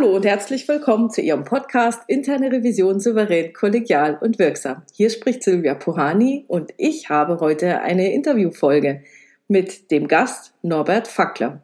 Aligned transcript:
Hallo 0.00 0.16
und 0.16 0.24
herzlich 0.24 0.66
willkommen 0.66 1.10
zu 1.10 1.20
Ihrem 1.20 1.44
Podcast 1.44 2.04
Interne 2.06 2.50
Revision 2.50 3.00
souverän, 3.00 3.52
kollegial 3.52 4.16
und 4.22 4.38
wirksam. 4.38 4.82
Hier 4.94 5.10
spricht 5.10 5.42
Silvia 5.42 5.74
Puhani 5.74 6.46
und 6.48 6.72
ich 6.78 7.10
habe 7.10 7.38
heute 7.40 7.82
eine 7.82 8.10
Interviewfolge 8.14 9.02
mit 9.46 9.90
dem 9.90 10.08
Gast 10.08 10.54
Norbert 10.62 11.06
Fackler. 11.06 11.62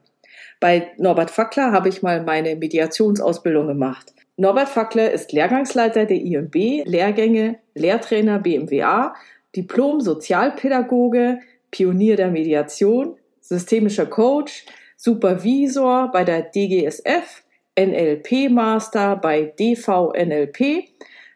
Bei 0.61 0.89
Norbert 0.99 1.31
Fackler 1.31 1.73
habe 1.73 1.89
ich 1.89 2.03
mal 2.03 2.23
meine 2.25 2.57
Mediationsausbildung 2.57 3.69
gemacht. 3.69 4.13
Norbert 4.37 4.69
Fackler 4.69 5.11
ist 5.11 5.33
Lehrgangsleiter 5.33 6.05
der 6.05 6.21
IMB, 6.21 6.85
Lehrgänge, 6.85 7.59
Lehrtrainer 7.75 8.39
BMWA, 8.39 9.15
Diplom 9.57 10.03
Sozialpädagoge, 10.03 11.39
Pionier 11.71 12.17
der 12.17 12.31
Mediation, 12.31 13.17
systemischer 13.41 14.05
Coach, 14.05 14.67
Supervisor 14.99 16.11
bei 16.13 16.25
der 16.25 16.43
DGSF, 16.43 17.43
NLP-Master 17.79 19.17
bei 19.17 19.53
DVNLP, 19.59 20.85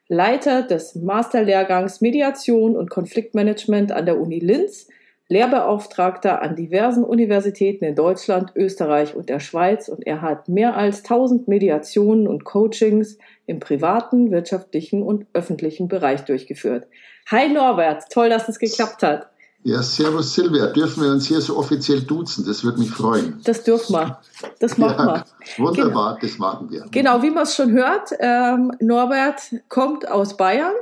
Leiter 0.08 0.62
des 0.62 0.94
Masterlehrgangs 0.96 2.00
Mediation 2.00 2.76
und 2.76 2.90
Konfliktmanagement 2.90 3.92
an 3.92 4.06
der 4.06 4.20
Uni 4.20 4.40
Linz, 4.40 4.88
Lehrbeauftragter 5.28 6.42
an 6.42 6.56
diversen 6.56 7.04
Universitäten 7.04 7.84
in 7.84 7.94
Deutschland, 7.94 8.50
Österreich 8.56 9.14
und 9.14 9.28
der 9.28 9.38
Schweiz 9.38 9.88
und 9.88 10.04
er 10.04 10.22
hat 10.22 10.48
mehr 10.48 10.76
als 10.76 11.04
1000 11.04 11.46
Mediationen 11.46 12.26
und 12.26 12.44
Coachings 12.44 13.16
im 13.46 13.60
privaten, 13.60 14.32
wirtschaftlichen 14.32 15.04
und 15.04 15.26
öffentlichen 15.32 15.86
Bereich 15.86 16.22
durchgeführt. 16.22 16.88
Hi 17.30 17.48
Norbert, 17.48 18.10
toll, 18.10 18.28
dass 18.28 18.48
es 18.48 18.58
geklappt 18.58 19.04
hat. 19.04 19.29
Ja, 19.62 19.82
servus 19.82 20.34
Silvia. 20.34 20.66
Dürfen 20.68 21.02
wir 21.02 21.10
uns 21.10 21.26
hier 21.26 21.40
so 21.40 21.58
offiziell 21.58 22.00
duzen? 22.00 22.46
Das 22.46 22.64
würde 22.64 22.78
mich 22.78 22.90
freuen. 22.90 23.40
Das 23.44 23.62
dürfen 23.62 23.92
wir. 23.92 24.18
Das 24.58 24.78
machen 24.78 25.06
ja, 25.06 25.24
wir. 25.58 25.64
Wunderbar, 25.64 26.14
genau. 26.14 26.26
das 26.26 26.38
machen 26.38 26.70
wir. 26.70 26.86
Genau, 26.90 27.22
wie 27.22 27.30
man 27.30 27.42
es 27.42 27.54
schon 27.54 27.72
hört, 27.72 28.10
ähm, 28.20 28.72
Norbert 28.80 29.40
kommt 29.68 30.08
aus 30.08 30.38
Bayern, 30.38 30.72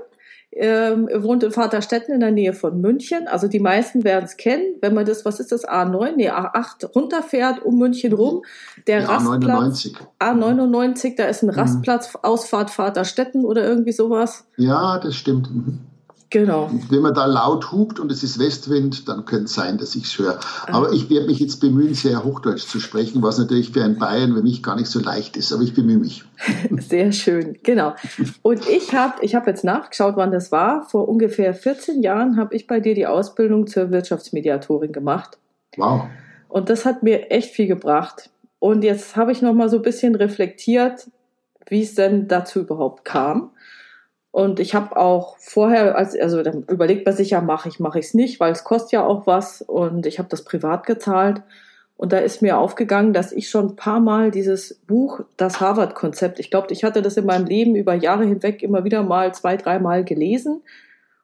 ähm, 0.52 1.08
wohnt 1.12 1.42
in 1.42 1.50
Vaterstetten 1.50 2.14
in 2.14 2.20
der 2.20 2.30
Nähe 2.30 2.52
von 2.52 2.80
München. 2.80 3.26
Also 3.26 3.48
die 3.48 3.58
meisten 3.58 4.04
werden 4.04 4.26
es 4.26 4.36
kennen, 4.36 4.76
wenn 4.80 4.94
man 4.94 5.04
das, 5.04 5.24
was 5.24 5.40
ist 5.40 5.50
das, 5.50 5.66
A9, 5.66 6.12
nee, 6.14 6.30
A8 6.30 6.86
runterfährt 6.94 7.64
um 7.64 7.78
München 7.78 8.12
rum. 8.12 8.42
Der 8.86 9.00
ja, 9.00 9.06
Rastplatz. 9.08 9.86
A99. 9.86 9.96
A99, 10.20 11.16
da 11.16 11.24
ist 11.24 11.42
ein. 11.42 11.50
Rastplatz, 11.50 12.14
mhm. 12.14 12.20
Ausfahrt 12.22 12.70
Vaterstetten 12.70 13.44
oder 13.44 13.66
irgendwie 13.66 13.92
sowas. 13.92 14.46
Ja, 14.56 15.00
das 15.00 15.16
stimmt. 15.16 15.50
Mhm. 15.50 15.80
Genau. 16.30 16.70
Wenn 16.90 17.00
man 17.00 17.14
da 17.14 17.24
laut 17.24 17.72
hupt 17.72 17.98
und 17.98 18.12
es 18.12 18.22
ist 18.22 18.38
Westwind, 18.38 19.08
dann 19.08 19.24
könnte 19.24 19.44
es 19.44 19.54
sein, 19.54 19.78
dass 19.78 19.94
ich 19.94 20.04
es 20.04 20.18
höre. 20.18 20.38
Aber 20.66 20.92
ich 20.92 21.08
werde 21.08 21.26
mich 21.26 21.38
jetzt 21.38 21.60
bemühen, 21.60 21.94
sehr 21.94 22.22
Hochdeutsch 22.22 22.66
zu 22.66 22.80
sprechen, 22.80 23.22
was 23.22 23.38
natürlich 23.38 23.70
für 23.70 23.82
einen 23.82 23.98
Bayern 23.98 24.36
wie 24.36 24.42
mich 24.42 24.62
gar 24.62 24.76
nicht 24.76 24.88
so 24.88 25.00
leicht 25.00 25.38
ist. 25.38 25.52
Aber 25.52 25.62
ich 25.62 25.72
bemühe 25.72 25.96
mich. 25.96 26.24
Sehr 26.78 27.12
schön, 27.12 27.58
genau. 27.62 27.94
Und 28.42 28.68
ich 28.68 28.94
habe 28.94 29.14
ich 29.22 29.34
hab 29.34 29.46
jetzt 29.46 29.64
nachgeschaut, 29.64 30.16
wann 30.16 30.30
das 30.30 30.52
war. 30.52 30.86
Vor 30.88 31.08
ungefähr 31.08 31.54
14 31.54 32.02
Jahren 32.02 32.36
habe 32.36 32.54
ich 32.54 32.66
bei 32.66 32.80
dir 32.80 32.94
die 32.94 33.06
Ausbildung 33.06 33.66
zur 33.66 33.90
Wirtschaftsmediatorin 33.90 34.92
gemacht. 34.92 35.38
Wow. 35.76 36.08
Und 36.48 36.68
das 36.68 36.84
hat 36.84 37.02
mir 37.02 37.30
echt 37.30 37.54
viel 37.54 37.66
gebracht. 37.66 38.30
Und 38.58 38.82
jetzt 38.82 39.16
habe 39.16 39.32
ich 39.32 39.40
noch 39.40 39.54
mal 39.54 39.68
so 39.68 39.76
ein 39.76 39.82
bisschen 39.82 40.14
reflektiert, 40.14 41.08
wie 41.68 41.82
es 41.82 41.94
denn 41.94 42.28
dazu 42.28 42.60
überhaupt 42.60 43.04
kam. 43.04 43.50
Und 44.30 44.60
ich 44.60 44.74
habe 44.74 44.96
auch 44.96 45.38
vorher, 45.38 45.96
als, 45.96 46.18
also 46.18 46.42
dann 46.42 46.64
überlegt 46.64 47.06
man 47.06 47.16
sich 47.16 47.30
ja, 47.30 47.40
mache 47.40 47.68
ich, 47.68 47.80
mache 47.80 47.98
ich 47.98 48.06
es 48.06 48.14
nicht, 48.14 48.40
weil 48.40 48.52
es 48.52 48.64
kostet 48.64 48.92
ja 48.92 49.04
auch 49.04 49.26
was 49.26 49.62
und 49.62 50.06
ich 50.06 50.18
habe 50.18 50.28
das 50.28 50.44
privat 50.44 50.86
gezahlt. 50.86 51.42
Und 51.96 52.12
da 52.12 52.18
ist 52.18 52.42
mir 52.42 52.58
aufgegangen, 52.58 53.12
dass 53.12 53.32
ich 53.32 53.50
schon 53.50 53.70
ein 53.70 53.76
paar 53.76 53.98
Mal 53.98 54.30
dieses 54.30 54.74
Buch, 54.86 55.20
das 55.36 55.60
Harvard-Konzept, 55.60 56.38
ich 56.38 56.50
glaube, 56.50 56.68
ich 56.70 56.84
hatte 56.84 57.02
das 57.02 57.16
in 57.16 57.26
meinem 57.26 57.46
Leben 57.46 57.74
über 57.74 57.94
Jahre 57.94 58.24
hinweg 58.24 58.62
immer 58.62 58.84
wieder 58.84 59.02
mal 59.02 59.34
zwei, 59.34 59.56
dreimal 59.56 60.04
gelesen. 60.04 60.62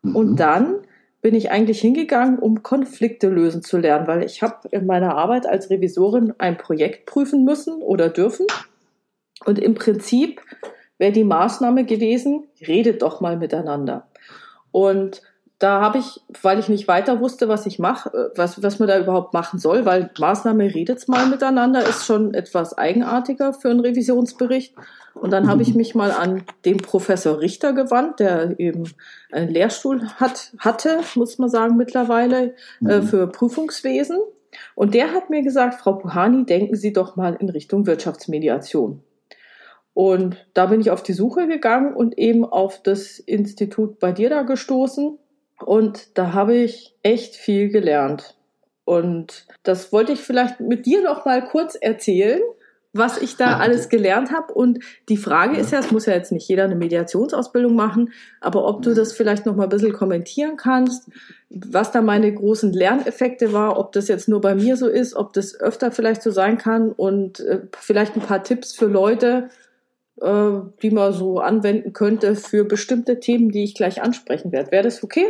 Mhm. 0.02 0.16
Und 0.16 0.36
dann 0.36 0.78
bin 1.22 1.34
ich 1.34 1.50
eigentlich 1.50 1.80
hingegangen, 1.80 2.38
um 2.38 2.62
Konflikte 2.62 3.28
lösen 3.28 3.62
zu 3.62 3.78
lernen, 3.78 4.08
weil 4.08 4.24
ich 4.24 4.42
habe 4.42 4.68
in 4.72 4.84
meiner 4.84 5.16
Arbeit 5.16 5.46
als 5.46 5.70
Revisorin 5.70 6.34
ein 6.38 6.58
Projekt 6.58 7.06
prüfen 7.06 7.44
müssen 7.44 7.80
oder 7.80 8.08
dürfen. 8.08 8.46
Und 9.44 9.58
im 9.58 9.74
Prinzip 9.74 10.40
wäre 10.98 11.12
die 11.12 11.24
Maßnahme 11.24 11.84
gewesen, 11.84 12.46
redet 12.66 13.02
doch 13.02 13.20
mal 13.20 13.36
miteinander. 13.36 14.06
Und 14.70 15.22
da 15.58 15.80
habe 15.80 15.98
ich, 15.98 16.20
weil 16.42 16.58
ich 16.58 16.68
nicht 16.68 16.88
weiter 16.88 17.20
wusste, 17.20 17.48
was 17.48 17.64
ich 17.64 17.78
mache, 17.78 18.10
äh, 18.10 18.36
was, 18.36 18.62
was 18.62 18.78
man 18.78 18.88
da 18.88 18.98
überhaupt 18.98 19.32
machen 19.32 19.58
soll, 19.58 19.86
weil 19.86 20.10
Maßnahme 20.18 20.74
redet's 20.74 21.08
mal 21.08 21.26
miteinander 21.26 21.86
ist 21.88 22.04
schon 22.04 22.34
etwas 22.34 22.76
eigenartiger 22.76 23.52
für 23.52 23.70
einen 23.70 23.80
Revisionsbericht. 23.80 24.74
Und 25.14 25.32
dann 25.32 25.48
habe 25.48 25.62
ich 25.62 25.74
mich 25.74 25.94
mal 25.94 26.10
an 26.10 26.42
den 26.64 26.78
Professor 26.78 27.40
Richter 27.40 27.72
gewandt, 27.72 28.18
der 28.18 28.58
eben 28.58 28.90
einen 29.30 29.48
Lehrstuhl 29.48 30.08
hat, 30.16 30.52
hatte, 30.58 31.00
muss 31.14 31.38
man 31.38 31.48
sagen, 31.48 31.76
mittlerweile 31.76 32.54
äh, 32.84 32.98
mhm. 32.98 33.02
für 33.04 33.26
Prüfungswesen. 33.28 34.18
Und 34.74 34.94
der 34.94 35.12
hat 35.12 35.30
mir 35.30 35.42
gesagt, 35.42 35.74
Frau 35.76 35.94
Puhani, 35.94 36.46
denken 36.46 36.76
Sie 36.76 36.92
doch 36.92 37.16
mal 37.16 37.36
in 37.38 37.48
Richtung 37.48 37.86
Wirtschaftsmediation. 37.86 39.02
Und 39.94 40.44
da 40.54 40.66
bin 40.66 40.80
ich 40.80 40.90
auf 40.90 41.02
die 41.02 41.12
Suche 41.12 41.46
gegangen 41.46 41.94
und 41.94 42.18
eben 42.18 42.44
auf 42.44 42.82
das 42.82 43.20
Institut 43.20 44.00
bei 44.00 44.12
dir 44.12 44.28
da 44.28 44.42
gestoßen. 44.42 45.18
Und 45.64 46.18
da 46.18 46.32
habe 46.32 46.56
ich 46.56 46.96
echt 47.02 47.36
viel 47.36 47.68
gelernt. 47.68 48.36
Und 48.84 49.46
das 49.62 49.92
wollte 49.92 50.12
ich 50.12 50.20
vielleicht 50.20 50.60
mit 50.60 50.84
dir 50.84 51.02
noch 51.02 51.24
mal 51.24 51.44
kurz 51.44 51.76
erzählen, 51.76 52.40
was 52.94 53.20
ich 53.20 53.36
da 53.36 53.58
alles 53.58 53.88
gelernt 53.88 54.30
habe. 54.30 54.52
Und 54.54 54.78
die 55.08 55.16
Frage 55.16 55.56
ist 55.58 55.72
ja, 55.72 55.80
es 55.80 55.90
muss 55.90 56.06
ja 56.06 56.14
jetzt 56.14 56.32
nicht 56.32 56.48
jeder 56.48 56.64
eine 56.64 56.76
Mediationsausbildung 56.76 57.74
machen, 57.74 58.12
aber 58.40 58.66
ob 58.66 58.82
du 58.82 58.94
das 58.94 59.12
vielleicht 59.12 59.46
noch 59.46 59.56
mal 59.56 59.64
ein 59.64 59.68
bisschen 59.68 59.92
kommentieren 59.92 60.56
kannst, 60.56 61.10
was 61.50 61.90
da 61.90 62.02
meine 62.02 62.32
großen 62.32 62.72
Lerneffekte 62.72 63.52
war, 63.52 63.78
ob 63.78 63.92
das 63.92 64.08
jetzt 64.08 64.28
nur 64.28 64.40
bei 64.40 64.54
mir 64.54 64.76
so 64.76 64.88
ist, 64.88 65.14
ob 65.14 65.32
das 65.32 65.58
öfter 65.58 65.90
vielleicht 65.90 66.22
so 66.22 66.30
sein 66.30 66.56
kann 66.56 66.92
und 66.92 67.40
äh, 67.40 67.62
vielleicht 67.78 68.16
ein 68.16 68.22
paar 68.22 68.44
Tipps 68.44 68.74
für 68.74 68.86
Leute, 68.86 69.48
äh, 70.20 70.60
die 70.82 70.90
man 70.90 71.12
so 71.12 71.38
anwenden 71.38 71.92
könnte 71.92 72.36
für 72.36 72.64
bestimmte 72.64 73.20
Themen, 73.20 73.50
die 73.50 73.64
ich 73.64 73.74
gleich 73.74 74.02
ansprechen 74.02 74.52
werde. 74.52 74.70
Wäre 74.70 74.84
das 74.84 75.02
okay? 75.02 75.26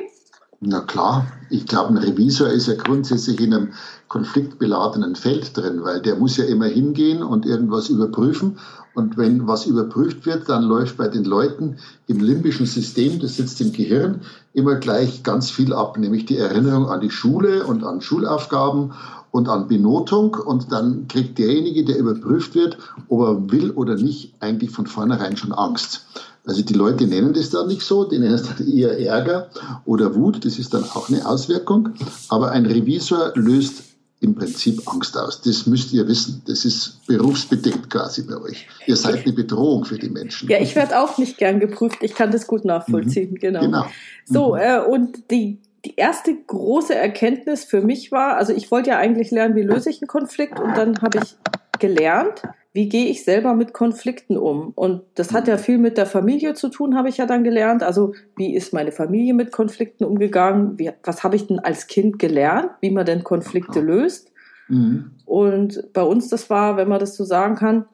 Na 0.60 0.80
klar, 0.80 1.26
ich 1.50 1.66
glaube, 1.66 1.90
ein 1.90 1.98
Revisor 1.98 2.48
ist 2.48 2.68
ja 2.68 2.74
grundsätzlich 2.74 3.40
in 3.40 3.52
einem 3.52 3.72
konfliktbeladenen 4.08 5.14
Feld 5.14 5.56
drin, 5.56 5.84
weil 5.84 6.00
der 6.00 6.16
muss 6.16 6.36
ja 6.36 6.44
immer 6.44 6.66
hingehen 6.66 7.22
und 7.22 7.44
irgendwas 7.44 7.90
überprüfen. 7.90 8.58
Und 8.94 9.16
wenn 9.16 9.46
was 9.46 9.66
überprüft 9.66 10.24
wird, 10.24 10.48
dann 10.48 10.62
läuft 10.62 10.96
bei 10.96 11.08
den 11.08 11.24
Leuten 11.24 11.78
im 12.06 12.20
limbischen 12.20 12.66
System, 12.66 13.18
das 13.18 13.36
sitzt 13.36 13.60
im 13.60 13.72
Gehirn, 13.72 14.20
immer 14.52 14.76
gleich 14.76 15.22
ganz 15.22 15.50
viel 15.50 15.72
ab, 15.72 15.98
nämlich 15.98 16.26
die 16.26 16.38
Erinnerung 16.38 16.86
an 16.88 17.00
die 17.00 17.10
Schule 17.10 17.66
und 17.66 17.84
an 17.84 18.00
Schulaufgaben 18.00 18.92
und 19.32 19.48
an 19.48 19.66
Benotung 19.66 20.34
und 20.34 20.70
dann 20.70 21.08
kriegt 21.08 21.38
derjenige, 21.38 21.84
der 21.84 21.98
überprüft 21.98 22.54
wird, 22.54 22.78
ob 23.08 23.20
er 23.20 23.50
will 23.50 23.72
oder 23.72 23.96
nicht, 23.96 24.34
eigentlich 24.38 24.70
von 24.70 24.86
vornherein 24.86 25.36
schon 25.36 25.52
Angst. 25.52 26.06
Also 26.46 26.62
die 26.62 26.74
Leute 26.74 27.06
nennen 27.06 27.32
das 27.32 27.50
dann 27.50 27.66
nicht 27.66 27.82
so, 27.82 28.04
die 28.04 28.18
nennen 28.18 28.34
es 28.34 28.42
dann 28.42 28.68
eher 28.68 28.98
Ärger 29.00 29.48
oder 29.86 30.14
Wut, 30.14 30.44
das 30.44 30.58
ist 30.58 30.72
dann 30.72 30.84
auch 30.84 31.08
eine 31.08 31.26
Auswirkung. 31.26 31.90
Aber 32.28 32.52
ein 32.52 32.66
Revisor 32.66 33.32
löst 33.34 33.93
im 34.24 34.34
Prinzip 34.34 34.82
Angst 34.86 35.16
aus. 35.16 35.42
Das 35.42 35.66
müsst 35.66 35.92
ihr 35.92 36.08
wissen. 36.08 36.42
Das 36.46 36.64
ist 36.64 37.06
berufsbedingt 37.06 37.90
quasi 37.90 38.22
bei 38.22 38.36
euch. 38.40 38.66
Ihr 38.86 38.96
seid 38.96 39.24
eine 39.24 39.32
Bedrohung 39.32 39.84
für 39.84 39.98
die 39.98 40.08
Menschen. 40.08 40.48
Ja, 40.48 40.60
ich 40.60 40.74
werde 40.74 40.98
auch 40.98 41.18
nicht 41.18 41.38
gern 41.38 41.60
geprüft. 41.60 41.98
Ich 42.00 42.14
kann 42.14 42.30
das 42.30 42.46
gut 42.46 42.64
nachvollziehen. 42.64 43.32
Mhm. 43.32 43.38
Genau. 43.38 43.60
genau. 43.60 43.86
So, 44.24 44.54
mhm. 44.54 44.60
äh, 44.60 44.78
und 44.80 45.30
die 45.30 45.58
die 45.84 45.96
erste 45.96 46.34
große 46.34 46.94
Erkenntnis 46.94 47.64
für 47.64 47.82
mich 47.82 48.10
war, 48.10 48.38
also 48.38 48.54
ich 48.54 48.70
wollte 48.70 48.90
ja 48.90 48.96
eigentlich 48.96 49.30
lernen, 49.30 49.54
wie 49.54 49.62
löse 49.62 49.90
ich 49.90 50.00
einen 50.00 50.08
Konflikt 50.08 50.58
und 50.58 50.74
dann 50.78 51.02
habe 51.02 51.20
ich 51.22 51.36
gelernt, 51.78 52.42
wie 52.74 52.88
gehe 52.88 53.06
ich 53.06 53.24
selber 53.24 53.54
mit 53.54 53.72
Konflikten 53.72 54.36
um. 54.36 54.72
Und 54.74 55.02
das 55.14 55.32
hat 55.32 55.46
ja 55.46 55.58
viel 55.58 55.78
mit 55.78 55.96
der 55.96 56.06
Familie 56.06 56.54
zu 56.54 56.68
tun, 56.68 56.96
habe 56.96 57.08
ich 57.08 57.18
ja 57.18 57.24
dann 57.24 57.44
gelernt. 57.44 57.84
Also 57.84 58.14
wie 58.36 58.52
ist 58.52 58.72
meine 58.72 58.90
Familie 58.90 59.32
mit 59.32 59.52
Konflikten 59.52 60.04
umgegangen? 60.04 60.76
Wie, 60.76 60.90
was 61.04 61.22
habe 61.22 61.36
ich 61.36 61.46
denn 61.46 61.60
als 61.60 61.86
Kind 61.86 62.18
gelernt, 62.18 62.70
wie 62.80 62.90
man 62.90 63.06
denn 63.06 63.22
Konflikte 63.22 63.80
löst? 63.80 64.32
Mhm. 64.66 65.12
Und 65.24 65.92
bei 65.92 66.02
uns, 66.02 66.28
das 66.28 66.50
war, 66.50 66.76
wenn 66.76 66.88
man 66.88 66.98
das 66.98 67.14
so 67.14 67.24
sagen 67.24 67.54
kann, 67.54 67.86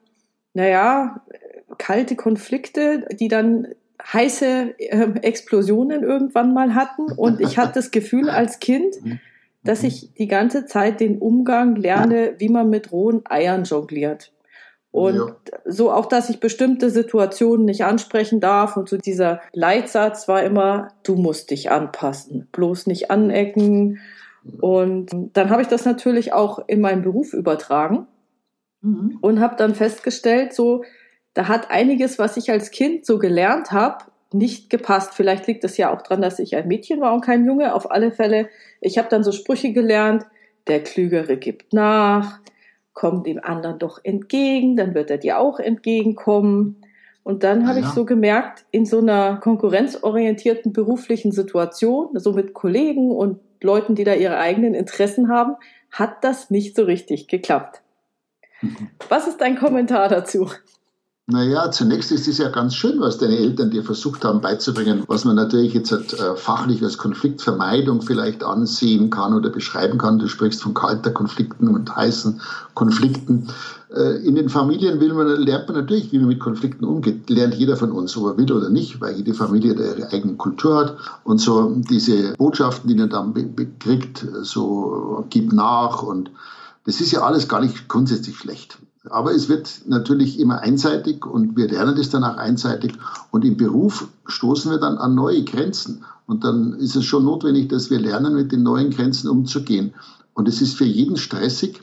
naja, 0.54 1.22
kalte 1.76 2.16
Konflikte, 2.16 3.06
die 3.12 3.28
dann 3.28 3.68
heiße 4.02 4.74
äh, 4.78 5.08
Explosionen 5.20 6.02
irgendwann 6.02 6.54
mal 6.54 6.74
hatten. 6.74 7.12
Und 7.12 7.42
ich 7.42 7.58
hatte 7.58 7.74
das 7.74 7.90
Gefühl 7.90 8.30
als 8.30 8.60
Kind, 8.60 8.96
dass 9.62 9.82
ich 9.82 10.14
die 10.14 10.26
ganze 10.26 10.64
Zeit 10.64 11.00
den 11.00 11.18
Umgang 11.18 11.76
lerne, 11.76 12.36
wie 12.38 12.48
man 12.48 12.70
mit 12.70 12.92
rohen 12.92 13.20
Eiern 13.28 13.64
jongliert. 13.64 14.32
Und 14.92 15.16
ja. 15.16 15.58
so 15.66 15.92
auch, 15.92 16.06
dass 16.06 16.30
ich 16.30 16.40
bestimmte 16.40 16.90
Situationen 16.90 17.64
nicht 17.64 17.84
ansprechen 17.84 18.40
darf. 18.40 18.76
Und 18.76 18.88
so 18.88 18.96
dieser 18.96 19.40
Leitsatz 19.52 20.26
war 20.26 20.42
immer, 20.42 20.88
du 21.04 21.14
musst 21.14 21.50
dich 21.50 21.70
anpassen, 21.70 22.48
bloß 22.50 22.86
nicht 22.86 23.10
anecken. 23.10 24.00
Und 24.60 25.10
dann 25.32 25.50
habe 25.50 25.62
ich 25.62 25.68
das 25.68 25.84
natürlich 25.84 26.32
auch 26.32 26.60
in 26.66 26.80
meinen 26.80 27.02
Beruf 27.02 27.34
übertragen 27.34 28.08
mhm. 28.80 29.18
und 29.20 29.40
habe 29.40 29.56
dann 29.56 29.74
festgestellt, 29.74 30.54
so 30.54 30.82
da 31.34 31.46
hat 31.46 31.70
einiges, 31.70 32.18
was 32.18 32.36
ich 32.36 32.50
als 32.50 32.70
Kind 32.70 33.06
so 33.06 33.18
gelernt 33.18 33.70
habe, 33.70 34.04
nicht 34.32 34.70
gepasst. 34.70 35.14
Vielleicht 35.14 35.46
liegt 35.46 35.64
es 35.64 35.76
ja 35.76 35.94
auch 35.94 36.02
dran, 36.02 36.22
dass 36.22 36.38
ich 36.38 36.56
ein 36.56 36.68
Mädchen 36.68 37.00
war 37.00 37.14
und 37.14 37.20
kein 37.20 37.44
Junge. 37.44 37.74
Auf 37.74 37.90
alle 37.90 38.10
Fälle, 38.10 38.48
ich 38.80 38.98
habe 38.98 39.08
dann 39.08 39.22
so 39.22 39.32
Sprüche 39.32 39.72
gelernt, 39.72 40.26
der 40.66 40.82
Klügere 40.82 41.36
gibt 41.36 41.72
nach, 41.72 42.40
kommt 42.92 43.26
dem 43.26 43.42
anderen 43.42 43.78
doch 43.78 44.00
entgegen, 44.02 44.76
dann 44.76 44.94
wird 44.94 45.10
er 45.10 45.18
dir 45.18 45.38
auch 45.38 45.58
entgegenkommen. 45.58 46.82
Und 47.22 47.44
dann 47.44 47.68
habe 47.68 47.80
ja. 47.80 47.86
ich 47.86 47.92
so 47.92 48.04
gemerkt, 48.04 48.64
in 48.70 48.86
so 48.86 48.98
einer 48.98 49.36
konkurrenzorientierten 49.36 50.72
beruflichen 50.72 51.32
Situation, 51.32 52.08
so 52.14 52.32
mit 52.32 52.54
Kollegen 52.54 53.10
und 53.10 53.40
Leuten, 53.62 53.94
die 53.94 54.04
da 54.04 54.14
ihre 54.14 54.38
eigenen 54.38 54.74
Interessen 54.74 55.28
haben, 55.28 55.56
hat 55.90 56.24
das 56.24 56.50
nicht 56.50 56.74
so 56.74 56.84
richtig 56.84 57.28
geklappt. 57.28 57.82
Mhm. 58.62 58.88
Was 59.08 59.26
ist 59.26 59.40
dein 59.40 59.56
Kommentar 59.56 60.08
dazu? 60.08 60.50
Naja, 61.30 61.70
zunächst 61.70 62.10
ist 62.10 62.26
es 62.26 62.38
ja 62.38 62.48
ganz 62.48 62.74
schön, 62.74 63.00
was 63.00 63.18
deine 63.18 63.38
Eltern 63.38 63.70
dir 63.70 63.84
versucht 63.84 64.24
haben 64.24 64.40
beizubringen, 64.40 65.04
was 65.06 65.24
man 65.24 65.36
natürlich 65.36 65.74
jetzt 65.74 65.92
halt, 65.92 66.12
äh, 66.12 66.34
fachlich 66.34 66.82
als 66.82 66.98
Konfliktvermeidung 66.98 68.02
vielleicht 68.02 68.42
ansehen 68.42 69.10
kann 69.10 69.34
oder 69.34 69.48
beschreiben 69.48 69.96
kann. 69.96 70.18
Du 70.18 70.26
sprichst 70.26 70.60
von 70.60 70.74
kalter 70.74 71.12
Konflikten 71.12 71.68
und 71.68 71.94
heißen 71.94 72.40
Konflikten. 72.74 73.46
Äh, 73.94 74.26
in 74.26 74.34
den 74.34 74.48
Familien 74.48 74.98
man, 75.14 75.28
lernt 75.40 75.68
man 75.68 75.76
natürlich, 75.76 76.10
wie 76.10 76.18
man 76.18 76.26
mit 76.26 76.40
Konflikten 76.40 76.84
umgeht. 76.84 77.30
Lernt 77.30 77.54
jeder 77.54 77.76
von 77.76 77.92
uns, 77.92 78.16
ob 78.16 78.26
er 78.26 78.36
will 78.36 78.50
oder 78.50 78.68
nicht, 78.68 79.00
weil 79.00 79.14
jede 79.14 79.32
Familie 79.32 79.74
ihre 79.74 80.10
eigene 80.10 80.34
Kultur 80.34 80.78
hat. 80.78 80.96
Und 81.22 81.40
so 81.40 81.76
diese 81.76 82.32
Botschaften, 82.38 82.88
die 82.88 82.96
man 82.96 83.08
dann 83.08 83.34
kriegt, 83.78 84.26
so 84.42 85.24
gib 85.30 85.52
nach 85.52 86.02
und 86.02 86.32
das 86.86 87.00
ist 87.00 87.12
ja 87.12 87.20
alles 87.20 87.46
gar 87.46 87.60
nicht 87.60 87.86
grundsätzlich 87.86 88.36
schlecht. 88.36 88.78
Aber 89.08 89.32
es 89.34 89.48
wird 89.48 89.82
natürlich 89.86 90.38
immer 90.38 90.60
einseitig 90.60 91.24
und 91.24 91.56
wir 91.56 91.68
lernen 91.68 91.96
das 91.96 92.10
dann 92.10 92.24
auch 92.24 92.36
einseitig. 92.36 92.92
Und 93.30 93.44
im 93.44 93.56
Beruf 93.56 94.08
stoßen 94.26 94.70
wir 94.70 94.78
dann 94.78 94.98
an 94.98 95.14
neue 95.14 95.42
Grenzen. 95.44 96.04
Und 96.26 96.44
dann 96.44 96.74
ist 96.74 96.96
es 96.96 97.04
schon 97.04 97.24
notwendig, 97.24 97.70
dass 97.70 97.90
wir 97.90 97.98
lernen, 97.98 98.34
mit 98.34 98.52
den 98.52 98.62
neuen 98.62 98.90
Grenzen 98.90 99.30
umzugehen. 99.30 99.94
Und 100.34 100.48
es 100.48 100.60
ist 100.60 100.76
für 100.76 100.84
jeden 100.84 101.16
stressig, 101.16 101.80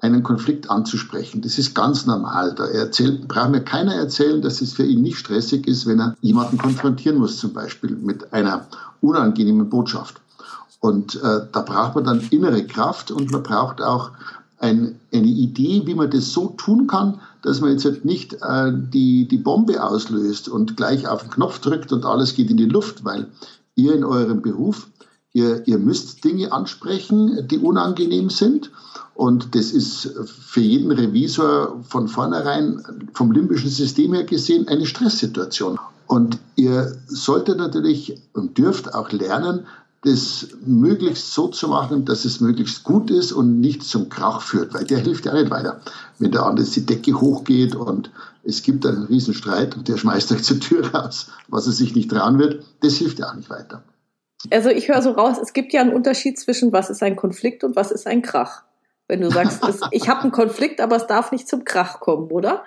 einen 0.00 0.22
Konflikt 0.22 0.70
anzusprechen. 0.70 1.42
Das 1.42 1.58
ist 1.58 1.74
ganz 1.74 2.06
normal. 2.06 2.54
Da 2.54 2.66
erzählt, 2.66 3.28
braucht 3.28 3.50
mir 3.50 3.62
keiner 3.62 3.94
erzählen, 3.94 4.42
dass 4.42 4.60
es 4.60 4.72
für 4.72 4.84
ihn 4.84 5.02
nicht 5.02 5.18
stressig 5.18 5.66
ist, 5.66 5.86
wenn 5.86 6.00
er 6.00 6.16
jemanden 6.20 6.58
konfrontieren 6.58 7.18
muss, 7.18 7.38
zum 7.38 7.52
Beispiel 7.52 7.96
mit 7.96 8.32
einer 8.32 8.66
unangenehmen 9.00 9.68
Botschaft. 9.70 10.20
Und 10.80 11.16
äh, 11.22 11.46
da 11.50 11.60
braucht 11.60 11.94
man 11.94 12.04
dann 12.04 12.20
innere 12.30 12.66
Kraft 12.66 13.10
und 13.10 13.30
man 13.30 13.42
braucht 13.42 13.80
auch 13.80 14.10
ein, 14.58 15.00
eine 15.12 15.26
Idee, 15.26 15.82
wie 15.84 15.94
man 15.94 16.10
das 16.10 16.32
so 16.32 16.48
tun 16.56 16.86
kann, 16.86 17.20
dass 17.42 17.60
man 17.60 17.72
jetzt 17.72 17.84
halt 17.84 18.04
nicht 18.04 18.34
äh, 18.34 18.72
die, 18.72 19.26
die 19.28 19.36
Bombe 19.38 19.82
auslöst 19.82 20.48
und 20.48 20.76
gleich 20.76 21.06
auf 21.06 21.22
den 21.22 21.30
Knopf 21.30 21.58
drückt 21.60 21.92
und 21.92 22.04
alles 22.04 22.34
geht 22.34 22.50
in 22.50 22.56
die 22.56 22.64
Luft, 22.64 23.04
weil 23.04 23.28
ihr 23.74 23.94
in 23.94 24.04
eurem 24.04 24.42
Beruf, 24.42 24.88
ihr, 25.32 25.66
ihr 25.66 25.78
müsst 25.78 26.24
Dinge 26.24 26.52
ansprechen, 26.52 27.46
die 27.48 27.58
unangenehm 27.58 28.30
sind. 28.30 28.70
Und 29.14 29.54
das 29.54 29.70
ist 29.70 30.12
für 30.24 30.60
jeden 30.60 30.90
Revisor 30.90 31.80
von 31.84 32.08
vornherein 32.08 32.82
vom 33.12 33.30
limbischen 33.30 33.70
System 33.70 34.12
her 34.12 34.24
gesehen 34.24 34.66
eine 34.66 34.86
Stresssituation. 34.86 35.78
Und 36.06 36.38
ihr 36.56 36.96
solltet 37.06 37.58
natürlich 37.58 38.20
und 38.32 38.58
dürft 38.58 38.94
auch 38.94 39.10
lernen, 39.12 39.66
das 40.04 40.48
möglichst 40.64 41.32
so 41.32 41.48
zu 41.48 41.66
machen, 41.66 42.04
dass 42.04 42.26
es 42.26 42.40
möglichst 42.40 42.84
gut 42.84 43.10
ist 43.10 43.32
und 43.32 43.60
nicht 43.60 43.82
zum 43.82 44.10
Krach 44.10 44.42
führt, 44.42 44.74
weil 44.74 44.84
der 44.84 44.98
hilft 44.98 45.24
ja 45.24 45.32
nicht 45.32 45.50
weiter. 45.50 45.80
Wenn 46.18 46.30
der 46.30 46.44
andere 46.44 46.66
die 46.66 46.84
Decke 46.84 47.18
hochgeht 47.18 47.74
und 47.74 48.10
es 48.42 48.62
gibt 48.62 48.84
einen 48.84 49.04
riesen 49.04 49.32
Streit 49.32 49.76
und 49.76 49.88
der 49.88 49.96
schmeißt 49.96 50.30
euch 50.32 50.42
zur 50.42 50.60
Tür 50.60 50.94
raus, 50.94 51.28
was 51.48 51.66
er 51.66 51.72
sich 51.72 51.94
nicht 51.94 52.10
trauen 52.10 52.38
wird, 52.38 52.64
das 52.80 52.96
hilft 52.96 53.18
ja 53.18 53.30
auch 53.30 53.34
nicht 53.34 53.48
weiter. 53.48 53.82
Also 54.50 54.68
ich 54.68 54.88
höre 54.88 55.00
so 55.00 55.12
raus, 55.12 55.38
es 55.40 55.54
gibt 55.54 55.72
ja 55.72 55.80
einen 55.80 55.94
Unterschied 55.94 56.38
zwischen 56.38 56.72
was 56.72 56.90
ist 56.90 57.02
ein 57.02 57.16
Konflikt 57.16 57.64
und 57.64 57.74
was 57.74 57.90
ist 57.90 58.06
ein 58.06 58.20
Krach. 58.20 58.62
Wenn 59.08 59.22
du 59.22 59.30
sagst, 59.30 59.66
es, 59.66 59.80
ich 59.90 60.08
habe 60.10 60.22
einen 60.22 60.32
Konflikt, 60.32 60.82
aber 60.82 60.96
es 60.96 61.06
darf 61.06 61.32
nicht 61.32 61.48
zum 61.48 61.64
Krach 61.64 62.00
kommen, 62.00 62.30
oder? 62.30 62.62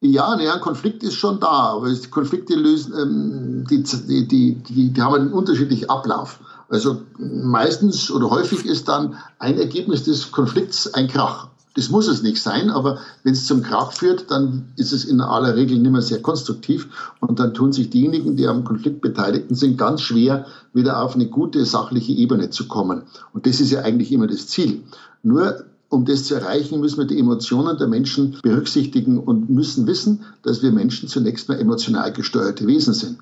Ja, 0.00 0.36
naja, 0.36 0.54
ein 0.54 0.60
Konflikt 0.60 1.02
ist 1.02 1.14
schon 1.14 1.40
da, 1.40 1.46
aber 1.46 1.88
Konflikte 2.10 2.54
lösen, 2.54 2.92
ähm, 3.00 3.64
die, 3.70 3.82
die, 3.82 4.28
die, 4.28 4.90
die, 4.90 5.02
haben 5.02 5.14
einen 5.14 5.32
unterschiedlichen 5.32 5.88
Ablauf. 5.88 6.40
Also 6.68 7.02
meistens 7.18 8.10
oder 8.10 8.30
häufig 8.30 8.64
ist 8.64 8.88
dann 8.88 9.16
ein 9.38 9.58
Ergebnis 9.58 10.04
des 10.04 10.32
Konflikts 10.32 10.92
ein 10.94 11.08
Krach. 11.08 11.48
Das 11.74 11.90
muss 11.90 12.06
es 12.06 12.22
nicht 12.22 12.40
sein, 12.40 12.70
aber 12.70 12.98
wenn 13.24 13.32
es 13.32 13.46
zum 13.46 13.62
Krach 13.62 13.92
führt, 13.92 14.30
dann 14.30 14.72
ist 14.76 14.92
es 14.92 15.04
in 15.04 15.20
aller 15.20 15.56
Regel 15.56 15.78
nicht 15.78 15.90
mehr 15.90 16.02
sehr 16.02 16.22
konstruktiv 16.22 16.88
und 17.20 17.40
dann 17.40 17.52
tun 17.52 17.72
sich 17.72 17.90
diejenigen, 17.90 18.36
die 18.36 18.46
am 18.46 18.64
Konflikt 18.64 19.00
beteiligt 19.00 19.46
sind, 19.50 19.76
ganz 19.76 20.00
schwer, 20.00 20.46
wieder 20.72 21.02
auf 21.02 21.16
eine 21.16 21.26
gute 21.26 21.64
sachliche 21.66 22.12
Ebene 22.12 22.50
zu 22.50 22.68
kommen. 22.68 23.02
Und 23.32 23.46
das 23.46 23.60
ist 23.60 23.72
ja 23.72 23.80
eigentlich 23.80 24.12
immer 24.12 24.28
das 24.28 24.46
Ziel. 24.46 24.84
Nur 25.24 25.64
um 25.88 26.04
das 26.04 26.24
zu 26.24 26.34
erreichen, 26.34 26.80
müssen 26.80 26.98
wir 26.98 27.06
die 27.06 27.18
Emotionen 27.18 27.76
der 27.76 27.88
Menschen 27.88 28.36
berücksichtigen 28.42 29.18
und 29.18 29.50
müssen 29.50 29.86
wissen, 29.86 30.22
dass 30.42 30.62
wir 30.62 30.72
Menschen 30.72 31.08
zunächst 31.08 31.48
mal 31.48 31.58
emotional 31.58 32.12
gesteuerte 32.12 32.66
Wesen 32.66 32.94
sind. 32.94 33.18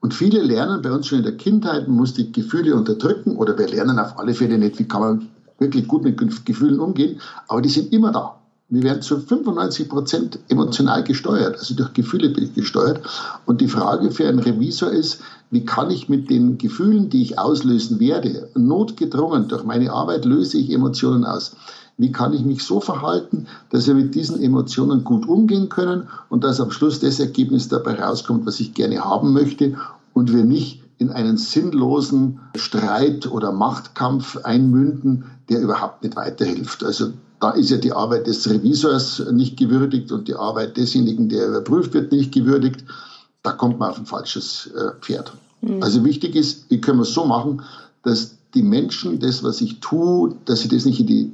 Und 0.00 0.14
viele 0.14 0.42
lernen 0.42 0.80
bei 0.82 0.92
uns 0.92 1.06
schon 1.06 1.18
in 1.18 1.24
der 1.24 1.36
Kindheit, 1.36 1.88
man 1.88 1.96
muss 1.96 2.14
die 2.14 2.30
Gefühle 2.30 2.74
unterdrücken 2.76 3.36
oder 3.36 3.58
wir 3.58 3.68
lernen 3.68 3.98
auf 3.98 4.18
alle 4.18 4.34
Fälle 4.34 4.58
nicht, 4.58 4.78
wie 4.78 4.86
kann 4.86 5.00
man 5.00 5.28
wirklich 5.58 5.88
gut 5.88 6.04
mit 6.04 6.46
Gefühlen 6.46 6.78
umgehen, 6.78 7.20
aber 7.48 7.62
die 7.62 7.68
sind 7.68 7.92
immer 7.92 8.12
da. 8.12 8.38
Wir 8.70 8.82
werden 8.82 9.00
zu 9.00 9.18
95 9.18 9.88
Prozent 9.88 10.38
emotional 10.48 11.02
gesteuert, 11.02 11.58
also 11.58 11.74
durch 11.74 11.94
Gefühle 11.94 12.30
gesteuert. 12.30 13.00
Und 13.46 13.62
die 13.62 13.68
Frage 13.68 14.10
für 14.10 14.28
einen 14.28 14.40
Revisor 14.40 14.90
ist, 14.90 15.22
wie 15.50 15.64
kann 15.64 15.90
ich 15.90 16.10
mit 16.10 16.28
den 16.28 16.58
Gefühlen, 16.58 17.08
die 17.08 17.22
ich 17.22 17.38
auslösen 17.38 17.98
werde, 17.98 18.50
notgedrungen 18.54 19.48
durch 19.48 19.64
meine 19.64 19.90
Arbeit 19.90 20.26
löse 20.26 20.58
ich 20.58 20.70
Emotionen 20.70 21.24
aus. 21.24 21.56
Wie 21.98 22.12
kann 22.12 22.32
ich 22.32 22.44
mich 22.44 22.62
so 22.62 22.80
verhalten, 22.80 23.48
dass 23.70 23.88
wir 23.88 23.94
mit 23.94 24.14
diesen 24.14 24.40
Emotionen 24.40 25.02
gut 25.02 25.28
umgehen 25.28 25.68
können 25.68 26.08
und 26.28 26.44
dass 26.44 26.60
am 26.60 26.70
Schluss 26.70 27.00
das 27.00 27.18
Ergebnis 27.18 27.68
dabei 27.68 28.00
rauskommt, 28.00 28.46
was 28.46 28.60
ich 28.60 28.72
gerne 28.72 29.04
haben 29.04 29.32
möchte 29.32 29.76
und 30.14 30.32
wir 30.32 30.44
nicht 30.44 30.80
in 30.98 31.10
einen 31.10 31.36
sinnlosen 31.36 32.40
Streit 32.54 33.30
oder 33.30 33.50
Machtkampf 33.52 34.36
einmünden, 34.38 35.24
der 35.48 35.60
überhaupt 35.60 36.04
nicht 36.04 36.14
weiterhilft. 36.14 36.84
Also 36.84 37.12
da 37.40 37.50
ist 37.50 37.70
ja 37.70 37.76
die 37.76 37.92
Arbeit 37.92 38.28
des 38.28 38.48
Revisors 38.48 39.22
nicht 39.32 39.56
gewürdigt 39.56 40.12
und 40.12 40.28
die 40.28 40.34
Arbeit 40.34 40.76
desjenigen, 40.76 41.28
der 41.28 41.48
überprüft 41.48 41.94
wird, 41.94 42.12
nicht 42.12 42.32
gewürdigt. 42.32 42.84
Da 43.42 43.52
kommt 43.52 43.80
man 43.80 43.90
auf 43.90 43.98
ein 43.98 44.06
falsches 44.06 44.70
äh, 44.74 44.92
Pferd. 45.00 45.32
Mhm. 45.62 45.82
Also 45.82 46.04
wichtig 46.04 46.36
ist, 46.36 46.70
wie 46.70 46.80
können 46.80 46.98
wir 46.98 47.04
es 47.04 47.14
so 47.14 47.24
machen, 47.24 47.62
dass 48.02 48.36
die 48.54 48.62
Menschen 48.62 49.18
das, 49.18 49.42
was 49.42 49.60
ich 49.60 49.80
tue, 49.80 50.34
dass 50.44 50.60
sie 50.60 50.68
das 50.68 50.84
nicht 50.84 51.00
in 51.00 51.06
die 51.06 51.32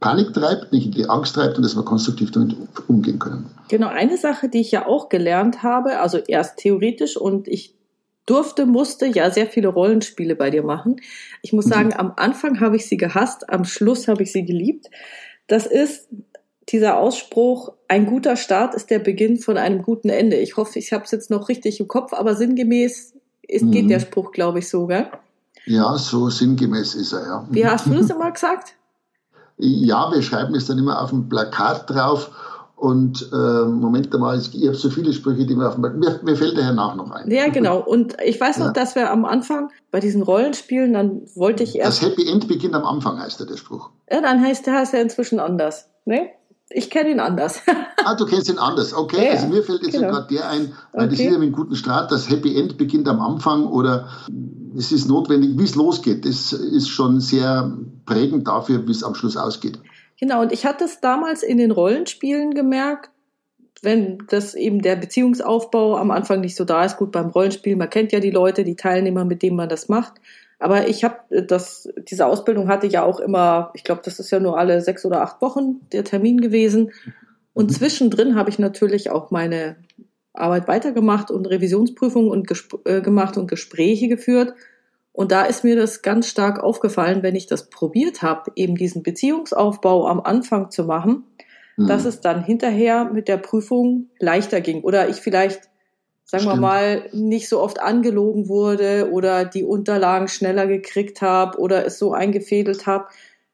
Panik 0.00 0.32
treibt, 0.32 0.72
nicht 0.72 0.86
in 0.86 0.92
die 0.92 1.08
Angst 1.08 1.34
treibt 1.34 1.56
und 1.56 1.62
dass 1.62 1.76
wir 1.76 1.84
konstruktiv 1.84 2.30
damit 2.30 2.56
umgehen 2.86 3.18
können. 3.18 3.50
Genau, 3.68 3.88
eine 3.88 4.16
Sache, 4.16 4.48
die 4.48 4.60
ich 4.60 4.70
ja 4.70 4.86
auch 4.86 5.08
gelernt 5.08 5.62
habe, 5.62 6.00
also 6.00 6.18
erst 6.18 6.58
theoretisch 6.58 7.16
und 7.16 7.48
ich 7.48 7.74
durfte, 8.26 8.66
musste 8.66 9.06
ja 9.06 9.30
sehr 9.30 9.46
viele 9.46 9.68
Rollenspiele 9.68 10.36
bei 10.36 10.50
dir 10.50 10.62
machen. 10.62 10.96
Ich 11.42 11.52
muss 11.52 11.66
mhm. 11.66 11.70
sagen, 11.70 11.94
am 11.94 12.12
Anfang 12.16 12.60
habe 12.60 12.76
ich 12.76 12.86
sie 12.86 12.96
gehasst, 12.96 13.48
am 13.48 13.64
Schluss 13.64 14.06
habe 14.06 14.22
ich 14.22 14.32
sie 14.32 14.44
geliebt. 14.44 14.86
Das 15.46 15.66
ist 15.66 16.08
dieser 16.68 16.98
Ausspruch, 16.98 17.72
ein 17.88 18.04
guter 18.04 18.36
Start 18.36 18.74
ist 18.74 18.90
der 18.90 18.98
Beginn 18.98 19.38
von 19.38 19.56
einem 19.56 19.82
guten 19.82 20.10
Ende. 20.10 20.36
Ich 20.36 20.58
hoffe, 20.58 20.78
ich 20.78 20.92
habe 20.92 21.04
es 21.04 21.10
jetzt 21.10 21.30
noch 21.30 21.48
richtig 21.48 21.80
im 21.80 21.88
Kopf, 21.88 22.12
aber 22.12 22.36
sinngemäß 22.36 23.14
ist, 23.42 23.64
mhm. 23.64 23.70
geht 23.70 23.90
der 23.90 24.00
Spruch, 24.00 24.32
glaube 24.32 24.58
ich, 24.58 24.68
so, 24.68 24.86
gell? 24.86 25.08
Ja, 25.64 25.96
so 25.96 26.28
sinngemäß 26.28 26.94
ist 26.94 27.12
er, 27.12 27.22
ja. 27.22 27.48
Wie 27.50 27.66
hast 27.66 27.86
du 27.86 27.94
das 27.94 28.10
immer 28.10 28.30
gesagt? 28.30 28.74
Ja, 29.58 30.10
wir 30.12 30.22
schreiben 30.22 30.54
es 30.54 30.66
dann 30.66 30.78
immer 30.78 31.02
auf 31.02 31.12
ein 31.12 31.28
Plakat 31.28 31.90
drauf. 31.90 32.30
Und 32.76 33.28
äh, 33.32 33.64
Moment 33.64 34.16
mal, 34.16 34.38
ich, 34.38 34.54
habe 34.64 34.76
so 34.76 34.88
viele 34.88 35.12
Sprüche, 35.12 35.44
die 35.44 35.56
mir 35.56 35.66
auf 35.66 35.74
dem 35.74 35.98
mir, 35.98 36.20
mir 36.22 36.36
fällt 36.36 36.56
der 36.56 36.64
hernach 36.64 36.94
noch 36.94 37.10
ein. 37.10 37.28
Ja, 37.28 37.48
genau. 37.48 37.80
Und 37.80 38.16
ich 38.24 38.40
weiß 38.40 38.58
noch, 38.58 38.66
ja. 38.66 38.72
dass 38.72 38.94
wir 38.94 39.10
am 39.10 39.24
Anfang 39.24 39.70
bei 39.90 39.98
diesen 39.98 40.22
Rollenspielen, 40.22 40.92
dann 40.92 41.22
wollte 41.34 41.64
ich 41.64 41.76
erst. 41.76 42.02
Das 42.02 42.08
Happy 42.08 42.30
End 42.30 42.46
beginnt 42.46 42.76
am 42.76 42.84
Anfang, 42.84 43.18
heißt 43.20 43.40
der, 43.40 43.48
der 43.48 43.56
Spruch. 43.56 43.90
Ja, 44.08 44.20
dann 44.20 44.40
heißt 44.40 44.64
der 44.66 44.74
heißt 44.74 44.94
er 44.94 45.02
inzwischen 45.02 45.40
anders. 45.40 45.90
Ne? 46.04 46.28
Ich 46.70 46.90
kenne 46.90 47.10
ihn 47.10 47.20
anders. 47.20 47.62
ah, 48.04 48.14
du 48.14 48.26
kennst 48.26 48.48
ihn 48.48 48.58
anders. 48.58 48.92
Okay, 48.92 49.24
ja, 49.24 49.32
also 49.32 49.48
mir 49.48 49.62
fällt 49.62 49.82
jetzt 49.82 49.94
genau. 49.94 50.08
gerade 50.08 50.34
der 50.34 50.48
ein, 50.50 50.72
weil 50.92 51.06
okay. 51.06 51.10
das 51.10 51.18
ist 51.20 51.24
ja 51.24 51.30
mit 51.32 51.42
einem 51.42 51.52
guten 51.52 51.76
Start, 51.76 52.12
das 52.12 52.28
Happy 52.28 52.58
End 52.58 52.76
beginnt 52.76 53.08
am 53.08 53.20
Anfang 53.20 53.66
oder 53.66 54.08
es 54.76 54.92
ist 54.92 55.08
notwendig, 55.08 55.58
wie 55.58 55.64
es 55.64 55.74
losgeht. 55.74 56.26
Das 56.26 56.52
ist 56.52 56.88
schon 56.88 57.20
sehr 57.20 57.72
prägend 58.04 58.46
dafür, 58.46 58.86
wie 58.86 58.92
es 58.92 59.02
am 59.02 59.14
Schluss 59.14 59.36
ausgeht. 59.36 59.78
Genau, 60.20 60.42
und 60.42 60.52
ich 60.52 60.66
hatte 60.66 60.84
es 60.84 61.00
damals 61.00 61.42
in 61.42 61.58
den 61.58 61.70
Rollenspielen 61.70 62.52
gemerkt, 62.52 63.10
wenn 63.82 64.18
das 64.28 64.54
eben 64.54 64.82
der 64.82 64.96
Beziehungsaufbau 64.96 65.96
am 65.96 66.10
Anfang 66.10 66.40
nicht 66.40 66.56
so 66.56 66.64
da 66.64 66.84
ist. 66.84 66.96
Gut, 66.96 67.12
beim 67.12 67.28
Rollenspiel, 67.28 67.76
man 67.76 67.88
kennt 67.88 68.12
ja 68.12 68.20
die 68.20 68.30
Leute, 68.30 68.64
die 68.64 68.76
Teilnehmer, 68.76 69.24
mit 69.24 69.42
denen 69.42 69.56
man 69.56 69.68
das 69.68 69.88
macht. 69.88 70.14
Aber 70.58 70.88
ich 70.88 71.04
habe 71.04 71.44
das, 71.46 71.88
diese 72.10 72.26
Ausbildung 72.26 72.68
hatte 72.68 72.86
ja 72.86 73.04
auch 73.04 73.20
immer, 73.20 73.70
ich 73.74 73.84
glaube, 73.84 74.02
das 74.04 74.18
ist 74.18 74.30
ja 74.30 74.40
nur 74.40 74.58
alle 74.58 74.80
sechs 74.80 75.04
oder 75.04 75.22
acht 75.22 75.40
Wochen 75.40 75.80
der 75.92 76.04
Termin 76.04 76.40
gewesen. 76.40 76.90
Und 77.54 77.70
mhm. 77.70 77.74
zwischendrin 77.74 78.34
habe 78.34 78.50
ich 78.50 78.58
natürlich 78.58 79.10
auch 79.10 79.30
meine 79.30 79.76
Arbeit 80.32 80.68
weitergemacht 80.68 81.30
und 81.30 81.46
Revisionsprüfungen 81.46 82.30
und 82.30 82.50
äh, 82.84 83.00
gemacht 83.00 83.36
und 83.36 83.48
Gespräche 83.48 84.08
geführt. 84.08 84.54
Und 85.12 85.32
da 85.32 85.42
ist 85.42 85.64
mir 85.64 85.74
das 85.74 86.02
ganz 86.02 86.28
stark 86.28 86.62
aufgefallen, 86.62 87.22
wenn 87.22 87.34
ich 87.34 87.46
das 87.46 87.70
probiert 87.70 88.22
habe, 88.22 88.52
eben 88.54 88.76
diesen 88.76 89.02
Beziehungsaufbau 89.02 90.06
am 90.06 90.20
Anfang 90.20 90.70
zu 90.70 90.84
machen, 90.84 91.24
mhm. 91.76 91.88
dass 91.88 92.04
es 92.04 92.20
dann 92.20 92.44
hinterher 92.44 93.04
mit 93.04 93.26
der 93.26 93.36
Prüfung 93.36 94.10
leichter 94.20 94.60
ging. 94.60 94.82
Oder 94.82 95.08
ich 95.08 95.16
vielleicht, 95.16 95.62
sagen 96.30 96.42
Stimmt. 96.42 96.56
wir 96.56 96.60
mal, 96.60 97.08
nicht 97.12 97.48
so 97.48 97.60
oft 97.60 97.80
angelogen 97.80 98.48
wurde 98.48 99.10
oder 99.10 99.46
die 99.46 99.64
Unterlagen 99.64 100.28
schneller 100.28 100.66
gekriegt 100.66 101.22
habe 101.22 101.58
oder 101.58 101.86
es 101.86 101.98
so 101.98 102.12
eingefädelt 102.12 102.86
habe, 102.86 103.06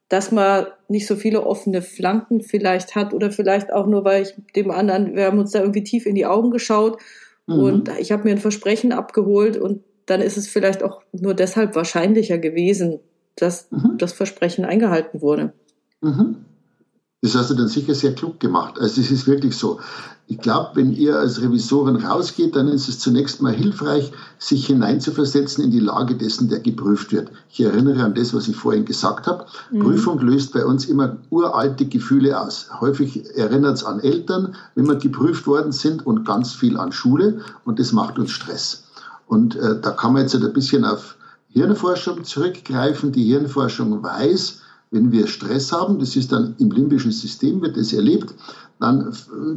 dass 0.09 0.33
man 0.33 0.67
nicht 0.89 1.07
so 1.07 1.15
viele 1.15 1.47
offene 1.47 1.83
Flanken 1.83 2.41
vielleicht 2.41 2.97
hat 2.97 3.15
oder 3.15 3.31
vielleicht 3.31 3.73
auch 3.73 3.87
nur, 3.87 4.05
weil 4.05 4.25
ich 4.25 4.35
dem 4.57 4.73
anderen, 4.73 5.15
wir 5.15 5.27
haben 5.27 5.39
uns 5.39 5.53
da 5.53 5.61
irgendwie 5.61 5.85
tief 5.85 6.05
in 6.05 6.17
die 6.17 6.27
Augen 6.27 6.51
geschaut 6.51 6.99
mhm. 7.47 7.59
und 7.59 7.91
ich 8.01 8.11
habe 8.11 8.25
mir 8.25 8.33
ein 8.33 8.39
Versprechen 8.39 8.93
abgeholt 8.93 9.57
und 9.57 9.85
dann 10.07 10.21
ist 10.21 10.37
es 10.37 10.49
vielleicht 10.49 10.83
auch 10.83 11.03
nur 11.13 11.35
deshalb 11.35 11.77
wahrscheinlicher 11.77 12.39
gewesen, 12.39 12.99
dass 13.37 13.71
mhm. 13.71 13.99
das 13.99 14.13
Versprechen 14.13 14.65
eingehalten 14.65 15.23
wurde. 15.23 15.53
Mhm. 16.01 16.45
Das 17.25 17.35
hast 17.35 17.49
du 17.49 17.55
dann 17.55 17.69
sicher 17.69 17.95
sehr 17.95 18.15
klug 18.15 18.39
gemacht. 18.39 18.79
Also 18.79 19.01
es 19.01 19.11
ist 19.11 19.27
wirklich 19.27 19.57
so. 19.57 19.81
Ich 20.27 20.37
glaube, 20.41 20.73
wenn 20.75 20.93
ihr 20.93 21.19
als 21.19 21.41
Revisorin 21.41 21.97
rausgeht, 21.97 22.55
dann 22.55 22.69
ist 22.69 22.87
es 22.87 22.99
zunächst 22.99 23.41
mal 23.41 23.55
hilfreich, 23.55 24.13
sich 24.39 24.67
hineinzuversetzen 24.67 25.65
in 25.65 25.71
die 25.71 25.81
Lage 25.81 26.17
dessen, 26.17 26.51
der 26.51 26.61
geprüft 26.61 27.13
wird. 27.13 27.31
Ich 27.49 27.63
erinnere 27.63 28.05
an 28.05 28.13
das, 28.13 28.35
was 28.35 28.47
ich 28.47 28.57
vorhin 28.57 28.85
gesagt 28.85 29.27
habe. 29.27 29.47
Mhm. 29.71 29.79
Prüfung 29.79 30.19
löst 30.19 30.53
bei 30.53 30.67
uns 30.67 30.85
immer 30.85 31.17
uralte 31.31 31.87
Gefühle 31.87 32.39
aus. 32.39 32.69
Häufig 32.83 33.25
erinnert 33.35 33.79
es 33.79 33.85
an 33.85 34.01
Eltern, 34.01 34.55
wenn 34.75 34.87
wir 34.87 34.97
geprüft 34.97 35.47
worden 35.47 35.73
sind 35.73 36.05
und 36.07 36.27
ganz 36.27 36.53
viel 36.53 36.77
an 36.77 36.93
Schule 36.93 37.41
und 37.65 37.79
das 37.79 37.93
macht 37.93 38.19
uns 38.19 38.33
Stress. 38.33 38.85
Und 39.27 39.57
äh, 39.57 39.81
da 39.81 39.93
kann 39.93 40.13
man 40.13 40.21
jetzt 40.21 40.35
ein 40.35 40.53
bisschen 40.53 40.85
auf 40.85 41.17
Hirnforschung 41.49 42.23
zurückgreifen. 42.25 43.13
Die 43.13 43.25
Hirnforschung 43.25 44.03
weiß, 44.03 44.61
wenn 44.95 45.11
wir 45.11 45.27
Stress 45.27 45.73
haben, 45.73 45.99
das 45.99 46.15
ist 46.15 46.31
dann 46.31 46.55
im 46.59 46.71
limbischen 46.71 47.11
System, 47.11 47.61
wird 47.61 47.77
das 47.77 47.93
erlebt, 47.93 48.33
dann 48.79 49.13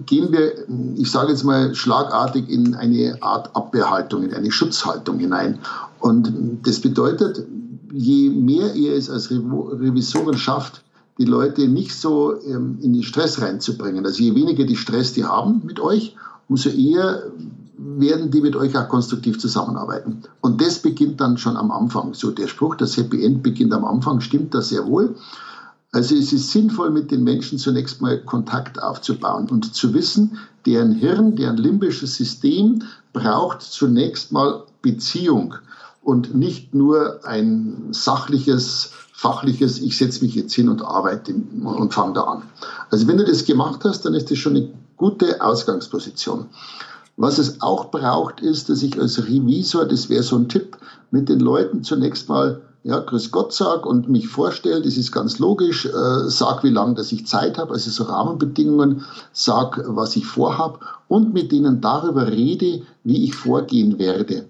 gehen 0.08 0.32
wir, 0.32 0.54
ich 0.96 1.12
sage 1.12 1.32
jetzt 1.32 1.44
mal, 1.44 1.76
schlagartig 1.76 2.50
in 2.50 2.74
eine 2.74 3.18
Art 3.22 3.56
Abwehrhaltung, 3.56 4.24
in 4.24 4.34
eine 4.34 4.52
Schutzhaltung 4.52 5.20
hinein. 5.20 5.60
Und 6.00 6.34
das 6.64 6.80
bedeutet, 6.80 7.46
je 7.94 8.30
mehr 8.30 8.74
ihr 8.74 8.94
es 8.94 9.10
als 9.12 9.30
Revisoren 9.30 10.38
schafft, 10.38 10.84
die 11.20 11.26
Leute 11.26 11.68
nicht 11.68 11.94
so 11.96 12.40
ähm, 12.44 12.80
in 12.82 12.94
den 12.94 13.04
Stress 13.04 13.42
reinzubringen, 13.42 14.06
also 14.06 14.22
je 14.22 14.36
weniger 14.36 14.66
die 14.66 14.76
Stress 14.76 15.14
die 15.14 15.26
haben 15.26 15.62
mit 15.66 15.80
euch, 15.80 16.16
umso 16.48 16.70
eher 16.70 17.24
werden 17.78 18.32
die 18.32 18.42
mit 18.42 18.56
euch 18.56 18.78
auch 18.78 18.90
konstruktiv 18.90 19.40
zusammenarbeiten. 19.40 20.24
Und 20.42 20.62
das 20.62 20.80
beginnt 20.80 21.22
dann 21.22 21.38
schon 21.38 21.58
am 21.58 21.72
Anfang. 21.72 22.14
So 22.14 22.32
der 22.32 22.48
Spruch, 22.48 22.76
das 22.76 22.98
Happy 22.98 23.24
End 23.24 23.44
beginnt 23.44 23.74
am 23.74 23.86
Anfang, 23.86 24.20
stimmt 24.20 24.54
das 24.54 24.70
sehr 24.70 24.86
wohl. 24.88 25.16
Also 25.92 26.16
es 26.16 26.34
ist 26.34 26.52
sinnvoll, 26.52 26.90
mit 26.90 27.12
den 27.12 27.24
Menschen 27.24 27.58
zunächst 27.58 28.02
mal 28.02 28.20
Kontakt 28.20 28.82
aufzubauen 28.82 29.48
und 29.50 29.74
zu 29.74 29.94
wissen, 29.94 30.38
deren 30.66 30.92
Hirn, 30.92 31.36
deren 31.36 31.58
limbisches 31.58 32.16
System 32.16 32.84
braucht 33.14 33.62
zunächst 33.62 34.32
mal 34.32 34.64
Beziehung 34.82 35.56
und 36.04 36.36
nicht 36.36 36.74
nur 36.74 37.26
ein 37.26 37.88
sachliches, 37.92 38.92
fachliches, 39.14 39.80
ich 39.80 39.98
setze 39.98 40.24
mich 40.24 40.36
jetzt 40.36 40.54
hin 40.54 40.70
und 40.70 40.82
arbeite 40.84 41.34
und 41.64 41.94
fange 41.94 42.14
da 42.14 42.24
an. 42.24 42.44
Also 42.90 43.08
wenn 43.08 43.18
du 43.18 43.26
das 43.26 43.46
gemacht 43.46 43.82
hast, 43.84 44.06
dann 44.06 44.14
ist 44.14 44.30
das 44.30 44.38
schon 44.38 44.56
eine 44.56 44.70
gute 44.98 45.42
Ausgangsposition. 45.42 46.48
Was 47.18 47.40
es 47.40 47.62
auch 47.62 47.90
braucht, 47.90 48.42
ist, 48.42 48.70
dass 48.70 48.84
ich 48.84 49.00
als 49.00 49.26
Revisor, 49.26 49.86
das 49.86 50.08
wäre 50.10 50.24
so 50.24 50.38
ein 50.38 50.50
Tipp, 50.50 50.78
mit 51.10 51.30
den 51.30 51.40
Leuten 51.40 51.84
zunächst 51.84 52.30
mal 52.30 52.62
ja, 52.84 53.00
Grüß 53.00 53.32
Gott 53.32 53.54
sag 53.54 53.86
und 53.86 54.08
mich 54.08 54.30
vorstelle, 54.30 54.82
das 54.82 54.96
ist 54.96 55.12
ganz 55.12 55.40
logisch, 55.40 55.88
äh, 55.88 56.30
sag, 56.30 56.64
wie 56.64 56.70
lange 56.70 56.94
dass 56.94 57.12
ich 57.12 57.28
Zeit 57.28 57.58
habe, 57.58 57.74
also 57.74 57.90
so 57.90 58.04
Rahmenbedingungen, 58.04 59.04
sag, 59.34 59.84
was 59.88 60.16
ich 60.16 60.26
vorhab 60.26 60.80
und 61.10 61.34
mit 61.34 61.52
denen 61.52 61.82
darüber 61.82 62.28
rede, 62.28 62.84
wie 63.04 63.26
ich 63.26 63.36
vorgehen 63.36 64.00
werde. 64.00 64.46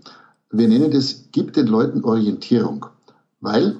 Wir 0.51 0.67
nennen 0.67 0.91
das, 0.91 1.24
gib 1.31 1.53
den 1.53 1.65
Leuten 1.65 2.03
Orientierung, 2.03 2.86
weil 3.41 3.77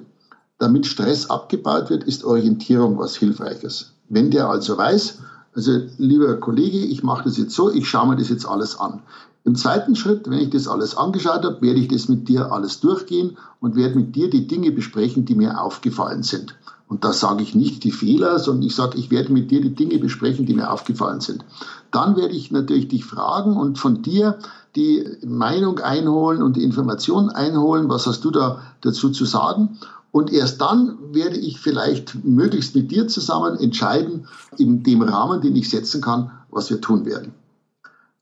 damit 0.58 0.86
Stress 0.86 1.30
abgebaut 1.30 1.88
wird, 1.88 2.02
ist 2.02 2.24
Orientierung 2.24 2.98
was 2.98 3.14
Hilfreiches. 3.14 3.92
Wenn 4.08 4.32
der 4.32 4.48
also 4.48 4.76
weiß, 4.76 5.18
also 5.58 5.80
lieber 5.98 6.36
Kollege, 6.36 6.78
ich 6.78 7.02
mache 7.02 7.24
das 7.24 7.36
jetzt 7.36 7.52
so, 7.52 7.68
ich 7.68 7.88
schaue 7.88 8.06
mir 8.06 8.16
das 8.16 8.28
jetzt 8.28 8.46
alles 8.46 8.78
an. 8.78 9.02
Im 9.44 9.56
zweiten 9.56 9.96
Schritt, 9.96 10.30
wenn 10.30 10.38
ich 10.38 10.50
das 10.50 10.68
alles 10.68 10.96
angeschaut 10.96 11.44
habe, 11.44 11.60
werde 11.62 11.80
ich 11.80 11.88
das 11.88 12.08
mit 12.08 12.28
dir 12.28 12.52
alles 12.52 12.78
durchgehen 12.78 13.36
und 13.60 13.74
werde 13.74 13.96
mit 13.96 14.14
dir 14.14 14.30
die 14.30 14.46
Dinge 14.46 14.70
besprechen, 14.70 15.24
die 15.24 15.34
mir 15.34 15.60
aufgefallen 15.60 16.22
sind. 16.22 16.54
Und 16.86 17.04
da 17.04 17.12
sage 17.12 17.42
ich 17.42 17.56
nicht 17.56 17.82
die 17.82 17.90
Fehler, 17.90 18.38
sondern 18.38 18.68
ich 18.68 18.74
sage, 18.76 18.98
ich 18.98 19.10
werde 19.10 19.32
mit 19.32 19.50
dir 19.50 19.60
die 19.60 19.74
Dinge 19.74 19.98
besprechen, 19.98 20.46
die 20.46 20.54
mir 20.54 20.70
aufgefallen 20.70 21.20
sind. 21.20 21.44
Dann 21.90 22.16
werde 22.16 22.34
ich 22.34 22.52
natürlich 22.52 22.86
dich 22.86 23.04
fragen 23.04 23.56
und 23.56 23.78
von 23.78 24.02
dir 24.02 24.38
die 24.76 25.04
Meinung 25.26 25.80
einholen 25.80 26.40
und 26.40 26.56
die 26.56 26.62
Informationen 26.62 27.30
einholen. 27.30 27.88
Was 27.88 28.06
hast 28.06 28.24
du 28.24 28.30
da 28.30 28.62
dazu 28.80 29.10
zu 29.10 29.24
sagen? 29.24 29.78
Und 30.10 30.32
erst 30.32 30.60
dann 30.60 30.96
werde 31.12 31.36
ich 31.36 31.60
vielleicht 31.60 32.24
möglichst 32.24 32.74
mit 32.74 32.90
dir 32.90 33.08
zusammen 33.08 33.58
entscheiden, 33.58 34.26
in 34.56 34.82
dem 34.82 35.02
Rahmen, 35.02 35.40
den 35.40 35.54
ich 35.56 35.68
setzen 35.68 36.00
kann, 36.00 36.30
was 36.50 36.70
wir 36.70 36.80
tun 36.80 37.04
werden. 37.04 37.34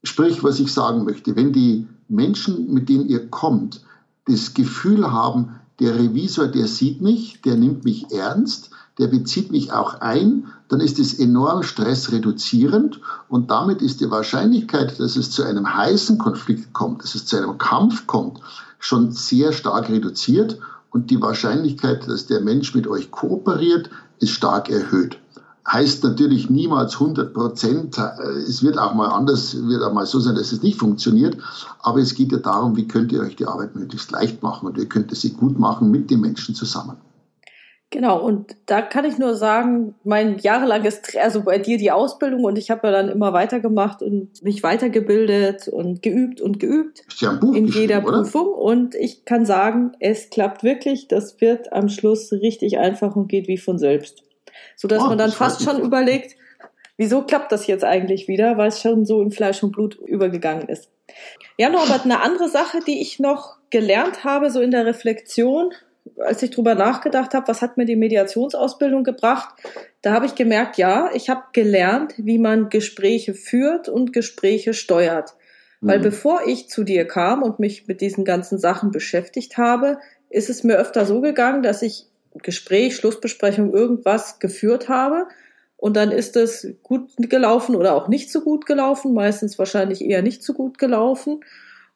Sprich, 0.02 0.42
was 0.42 0.60
ich 0.60 0.72
sagen 0.72 1.04
möchte, 1.04 1.36
wenn 1.36 1.52
die 1.52 1.86
Menschen, 2.08 2.72
mit 2.72 2.88
denen 2.88 3.08
ihr 3.08 3.28
kommt, 3.28 3.82
das 4.26 4.54
Gefühl 4.54 5.12
haben, 5.12 5.56
der 5.78 5.96
Revisor, 5.96 6.48
der 6.48 6.66
sieht 6.66 7.00
mich, 7.00 7.42
der 7.42 7.56
nimmt 7.56 7.84
mich 7.84 8.10
ernst, 8.10 8.70
der 8.98 9.08
bezieht 9.08 9.50
mich 9.50 9.72
auch 9.72 10.00
ein, 10.00 10.46
dann 10.68 10.80
ist 10.80 10.98
es 10.98 11.18
enorm 11.18 11.62
stressreduzierend 11.62 13.00
und 13.28 13.50
damit 13.50 13.82
ist 13.82 14.00
die 14.00 14.10
Wahrscheinlichkeit, 14.10 14.98
dass 14.98 15.16
es 15.16 15.30
zu 15.30 15.42
einem 15.42 15.76
heißen 15.76 16.18
Konflikt 16.18 16.72
kommt, 16.72 17.02
dass 17.02 17.14
es 17.14 17.26
zu 17.26 17.36
einem 17.36 17.58
Kampf 17.58 18.06
kommt, 18.06 18.40
schon 18.78 19.12
sehr 19.12 19.52
stark 19.52 19.90
reduziert 19.90 20.58
und 20.96 21.10
die 21.10 21.20
Wahrscheinlichkeit, 21.20 22.08
dass 22.08 22.24
der 22.24 22.40
Mensch 22.40 22.74
mit 22.74 22.86
euch 22.86 23.10
kooperiert, 23.10 23.90
ist 24.18 24.30
stark 24.30 24.70
erhöht. 24.70 25.18
Heißt 25.70 26.02
natürlich 26.04 26.48
niemals 26.48 26.94
100 26.94 27.34
Prozent. 27.34 27.98
Es 28.48 28.62
wird 28.62 28.78
auch 28.78 28.94
mal 28.94 29.08
anders, 29.08 29.54
wird 29.68 29.82
auch 29.82 29.92
mal 29.92 30.06
so 30.06 30.20
sein, 30.20 30.36
dass 30.36 30.52
es 30.52 30.62
nicht 30.62 30.78
funktioniert. 30.78 31.36
Aber 31.80 31.98
es 31.98 32.14
geht 32.14 32.32
ja 32.32 32.38
darum, 32.38 32.76
wie 32.76 32.88
könnt 32.88 33.12
ihr 33.12 33.20
euch 33.20 33.36
die 33.36 33.44
Arbeit 33.46 33.76
möglichst 33.76 34.10
leicht 34.10 34.42
machen 34.42 34.66
und 34.68 34.78
ihr 34.78 34.86
könnt 34.86 35.14
sie 35.14 35.34
gut 35.34 35.58
machen 35.58 35.90
mit 35.90 36.10
den 36.10 36.22
Menschen 36.22 36.54
zusammen. 36.54 36.96
Genau, 37.96 38.20
und 38.20 38.56
da 38.66 38.82
kann 38.82 39.06
ich 39.06 39.16
nur 39.16 39.36
sagen, 39.36 39.94
mein 40.04 40.36
jahrelanges, 40.36 41.00
also 41.16 41.44
bei 41.44 41.56
dir 41.56 41.78
die 41.78 41.90
Ausbildung 41.90 42.44
und 42.44 42.58
ich 42.58 42.70
habe 42.70 42.88
ja 42.88 42.92
dann 42.92 43.08
immer 43.08 43.32
weitergemacht 43.32 44.02
und 44.02 44.42
mich 44.42 44.62
weitergebildet 44.62 45.68
und 45.68 46.02
geübt 46.02 46.42
und 46.42 46.60
geübt 46.60 47.04
ja 47.20 47.40
in 47.54 47.66
jeder 47.68 48.02
Prüfung. 48.02 48.48
Oder? 48.48 48.58
Und 48.58 48.94
ich 48.96 49.24
kann 49.24 49.46
sagen, 49.46 49.92
es 49.98 50.28
klappt 50.28 50.62
wirklich, 50.62 51.08
das 51.08 51.40
wird 51.40 51.72
am 51.72 51.88
Schluss 51.88 52.30
richtig 52.32 52.76
einfach 52.76 53.16
und 53.16 53.28
geht 53.28 53.48
wie 53.48 53.56
von 53.56 53.78
selbst. 53.78 54.24
Sodass 54.76 55.02
oh, 55.02 55.06
man 55.06 55.16
dann 55.16 55.32
fast 55.32 55.62
schon 55.62 55.80
überlegt, 55.80 56.36
wieso 56.98 57.22
klappt 57.22 57.50
das 57.50 57.66
jetzt 57.66 57.82
eigentlich 57.82 58.28
wieder, 58.28 58.58
weil 58.58 58.68
es 58.68 58.82
schon 58.82 59.06
so 59.06 59.22
in 59.22 59.30
Fleisch 59.30 59.62
und 59.62 59.72
Blut 59.72 59.94
übergegangen 59.94 60.68
ist. 60.68 60.90
Ja, 61.56 61.70
Norbert, 61.70 62.04
eine 62.04 62.22
andere 62.22 62.50
Sache, 62.50 62.80
die 62.86 63.00
ich 63.00 63.20
noch 63.20 63.56
gelernt 63.70 64.22
habe, 64.22 64.50
so 64.50 64.60
in 64.60 64.70
der 64.70 64.84
Reflexion, 64.84 65.72
als 66.18 66.42
ich 66.42 66.50
drüber 66.50 66.74
nachgedacht 66.74 67.34
habe, 67.34 67.48
was 67.48 67.62
hat 67.62 67.76
mir 67.76 67.84
die 67.84 67.96
Mediationsausbildung 67.96 69.04
gebracht, 69.04 69.54
da 70.02 70.12
habe 70.12 70.26
ich 70.26 70.34
gemerkt, 70.34 70.78
ja, 70.78 71.10
ich 71.14 71.28
habe 71.28 71.42
gelernt, 71.52 72.14
wie 72.16 72.38
man 72.38 72.68
Gespräche 72.68 73.34
führt 73.34 73.88
und 73.88 74.12
Gespräche 74.12 74.74
steuert. 74.74 75.34
Mhm. 75.80 75.88
Weil 75.88 75.98
bevor 76.00 76.46
ich 76.46 76.68
zu 76.68 76.84
dir 76.84 77.06
kam 77.06 77.42
und 77.42 77.58
mich 77.58 77.86
mit 77.86 78.00
diesen 78.00 78.24
ganzen 78.24 78.58
Sachen 78.58 78.90
beschäftigt 78.90 79.58
habe, 79.58 79.98
ist 80.30 80.50
es 80.50 80.64
mir 80.64 80.78
öfter 80.78 81.06
so 81.06 81.20
gegangen, 81.20 81.62
dass 81.62 81.82
ich 81.82 82.06
Gespräch, 82.42 82.96
Schlussbesprechung, 82.96 83.72
irgendwas 83.72 84.38
geführt 84.38 84.88
habe. 84.88 85.26
Und 85.76 85.96
dann 85.96 86.10
ist 86.10 86.36
es 86.36 86.74
gut 86.82 87.10
gelaufen 87.18 87.76
oder 87.76 87.94
auch 87.94 88.08
nicht 88.08 88.32
so 88.32 88.40
gut 88.40 88.66
gelaufen, 88.66 89.12
meistens 89.12 89.58
wahrscheinlich 89.58 90.02
eher 90.02 90.22
nicht 90.22 90.42
so 90.42 90.54
gut 90.54 90.78
gelaufen. 90.78 91.40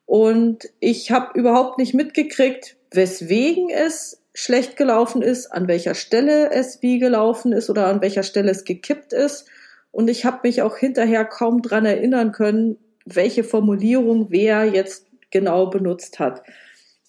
Und 0.04 0.68
ich 0.80 1.10
habe 1.10 1.38
überhaupt 1.38 1.78
nicht 1.78 1.94
mitgekriegt, 1.94 2.76
weswegen 2.90 3.70
es 3.70 4.22
schlecht 4.34 4.76
gelaufen 4.76 5.22
ist, 5.22 5.46
an 5.46 5.68
welcher 5.68 5.94
Stelle 5.94 6.50
es 6.50 6.82
wie 6.82 6.98
gelaufen 6.98 7.52
ist 7.52 7.70
oder 7.70 7.86
an 7.86 8.00
welcher 8.00 8.22
Stelle 8.22 8.50
es 8.50 8.64
gekippt 8.64 9.12
ist. 9.12 9.46
Und 9.92 10.08
ich 10.08 10.24
habe 10.24 10.40
mich 10.44 10.62
auch 10.62 10.76
hinterher 10.76 11.24
kaum 11.24 11.62
dran 11.62 11.84
erinnern 11.84 12.32
können, 12.32 12.78
welche 13.04 13.44
Formulierung 13.44 14.26
wer 14.30 14.64
jetzt 14.64 15.06
genau 15.30 15.66
benutzt 15.66 16.18
hat. 16.18 16.42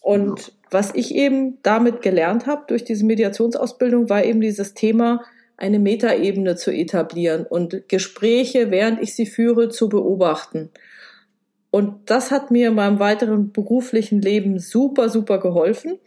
Und 0.01 0.53
was 0.71 0.91
ich 0.95 1.13
eben 1.13 1.59
damit 1.63 2.01
gelernt 2.01 2.47
habe 2.47 2.63
durch 2.67 2.83
diese 2.83 3.05
Mediationsausbildung, 3.05 4.09
war 4.09 4.23
eben 4.23 4.41
dieses 4.41 4.73
Thema, 4.73 5.23
eine 5.57 5.77
Metaebene 5.77 6.55
zu 6.55 6.71
etablieren 6.71 7.45
und 7.45 7.87
Gespräche, 7.87 8.71
während 8.71 8.99
ich 8.99 9.15
sie 9.15 9.27
führe, 9.27 9.69
zu 9.69 9.89
beobachten. 9.89 10.71
Und 11.71 12.09
das 12.11 12.31
hat 12.31 12.51
mir 12.51 12.67
in 12.67 12.75
meinem 12.75 12.99
weiteren 12.99 13.51
beruflichen 13.51 14.21
Leben 14.21 14.59
super, 14.59 15.09
super 15.09 15.39
geholfen. 15.39 15.97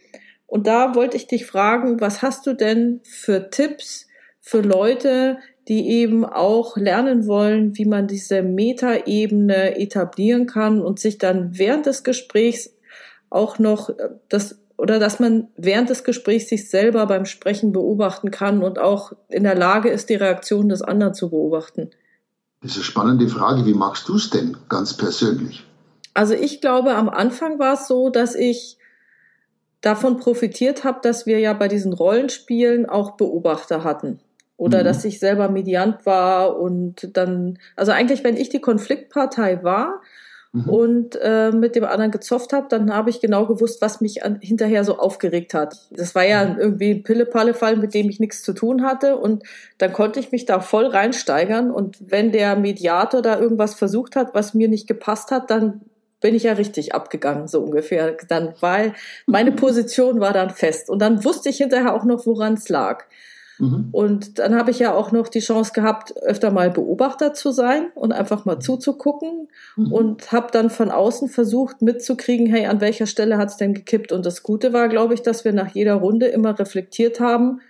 Und 0.45 0.67
da 0.67 0.95
wollte 0.95 1.17
ich 1.17 1.27
dich 1.27 1.45
fragen, 1.45 1.99
was 1.99 2.21
hast 2.21 2.45
du 2.45 2.53
denn 2.53 3.01
für 3.03 3.49
Tipps 3.49 4.07
für 4.39 4.61
Leute, 4.61 5.39
die 5.67 5.89
eben 5.89 6.23
auch 6.23 6.77
lernen 6.77 7.25
wollen, 7.25 7.75
wie 7.77 7.85
man 7.85 8.05
diese 8.05 8.43
Metaebene 8.43 9.79
etablieren 9.79 10.45
kann 10.45 10.81
und 10.81 10.99
sich 10.99 11.17
dann 11.17 11.57
während 11.57 11.87
des 11.87 12.03
Gesprächs 12.03 12.75
auch 13.31 13.57
noch 13.57 13.89
das 14.29 14.61
oder 14.77 14.99
dass 14.99 15.19
man 15.19 15.47
während 15.55 15.89
des 15.89 16.03
Gesprächs 16.03 16.49
sich 16.49 16.69
selber 16.69 17.07
beim 17.07 17.25
Sprechen 17.25 17.71
beobachten 17.71 18.29
kann 18.29 18.61
und 18.61 18.77
auch 18.77 19.13
in 19.29 19.43
der 19.43 19.55
Lage 19.55 19.89
ist, 19.89 20.09
die 20.09 20.15
Reaktion 20.15 20.69
des 20.69 20.81
anderen 20.81 21.13
zu 21.13 21.29
beobachten. 21.29 21.89
Das 22.65 22.71
ist 22.71 22.77
eine 22.77 22.85
spannende 22.85 23.27
Frage. 23.29 23.63
Wie 23.67 23.75
magst 23.75 24.09
du 24.09 24.15
es 24.15 24.31
denn 24.31 24.57
ganz 24.69 24.97
persönlich? 24.97 25.63
Also 26.15 26.33
ich 26.33 26.61
glaube, 26.61 26.95
am 26.95 27.09
Anfang 27.09 27.59
war 27.59 27.75
es 27.75 27.87
so, 27.87 28.09
dass 28.09 28.33
ich 28.33 28.79
davon 29.81 30.17
profitiert 30.17 30.83
habe, 30.83 30.97
dass 31.03 31.27
wir 31.27 31.39
ja 31.39 31.53
bei 31.53 31.67
diesen 31.67 31.93
Rollenspielen 31.93 32.87
auch 32.87 33.17
Beobachter 33.17 33.83
hatten. 33.83 34.19
Oder 34.57 34.79
mhm. 34.79 34.85
dass 34.85 35.05
ich 35.05 35.19
selber 35.19 35.47
Mediant 35.47 36.07
war 36.07 36.57
und 36.57 37.15
dann, 37.15 37.59
also 37.75 37.91
eigentlich, 37.91 38.23
wenn 38.23 38.35
ich 38.35 38.49
die 38.49 38.61
Konfliktpartei 38.61 39.63
war, 39.63 40.01
mhm. 40.55 40.69
und 40.69 41.19
äh, 41.21 41.51
mit 41.51 41.75
dem 41.75 41.83
anderen 41.83 42.11
gezofft 42.11 42.53
habe, 42.53 42.67
dann 42.69 42.93
habe 42.93 43.09
ich 43.09 43.19
genau 43.19 43.45
gewusst, 43.45 43.81
was 43.81 44.01
mich 44.01 44.23
an, 44.23 44.39
hinterher 44.41 44.83
so 44.83 44.97
aufgeregt 44.97 45.53
hat. 45.53 45.75
Das 45.91 46.15
war 46.15 46.25
ja 46.25 46.45
mhm. 46.45 46.59
irgendwie 46.59 46.91
ein 46.91 47.03
Pille-Palle-Fall, 47.03 47.75
mit 47.75 47.93
dem 47.93 48.09
ich 48.09 48.19
nichts 48.19 48.41
zu 48.41 48.53
tun 48.53 48.83
hatte 48.83 49.17
und 49.17 49.43
dann 49.77 49.93
konnte 49.93 50.19
ich 50.19 50.31
mich 50.31 50.45
da 50.45 50.59
voll 50.59 50.87
reinsteigern 50.87 51.71
und 51.71 51.97
wenn 51.99 52.31
der 52.31 52.55
Mediator 52.55 53.21
da 53.21 53.39
irgendwas 53.39 53.75
versucht 53.75 54.15
hat, 54.15 54.33
was 54.33 54.53
mir 54.53 54.69
nicht 54.69 54.87
gepasst 54.87 55.31
hat, 55.31 55.49
dann 55.51 55.81
bin 56.21 56.33
ich 56.33 56.43
ja 56.43 56.53
richtig 56.53 56.95
abgegangen, 56.95 57.47
so 57.47 57.61
ungefähr. 57.61 58.17
Dann 58.27 58.53
war 58.59 58.93
meine 59.27 59.51
Position 59.51 60.19
war 60.19 60.33
dann 60.33 60.49
fest 60.49 60.89
und 60.89 60.99
dann 60.99 61.23
wusste 61.23 61.49
ich 61.49 61.57
hinterher 61.57 61.93
auch 61.93 62.05
noch, 62.05 62.25
woran 62.25 62.53
es 62.53 62.69
lag. 62.69 63.05
Mhm. 63.59 63.89
Und 63.91 64.39
dann 64.39 64.55
habe 64.55 64.71
ich 64.71 64.79
ja 64.79 64.93
auch 64.93 65.11
noch 65.11 65.27
die 65.27 65.39
Chance 65.39 65.71
gehabt, 65.73 66.13
öfter 66.21 66.51
mal 66.51 66.69
Beobachter 66.69 67.33
zu 67.33 67.51
sein 67.51 67.87
und 67.95 68.11
einfach 68.11 68.45
mal 68.45 68.59
zuzugucken 68.59 69.47
mhm. 69.75 69.91
und 69.91 70.31
habe 70.31 70.47
dann 70.51 70.69
von 70.69 70.91
außen 70.91 71.29
versucht 71.29 71.81
mitzukriegen, 71.81 72.47
hey, 72.47 72.65
an 72.65 72.81
welcher 72.81 73.05
Stelle 73.05 73.37
hat 73.37 73.49
es 73.49 73.57
denn 73.57 73.73
gekippt? 73.73 74.11
Und 74.11 74.25
das 74.25 74.43
Gute 74.43 74.73
war, 74.73 74.89
glaube 74.89 75.13
ich, 75.13 75.21
dass 75.21 75.45
wir 75.45 75.53
nach 75.53 75.69
jeder 75.69 75.95
Runde 75.95 76.27
immer 76.27 76.57
reflektiert 76.57 77.19
haben, 77.19 77.61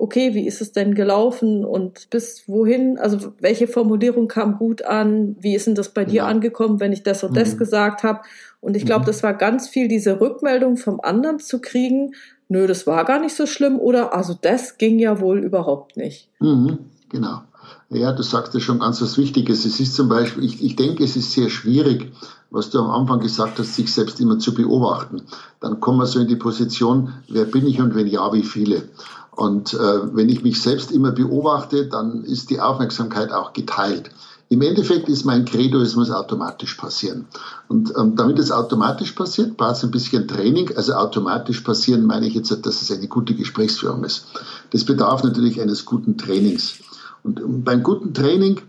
okay, 0.00 0.32
wie 0.32 0.46
ist 0.46 0.60
es 0.60 0.70
denn 0.70 0.94
gelaufen 0.94 1.64
und 1.64 2.08
bis 2.10 2.48
wohin, 2.48 2.98
also 2.98 3.32
welche 3.40 3.66
Formulierung 3.66 4.28
kam 4.28 4.56
gut 4.56 4.82
an, 4.82 5.34
wie 5.40 5.56
ist 5.56 5.66
denn 5.66 5.74
das 5.74 5.92
bei 5.92 6.04
dir 6.04 6.18
ja. 6.18 6.26
angekommen, 6.26 6.78
wenn 6.78 6.92
ich 6.92 7.02
das 7.02 7.24
und 7.24 7.36
das 7.36 7.54
mhm. 7.54 7.58
gesagt 7.58 8.04
habe. 8.04 8.20
Und 8.60 8.76
ich 8.76 8.86
glaube, 8.86 9.02
mhm. 9.02 9.06
das 9.06 9.24
war 9.24 9.34
ganz 9.34 9.68
viel 9.68 9.88
diese 9.88 10.20
Rückmeldung 10.20 10.76
vom 10.76 11.00
anderen 11.00 11.40
zu 11.40 11.60
kriegen, 11.60 12.12
nö, 12.48 12.66
das 12.66 12.86
war 12.86 13.04
gar 13.04 13.20
nicht 13.20 13.36
so 13.36 13.46
schlimm 13.46 13.78
oder 13.78 14.14
also 14.14 14.34
das 14.40 14.78
ging 14.78 14.98
ja 14.98 15.20
wohl 15.20 15.38
überhaupt 15.38 15.96
nicht. 15.96 16.28
Mhm, 16.40 16.78
genau. 17.08 17.42
Ja, 17.90 18.12
du 18.12 18.22
sagst 18.22 18.54
ja 18.54 18.60
schon 18.60 18.80
ganz 18.80 19.00
was 19.00 19.16
Wichtiges. 19.16 19.64
Es 19.64 19.80
ist 19.80 19.94
zum 19.94 20.08
Beispiel, 20.08 20.44
ich, 20.44 20.62
ich 20.62 20.76
denke, 20.76 21.04
es 21.04 21.16
ist 21.16 21.32
sehr 21.32 21.48
schwierig, 21.48 22.12
was 22.50 22.70
du 22.70 22.78
am 22.78 22.90
Anfang 22.90 23.20
gesagt 23.20 23.58
hast, 23.58 23.74
sich 23.74 23.92
selbst 23.92 24.20
immer 24.20 24.38
zu 24.38 24.54
beobachten. 24.54 25.22
Dann 25.60 25.80
kommen 25.80 25.98
wir 25.98 26.06
so 26.06 26.18
in 26.18 26.28
die 26.28 26.36
Position, 26.36 27.14
wer 27.28 27.44
bin 27.44 27.66
ich 27.66 27.80
und 27.80 27.94
wenn 27.94 28.06
ja, 28.06 28.32
wie 28.32 28.42
viele. 28.42 28.88
Und 29.30 29.74
äh, 29.74 30.16
wenn 30.16 30.28
ich 30.28 30.42
mich 30.42 30.60
selbst 30.60 30.90
immer 30.90 31.12
beobachte, 31.12 31.86
dann 31.86 32.24
ist 32.24 32.50
die 32.50 32.60
Aufmerksamkeit 32.60 33.32
auch 33.32 33.52
geteilt. 33.52 34.10
Im 34.50 34.62
Endeffekt 34.62 35.08
ist 35.10 35.24
mein 35.24 35.44
Credo, 35.44 35.78
es 35.80 35.94
muss 35.94 36.10
automatisch 36.10 36.74
passieren. 36.74 37.26
Und 37.68 37.92
ähm, 37.98 38.16
damit 38.16 38.38
es 38.38 38.50
automatisch 38.50 39.12
passiert, 39.12 39.58
braucht 39.58 39.76
es 39.76 39.84
ein 39.84 39.90
bisschen 39.90 40.26
Training. 40.26 40.74
Also 40.74 40.94
automatisch 40.94 41.60
passieren 41.60 42.06
meine 42.06 42.26
ich 42.26 42.34
jetzt, 42.34 42.50
dass 42.64 42.82
es 42.82 42.90
eine 42.90 43.08
gute 43.08 43.34
Gesprächsführung 43.34 44.04
ist. 44.04 44.26
Das 44.70 44.84
bedarf 44.84 45.22
natürlich 45.22 45.60
eines 45.60 45.84
guten 45.84 46.16
Trainings. 46.16 46.78
Und 47.22 47.40
ähm, 47.40 47.62
beim 47.62 47.82
guten 47.82 48.14
Training, 48.14 48.60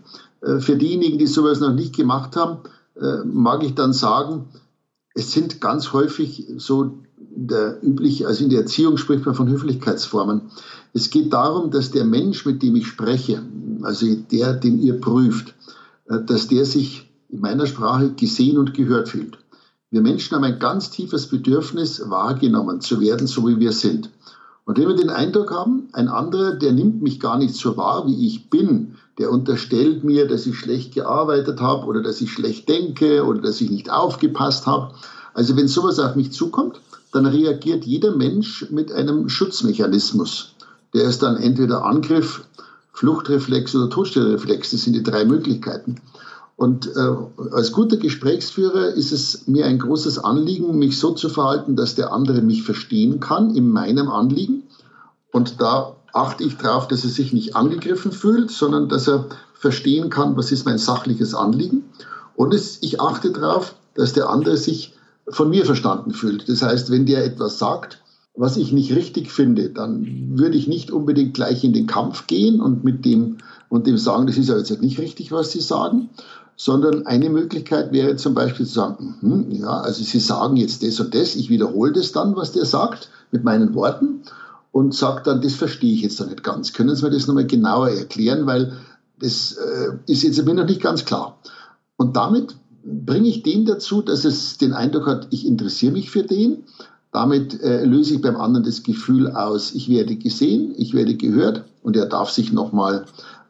äh, 0.42 0.58
für 0.58 0.76
diejenigen, 0.76 1.18
die 1.18 1.26
sowas 1.26 1.60
noch 1.60 1.72
nicht 1.72 1.96
gemacht 1.96 2.36
haben, 2.36 2.58
äh, 3.00 3.24
mag 3.24 3.62
ich 3.64 3.74
dann 3.74 3.94
sagen, 3.94 4.48
es 5.14 5.32
sind 5.32 5.60
ganz 5.60 5.92
häufig 5.92 6.46
so 6.58 6.98
der 7.48 7.82
übliche, 7.82 8.26
also 8.26 8.44
in 8.44 8.50
der 8.50 8.60
Erziehung 8.60 8.96
spricht 8.96 9.24
man 9.24 9.34
von 9.34 9.48
Höflichkeitsformen. 9.48 10.42
Es 10.92 11.10
geht 11.10 11.32
darum, 11.32 11.70
dass 11.70 11.90
der 11.90 12.04
Mensch, 12.04 12.44
mit 12.44 12.62
dem 12.62 12.76
ich 12.76 12.86
spreche, 12.86 13.42
also 13.82 14.06
der, 14.14 14.54
den 14.54 14.80
ihr 14.80 15.00
prüft, 15.00 15.54
äh, 16.08 16.22
dass 16.24 16.48
der 16.48 16.64
sich 16.64 17.08
in 17.28 17.40
meiner 17.40 17.66
Sprache 17.66 18.10
gesehen 18.10 18.58
und 18.58 18.74
gehört 18.74 19.08
fühlt. 19.08 19.38
Wir 19.90 20.02
Menschen 20.02 20.36
haben 20.36 20.44
ein 20.44 20.58
ganz 20.58 20.90
tiefes 20.90 21.26
Bedürfnis, 21.26 22.02
wahrgenommen 22.10 22.80
zu 22.80 23.00
werden, 23.00 23.26
so 23.26 23.46
wie 23.48 23.58
wir 23.58 23.72
sind. 23.72 24.10
Und 24.64 24.78
wenn 24.78 24.88
wir 24.88 24.94
den 24.94 25.10
Eindruck 25.10 25.50
haben, 25.50 25.88
ein 25.92 26.08
anderer, 26.08 26.52
der 26.52 26.72
nimmt 26.72 27.02
mich 27.02 27.18
gar 27.18 27.38
nicht 27.38 27.54
so 27.54 27.76
wahr, 27.76 28.06
wie 28.06 28.26
ich 28.26 28.50
bin, 28.50 28.96
der 29.18 29.32
unterstellt 29.32 30.04
mir, 30.04 30.28
dass 30.28 30.46
ich 30.46 30.56
schlecht 30.56 30.94
gearbeitet 30.94 31.60
habe 31.60 31.86
oder 31.86 32.02
dass 32.02 32.20
ich 32.20 32.30
schlecht 32.30 32.68
denke 32.68 33.24
oder 33.24 33.40
dass 33.40 33.60
ich 33.60 33.70
nicht 33.70 33.90
aufgepasst 33.90 34.66
habe. 34.66 34.94
Also 35.34 35.56
wenn 35.56 35.68
sowas 35.68 35.98
auf 35.98 36.14
mich 36.14 36.32
zukommt, 36.32 36.80
dann 37.12 37.26
reagiert 37.26 37.84
jeder 37.84 38.14
Mensch 38.14 38.66
mit 38.70 38.92
einem 38.92 39.28
Schutzmechanismus. 39.28 40.54
Der 40.94 41.04
ist 41.04 41.22
dann 41.22 41.36
entweder 41.36 41.84
Angriff, 41.84 42.44
Fluchtreflex 42.92 43.74
oder 43.74 43.90
Todstellreflex. 43.90 44.70
Das 44.70 44.82
sind 44.82 44.94
die 44.94 45.02
drei 45.02 45.24
Möglichkeiten. 45.24 45.96
Und 46.56 46.94
äh, 46.94 47.52
als 47.52 47.72
guter 47.72 47.96
Gesprächsführer 47.96 48.88
ist 48.88 49.12
es 49.12 49.46
mir 49.46 49.64
ein 49.64 49.78
großes 49.78 50.18
Anliegen, 50.18 50.78
mich 50.78 50.98
so 50.98 51.12
zu 51.12 51.30
verhalten, 51.30 51.74
dass 51.74 51.94
der 51.94 52.12
andere 52.12 52.42
mich 52.42 52.62
verstehen 52.62 53.18
kann 53.18 53.54
in 53.54 53.70
meinem 53.70 54.10
Anliegen. 54.10 54.64
Und 55.32 55.60
da 55.60 55.96
achte 56.12 56.44
ich 56.44 56.58
darauf, 56.58 56.86
dass 56.88 57.04
er 57.04 57.10
sich 57.10 57.32
nicht 57.32 57.56
angegriffen 57.56 58.12
fühlt, 58.12 58.50
sondern 58.50 58.88
dass 58.88 59.08
er 59.08 59.26
verstehen 59.54 60.10
kann, 60.10 60.36
was 60.36 60.52
ist 60.52 60.66
mein 60.66 60.78
sachliches 60.78 61.34
Anliegen. 61.34 61.84
Und 62.36 62.52
es, 62.52 62.78
ich 62.82 63.00
achte 63.00 63.30
darauf, 63.32 63.74
dass 63.94 64.12
der 64.12 64.28
andere 64.28 64.56
sich 64.56 64.94
von 65.30 65.50
mir 65.50 65.64
verstanden 65.64 66.12
fühlt. 66.12 66.48
Das 66.48 66.62
heißt, 66.62 66.90
wenn 66.90 67.06
der 67.06 67.24
etwas 67.24 67.58
sagt, 67.58 68.02
was 68.34 68.56
ich 68.56 68.72
nicht 68.72 68.94
richtig 68.94 69.30
finde, 69.30 69.70
dann 69.70 70.38
würde 70.38 70.56
ich 70.56 70.68
nicht 70.68 70.90
unbedingt 70.90 71.34
gleich 71.34 71.64
in 71.64 71.72
den 71.72 71.86
Kampf 71.86 72.26
gehen 72.26 72.60
und 72.60 72.84
mit 72.84 73.04
dem 73.04 73.38
und 73.68 73.86
dem 73.86 73.98
sagen, 73.98 74.26
das 74.26 74.36
ist 74.36 74.48
ja 74.48 74.56
jetzt 74.56 74.80
nicht 74.80 74.98
richtig, 74.98 75.30
was 75.32 75.52
Sie 75.52 75.60
sagen, 75.60 76.10
sondern 76.56 77.06
eine 77.06 77.30
Möglichkeit 77.30 77.92
wäre 77.92 78.16
zum 78.16 78.34
Beispiel 78.34 78.66
zu 78.66 78.74
sagen, 78.74 79.16
hm, 79.20 79.50
ja, 79.50 79.80
also 79.80 80.02
Sie 80.02 80.20
sagen 80.20 80.56
jetzt 80.56 80.82
das 80.82 81.00
und 81.00 81.14
das, 81.14 81.36
ich 81.36 81.48
wiederhole 81.50 81.92
das 81.92 82.12
dann, 82.12 82.36
was 82.36 82.52
der 82.52 82.64
sagt, 82.64 83.10
mit 83.30 83.44
meinen 83.44 83.74
Worten 83.74 84.22
und 84.72 84.94
sage 84.94 85.22
dann, 85.24 85.40
das 85.40 85.54
verstehe 85.54 85.94
ich 85.94 86.02
jetzt 86.02 86.20
noch 86.20 86.28
nicht 86.28 86.42
ganz. 86.42 86.72
Können 86.72 86.94
Sie 86.94 87.04
mir 87.04 87.10
das 87.10 87.26
nochmal 87.26 87.46
genauer 87.46 87.90
erklären, 87.90 88.46
weil 88.46 88.72
das 89.20 89.52
äh, 89.52 89.92
ist 90.06 90.22
jetzt 90.22 90.44
mir 90.44 90.54
noch 90.54 90.66
nicht 90.66 90.82
ganz 90.82 91.04
klar. 91.04 91.38
Und 91.96 92.16
damit 92.16 92.56
bringe 92.84 93.28
ich 93.28 93.42
den 93.42 93.64
dazu, 93.64 94.02
dass 94.02 94.24
es 94.24 94.58
den 94.58 94.72
Eindruck 94.72 95.06
hat, 95.06 95.28
ich 95.30 95.46
interessiere 95.46 95.92
mich 95.92 96.10
für 96.10 96.22
den 96.22 96.64
damit 97.12 97.60
äh, 97.60 97.84
löse 97.84 98.14
ich 98.14 98.22
beim 98.22 98.36
anderen 98.36 98.64
das 98.64 98.82
Gefühl 98.82 99.30
aus, 99.30 99.74
ich 99.74 99.88
werde 99.88 100.16
gesehen, 100.16 100.74
ich 100.76 100.94
werde 100.94 101.16
gehört 101.16 101.64
und 101.82 101.96
er 101.96 102.06
darf 102.06 102.30
sich 102.30 102.52
nochmal 102.52 103.04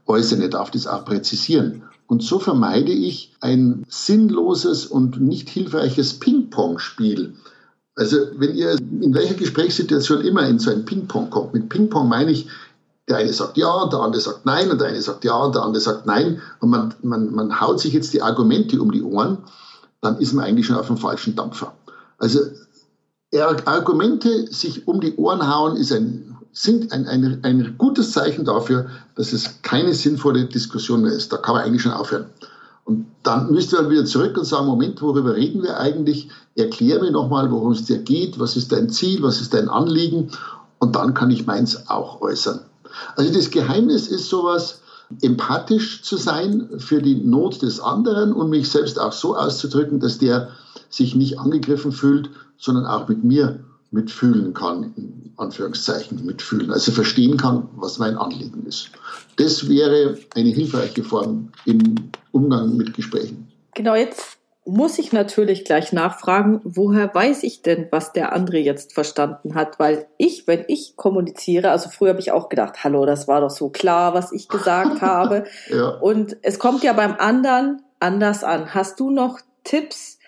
äußern, 0.07 0.41
er 0.41 0.49
darf 0.49 0.71
das 0.71 0.87
auch 0.87 1.05
präzisieren. 1.05 1.83
Und 2.07 2.23
so 2.23 2.39
vermeide 2.39 2.91
ich 2.91 3.33
ein 3.41 3.85
sinnloses 3.89 4.87
und 4.87 5.21
nicht 5.21 5.49
hilfreiches 5.49 6.15
Ping-Pong-Spiel. 6.15 7.35
Also 7.95 8.17
wenn 8.37 8.55
ihr 8.55 8.79
in 9.01 9.15
welcher 9.15 9.35
Gesprächssituation 9.35 10.23
immer 10.23 10.49
in 10.49 10.59
so 10.59 10.71
ein 10.71 10.85
Ping-Pong 10.85 11.31
kommt, 11.31 11.55
mit 11.55 11.69
Ping-Pong 11.69 12.09
meine 12.09 12.31
ich, 12.33 12.47
der 13.11 13.19
eine 13.19 13.33
sagt 13.33 13.57
ja 13.57 13.87
der 13.87 14.01
andere 14.01 14.21
sagt 14.23 14.47
nein 14.47 14.71
und 14.71 14.81
der 14.81 14.89
eine 14.89 15.03
sagt 15.03 15.25
ja 15.25 15.37
und 15.37 15.55
der 15.55 15.63
andere 15.63 15.81
sagt 15.81 16.07
nein 16.07 16.41
und 16.61 16.71
man, 16.71 16.95
man, 17.03 17.35
man 17.35 17.61
haut 17.61 17.81
sich 17.81 17.93
jetzt 17.93 18.15
die 18.15 18.23
Argumente 18.23 18.81
um 18.81 18.93
die 18.93 19.03
Ohren, 19.03 19.39
dann 20.01 20.17
ist 20.19 20.33
man 20.33 20.45
eigentlich 20.45 20.67
schon 20.67 20.77
auf 20.77 20.87
dem 20.87 20.97
falschen 20.97 21.35
Dampfer. 21.37 21.75
Also 22.19 22.41
Argumente 23.67 24.47
sich 24.53 24.87
um 24.89 25.01
die 25.01 25.17
Ohren 25.17 25.47
hauen, 25.47 25.77
ist 25.77 25.93
ein, 25.93 26.37
sind 26.53 26.93
ein, 26.93 27.07
ein, 27.07 27.41
ein 27.43 27.75
gutes 27.79 28.13
Zeichen 28.13 28.45
dafür, 28.45 28.87
dass 29.15 29.33
es 29.33 29.63
keine 29.63 29.95
sinnvolle 29.95 30.47
Diskussion 30.47 31.03
mehr 31.03 31.13
ist. 31.13 31.33
Da 31.33 31.37
kann 31.37 31.55
man 31.55 31.65
eigentlich 31.65 31.83
schon 31.83 31.93
aufhören. 31.93 32.27
Und 32.85 33.07
dann 33.23 33.53
müsst 33.53 33.73
ihr 33.73 33.89
wieder 33.89 34.05
zurück 34.05 34.37
und 34.37 34.45
sagen, 34.45 34.67
Moment, 34.67 35.01
worüber 35.01 35.37
reden 35.37 35.63
wir 35.63 35.79
eigentlich? 35.79 36.29
Erklär 36.57 37.01
mir 37.01 37.13
nochmal, 37.13 37.51
worum 37.51 37.73
es 37.73 37.85
dir 37.85 37.99
geht, 37.99 38.41
was 38.41 38.57
ist 38.57 38.73
dein 38.73 38.91
Ziel, 38.91 39.23
was 39.23 39.41
ist 39.41 39.55
dein 39.55 39.69
Anliegen? 39.69 40.31
Und 40.79 40.97
dann 40.97 41.15
kann 41.15 41.31
ich 41.31 41.47
meins 41.47 41.89
auch 41.89 42.21
äußern. 42.21 42.61
Also 43.17 43.33
das 43.33 43.51
Geheimnis 43.51 44.09
ist 44.09 44.29
sowas, 44.29 44.81
empathisch 45.23 46.03
zu 46.03 46.17
sein 46.17 46.69
für 46.79 47.03
die 47.03 47.17
Not 47.17 47.63
des 47.63 47.81
anderen 47.81 48.33
und 48.33 48.51
mich 48.51 48.71
selbst 48.71 48.99
auch 48.99 49.13
so 49.13 49.37
auszudrücken, 49.37 50.01
dass 50.01 50.19
der 50.19 50.51
sich 50.89 51.15
nicht 51.15 51.39
angegriffen 51.39 51.93
fühlt, 51.93 52.31
sondern 52.59 52.87
auch 52.87 53.09
mit 53.09 53.25
mir 53.25 53.61
mitfühlen 53.91 54.55
kann, 54.55 54.93
in 54.97 55.33
Anführungszeichen 55.37 56.25
mitfühlen, 56.25 56.71
also 56.71 56.93
verstehen 56.93 57.37
kann, 57.37 57.69
was 57.77 57.99
mein 57.99 58.17
Anliegen 58.17 58.65
ist. 58.67 58.91
Das 59.37 59.69
wäre 59.69 60.17
eine 60.35 60.51
hilfreiche 60.51 61.03
Form 61.03 61.49
im 61.65 61.97
Umgang 62.31 62.77
mit 62.77 62.95
Gesprächen. 62.95 63.49
Genau, 63.75 63.95
jetzt 63.95 64.40
muss 64.71 64.99
ich 64.99 65.13
natürlich 65.13 65.65
gleich 65.65 65.93
nachfragen, 65.93 66.61
woher 66.65 67.13
weiß 67.13 67.43
ich 67.43 67.63
denn, 67.63 67.89
was 67.91 68.13
der 68.13 68.33
andere 68.33 68.59
jetzt 68.59 68.95
verstanden 68.95 69.55
hat? 69.55 69.79
Weil 69.79 70.07
ich, 70.17 70.47
wenn 70.47 70.65
ich 70.69 70.97
kommuniziere, 70.97 71.71
also 71.71 71.91
früher 71.91 72.11
habe 72.11 72.21
ich 72.21 72.31
auch 72.31 72.49
gedacht, 72.49 72.85
hallo, 72.85 73.05
das 73.05 73.27
war 73.27 73.41
doch 73.41 73.51
so 73.51 73.71
klar, 73.71 74.15
was 74.15 74.33
ich 74.33 74.49
gesagt 74.49 75.01
habe. 75.03 75.45
ja. 75.69 75.89
Und 75.89 76.37
es 76.43 76.59
kommt 76.59 76.85
ja 76.85 76.93
beim 76.93 77.17
anderen 77.19 77.83
anders 77.99 78.45
an. 78.45 78.73
Hast 78.73 79.01
du 79.01 79.11
noch 79.11 79.41
Tipps, 79.65 80.19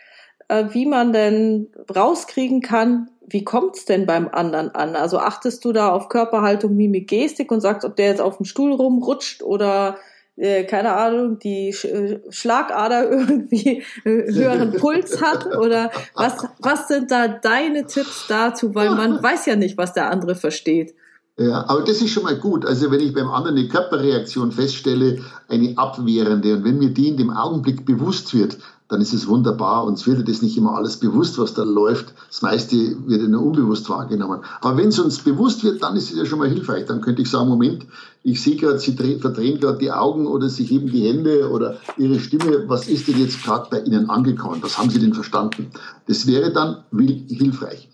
äh, 0.49 0.65
wie 0.71 0.87
man 0.87 1.13
denn 1.13 1.69
rauskriegen 1.95 2.61
kann, 2.61 3.11
wie 3.25 3.45
kommt's 3.45 3.85
denn 3.85 4.07
beim 4.07 4.29
anderen 4.29 4.75
an? 4.75 4.97
Also 4.97 5.19
achtest 5.19 5.65
du 5.65 5.73
da 5.73 5.93
auf 5.93 6.09
Körperhaltung, 6.09 6.77
Mimik, 6.77 7.09
Gestik 7.09 7.53
und 7.53 7.61
sagst, 7.61 7.85
ob 7.85 7.95
der 7.95 8.09
jetzt 8.09 8.21
auf 8.21 8.39
dem 8.39 8.45
Stuhl 8.45 8.73
rumrutscht 8.73 9.43
oder 9.43 9.97
äh, 10.37 10.65
keine 10.65 10.95
Ahnung, 10.95 11.39
die 11.39 11.73
Sch 11.73 11.85
äh, 11.85 12.21
Schlagader 12.31 13.11
irgendwie 13.11 13.83
äh, 14.05 14.33
höheren 14.33 14.73
Puls 14.73 15.21
hat? 15.21 15.47
Oder 15.57 15.91
was, 16.15 16.47
was 16.59 16.89
sind 16.89 17.11
da 17.11 17.29
deine 17.29 17.87
Tipps 17.87 18.27
dazu? 18.29 18.75
Weil 18.75 18.91
man 18.91 19.23
weiß 19.23 19.47
ja 19.47 19.57
nicht, 19.57 19.77
was 19.79 19.93
der 19.93 20.11
andere 20.11 20.35
versteht. 20.35 20.95
Ja, 21.39 21.65
aber 21.67 21.83
das 21.83 22.03
ist 22.03 22.11
schon 22.11 22.25
mal 22.25 22.37
gut. 22.37 22.67
Also 22.67 22.91
wenn 22.91 23.01
ich 23.01 23.15
beim 23.15 23.31
anderen 23.31 23.57
eine 23.57 23.69
Körperreaktion 23.69 24.53
feststelle, 24.53 25.23
eine 25.49 25.77
abwehrende, 25.77 26.57
und 26.57 26.65
wenn 26.65 26.79
mir 26.79 26.91
die 26.91 27.09
in 27.09 27.17
dem 27.17 27.31
Augenblick 27.31 27.87
bewusst 27.87 28.35
wird, 28.35 28.59
dann 28.93 29.01
ist 29.01 29.15
es 29.15 29.27
wunderbar. 29.27 29.87
Uns 29.87 30.07
wird 30.07 30.29
das 30.29 30.43
nicht 30.43 30.59
immer 30.59 30.77
alles 30.77 30.99
bewusst, 30.99 31.39
was 31.39 31.55
da 31.55 31.63
läuft. 31.63 32.13
Das 32.29 32.43
meiste 32.43 32.77
wird 33.07 33.27
nur 33.27 33.43
unbewusst 33.43 33.89
wahrgenommen. 33.89 34.41
Aber 34.61 34.77
wenn 34.77 34.89
es 34.89 34.99
uns 34.99 35.21
bewusst 35.21 35.65
wird, 35.65 35.83
dann 35.83 35.97
ist 35.97 36.11
es 36.11 36.19
ja 36.19 36.27
schon 36.27 36.39
mal 36.39 36.51
hilfreich. 36.51 36.85
Dann 36.85 37.01
könnte 37.01 37.23
ich 37.23 37.31
sagen, 37.31 37.49
Moment, 37.49 37.87
ich 38.23 38.43
sehe 38.43 38.57
gerade, 38.57 38.79
Sie 38.79 38.93
verdrehen 38.93 39.59
gerade 39.61 39.79
die 39.79 39.91
Augen 39.91 40.27
oder 40.27 40.51
Sie 40.51 40.65
heben 40.65 40.91
die 40.91 41.09
Hände 41.09 41.51
oder 41.51 41.79
Ihre 41.97 42.21
Stimme. 42.21 42.69
Was 42.69 42.87
ist 42.87 43.09
denn 43.09 43.19
jetzt 43.19 43.43
gerade 43.43 43.69
bei 43.71 43.81
Ihnen 43.81 44.11
angekommen? 44.11 44.63
Was 44.63 44.77
haben 44.77 44.91
Sie 44.91 44.99
denn 44.99 45.15
verstanden? 45.15 45.71
Das 46.07 46.27
wäre 46.27 46.53
dann 46.53 46.85
hilfreich. 47.29 47.89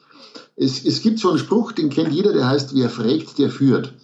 Es, 0.56 0.84
es 0.84 1.00
gibt 1.00 1.20
so 1.20 1.30
einen 1.30 1.38
Spruch, 1.38 1.70
den 1.70 1.90
kennt 1.90 2.12
jeder, 2.12 2.32
der 2.32 2.48
heißt, 2.48 2.74
wer 2.74 2.90
fragt, 2.90 3.38
der 3.38 3.50
führt. 3.50 3.94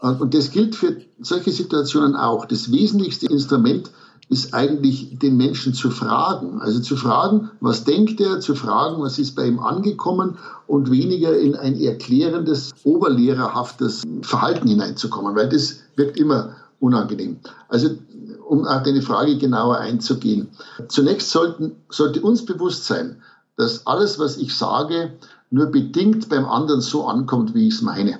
Und 0.00 0.32
das 0.34 0.52
gilt 0.52 0.76
für 0.76 0.98
solche 1.18 1.50
Situationen 1.50 2.14
auch. 2.14 2.44
Das 2.44 2.70
wesentlichste 2.70 3.26
Instrument 3.26 3.90
ist 4.28 4.52
eigentlich 4.52 5.18
den 5.18 5.36
Menschen 5.36 5.72
zu 5.72 5.90
fragen. 5.90 6.60
Also 6.60 6.80
zu 6.80 6.96
fragen, 6.96 7.50
was 7.60 7.84
denkt 7.84 8.20
er, 8.20 8.40
zu 8.40 8.54
fragen, 8.54 9.02
was 9.02 9.18
ist 9.18 9.34
bei 9.34 9.46
ihm 9.46 9.58
angekommen 9.58 10.36
und 10.66 10.90
weniger 10.90 11.38
in 11.38 11.56
ein 11.56 11.80
erklärendes, 11.80 12.72
oberlehrerhaftes 12.84 14.02
Verhalten 14.22 14.68
hineinzukommen, 14.68 15.34
weil 15.34 15.48
das 15.48 15.78
wirkt 15.96 16.18
immer 16.18 16.56
unangenehm. 16.78 17.38
Also 17.68 17.90
um 18.46 18.66
auf 18.66 18.82
deine 18.82 19.02
Frage 19.02 19.36
genauer 19.36 19.78
einzugehen. 19.78 20.48
Zunächst 20.88 21.30
sollten, 21.30 21.76
sollte 21.90 22.20
uns 22.20 22.44
bewusst 22.44 22.86
sein, 22.86 23.22
dass 23.56 23.86
alles, 23.86 24.18
was 24.18 24.36
ich 24.36 24.56
sage, 24.56 25.12
nur 25.50 25.66
bedingt 25.66 26.28
beim 26.28 26.44
anderen 26.44 26.80
so 26.80 27.06
ankommt, 27.06 27.54
wie 27.54 27.68
ich 27.68 27.74
es 27.74 27.82
meine. 27.82 28.18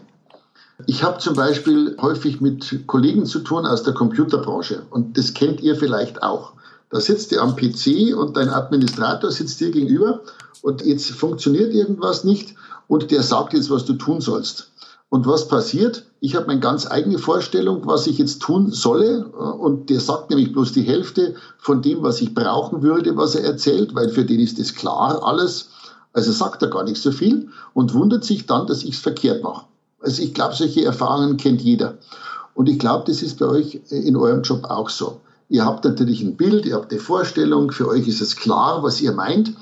Ich 0.91 1.03
habe 1.05 1.19
zum 1.19 1.35
Beispiel 1.35 1.99
häufig 2.01 2.41
mit 2.41 2.87
Kollegen 2.87 3.27
zu 3.27 3.41
tun 3.41 3.67
aus 3.67 3.83
der 3.83 3.93
Computerbranche 3.93 4.85
und 4.89 5.19
das 5.19 5.35
kennt 5.35 5.61
ihr 5.61 5.77
vielleicht 5.77 6.23
auch. 6.23 6.55
Da 6.89 6.99
sitzt 6.99 7.31
ihr 7.31 7.43
am 7.43 7.57
PC 7.57 8.17
und 8.17 8.39
dein 8.39 8.49
Administrator 8.49 9.31
sitzt 9.31 9.61
dir 9.61 9.71
gegenüber 9.71 10.23
und 10.63 10.81
jetzt 10.81 11.11
funktioniert 11.11 11.75
irgendwas 11.75 12.25
nicht 12.25 12.55
und 12.87 13.11
der 13.11 13.23
sagt 13.23 13.53
jetzt, 13.53 13.69
was 13.69 13.85
du 13.85 13.93
tun 13.97 14.23
sollst. 14.23 14.71
Und 15.11 15.27
was 15.27 15.49
passiert? 15.49 16.07
Ich 16.21 16.35
habe 16.35 16.47
meine 16.47 16.61
ganz 16.61 16.91
eigene 16.91 17.19
Vorstellung, 17.19 17.83
was 17.85 18.07
ich 18.07 18.17
jetzt 18.17 18.41
tun 18.41 18.71
solle. 18.71 19.27
Und 19.27 19.91
der 19.91 20.01
sagt 20.01 20.31
nämlich 20.31 20.55
bloß 20.55 20.73
die 20.73 20.85
Hälfte 20.85 21.35
von 21.59 21.83
dem, 21.83 22.03
was 22.03 22.23
ich 22.23 22.33
brauchen 22.33 22.81
würde, 22.83 23.15
was 23.15 23.35
er 23.35 23.45
erzählt, 23.45 23.95
weil 23.95 24.09
für 24.09 24.25
den 24.25 24.41
ist 24.41 24.59
das 24.59 24.75
klar 24.75 25.23
alles. 25.23 25.69
Also 26.15 26.33
sagt 26.33 26.63
er 26.63 26.71
gar 26.71 26.85
nicht 26.85 27.03
so 27.03 27.13
viel 27.13 27.51
und 27.75 27.93
wundert 27.93 28.25
sich 28.25 28.47
dann, 28.47 28.67
dass 28.67 28.85
ich 28.85 28.95
es 28.95 29.01
verkehrt 29.01 29.43
mache. 29.43 29.67
Also 30.01 30.23
ich 30.23 30.35
glaube, 30.35 30.55
solche 30.55 30.85
Erfahrungen 30.85 31.37
kennt 31.37 31.61
jeder. 31.61 31.99
Und 32.55 32.69
ich 32.69 32.79
glaube, 32.79 33.05
das 33.07 33.23
ist 33.23 33.39
bei 33.39 33.47
euch 33.47 33.81
in 33.91 34.17
eurem 34.17 34.43
Job 34.43 34.65
auch 34.65 34.89
so. 34.89 35.21
Ihr 35.49 35.65
habt 35.65 35.85
natürlich 35.85 36.23
ein 36.23 36.37
Bild, 36.37 36.67
ihr 36.67 36.75
habt 36.75 36.93
eine 36.93 37.01
Vorstellung, 37.01 37.71
für 37.71 37.89
euch 37.89 38.07
ist 38.07 38.21
es 38.21 38.37
klar, 38.37 38.83
was 38.83 39.01
ihr 39.01 39.13
meint. 39.13 39.55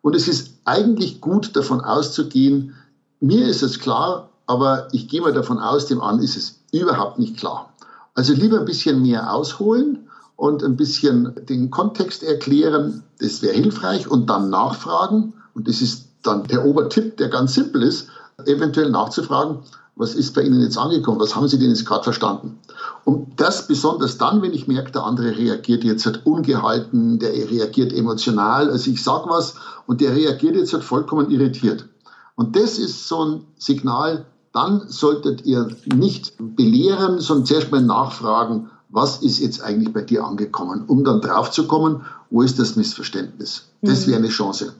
Und 0.00 0.14
es 0.14 0.28
ist 0.28 0.52
eigentlich 0.64 1.20
gut 1.20 1.56
davon 1.56 1.80
auszugehen, 1.80 2.74
mir 3.20 3.46
ist 3.46 3.62
es 3.62 3.78
klar, 3.78 4.30
aber 4.46 4.88
ich 4.92 5.08
gehe 5.08 5.20
mal 5.20 5.32
davon 5.32 5.58
aus, 5.58 5.86
dem 5.86 6.00
an 6.00 6.20
ist 6.20 6.36
es 6.36 6.60
überhaupt 6.72 7.18
nicht 7.18 7.36
klar. 7.36 7.72
Also 8.14 8.32
lieber 8.32 8.60
ein 8.60 8.64
bisschen 8.64 9.02
mehr 9.02 9.32
ausholen 9.32 10.08
und 10.36 10.62
ein 10.62 10.76
bisschen 10.76 11.34
den 11.48 11.70
Kontext 11.70 12.22
erklären, 12.22 13.02
das 13.18 13.42
wäre 13.42 13.54
hilfreich 13.54 14.08
und 14.08 14.30
dann 14.30 14.50
nachfragen. 14.50 15.34
Und 15.54 15.68
das 15.68 15.82
ist 15.82 16.08
dann 16.22 16.44
der 16.44 16.64
Obertipp, 16.64 17.16
der 17.16 17.28
ganz 17.28 17.54
simpel 17.54 17.82
ist 17.82 18.08
eventuell 18.44 18.90
nachzufragen, 18.90 19.58
was 19.94 20.14
ist 20.14 20.34
bei 20.34 20.42
Ihnen 20.42 20.60
jetzt 20.60 20.76
angekommen, 20.76 21.20
was 21.20 21.34
haben 21.34 21.48
Sie 21.48 21.58
denn 21.58 21.70
jetzt 21.70 21.86
gerade 21.86 22.04
verstanden? 22.04 22.58
Und 23.04 23.40
das 23.40 23.66
besonders 23.66 24.18
dann, 24.18 24.42
wenn 24.42 24.52
ich 24.52 24.68
merke, 24.68 24.92
der 24.92 25.04
andere 25.04 25.36
reagiert 25.36 25.84
jetzt 25.84 26.04
halt 26.04 26.26
ungehalten, 26.26 27.18
der 27.18 27.32
reagiert 27.32 27.94
emotional, 27.94 28.68
also 28.68 28.90
ich 28.90 29.02
sage 29.02 29.30
was 29.30 29.54
und 29.86 30.02
der 30.02 30.14
reagiert 30.14 30.54
jetzt 30.54 30.74
halt 30.74 30.84
vollkommen 30.84 31.30
irritiert. 31.30 31.86
Und 32.34 32.56
das 32.56 32.78
ist 32.78 33.08
so 33.08 33.24
ein 33.24 33.46
Signal, 33.56 34.26
dann 34.52 34.86
solltet 34.86 35.46
ihr 35.46 35.68
nicht 35.86 36.34
belehren, 36.38 37.18
sondern 37.20 37.46
zuerst 37.46 37.72
mal 37.72 37.80
nachfragen, 37.80 38.70
was 38.90 39.22
ist 39.22 39.38
jetzt 39.38 39.62
eigentlich 39.62 39.92
bei 39.94 40.02
dir 40.02 40.24
angekommen, 40.24 40.84
um 40.86 41.04
dann 41.04 41.22
drauf 41.22 41.50
zu 41.50 41.66
kommen, 41.66 42.04
wo 42.30 42.42
ist 42.42 42.58
das 42.58 42.76
Missverständnis. 42.76 43.70
Das 43.80 44.06
mhm. 44.06 44.10
wäre 44.10 44.18
eine 44.18 44.28
Chance. 44.28 44.74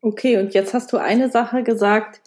Okay, 0.00 0.38
und 0.38 0.54
jetzt 0.54 0.74
hast 0.74 0.92
du 0.92 0.96
eine 0.96 1.28
Sache 1.28 1.64
gesagt, 1.64 2.20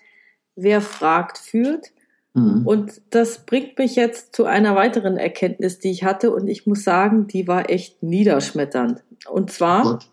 wer 0.62 0.82
fragt, 0.82 1.38
führt. 1.38 1.92
Mhm. 2.34 2.66
Und 2.66 3.02
das 3.10 3.40
bringt 3.40 3.78
mich 3.78 3.96
jetzt 3.96 4.36
zu 4.36 4.46
einer 4.46 4.76
weiteren 4.76 5.18
Erkenntnis, 5.18 5.80
die 5.80 5.92
ich 5.92 6.04
hatte. 6.04 6.32
Und 6.32 6.48
ich 6.48 6.66
muss 6.66 6.84
sagen, 6.84 7.28
die 7.28 7.48
war 7.48 7.70
echt 7.70 8.02
niederschmetternd. 8.04 9.04
Und 9.30 9.52
zwar, 9.52 9.84
Gott. 9.84 10.10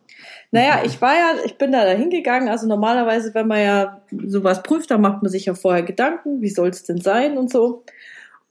naja, 0.51 0.83
ich 0.85 1.01
war 1.01 1.15
ja, 1.15 1.31
ich 1.45 1.59
bin 1.59 1.73
da 1.73 1.85
hingegangen. 1.85 2.49
Also 2.49 2.67
normalerweise, 2.67 3.35
wenn 3.35 3.47
man 3.47 3.61
ja 3.61 4.03
sowas 4.27 4.63
prüft, 4.63 4.91
dann 4.91 5.01
macht 5.01 5.23
man 5.23 5.31
sich 5.31 5.47
ja 5.47 5.55
vorher 5.55 5.83
Gedanken, 5.83 6.43
wie 6.43 6.51
soll 6.51 6.69
es 6.69 6.85
denn 6.85 7.01
sein 7.01 7.39
und 7.39 7.51
so. 7.51 7.85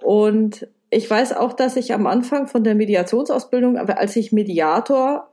Und 0.02 0.68
ich 0.90 1.10
weiß 1.10 1.34
auch, 1.34 1.54
dass 1.54 1.76
ich 1.76 1.94
am 1.94 2.08
Anfang 2.08 2.48
von 2.48 2.64
der 2.64 2.76
Mediationsausbildung, 2.76 3.78
als 3.78 4.16
ich 4.16 4.32
Mediator 4.32 5.30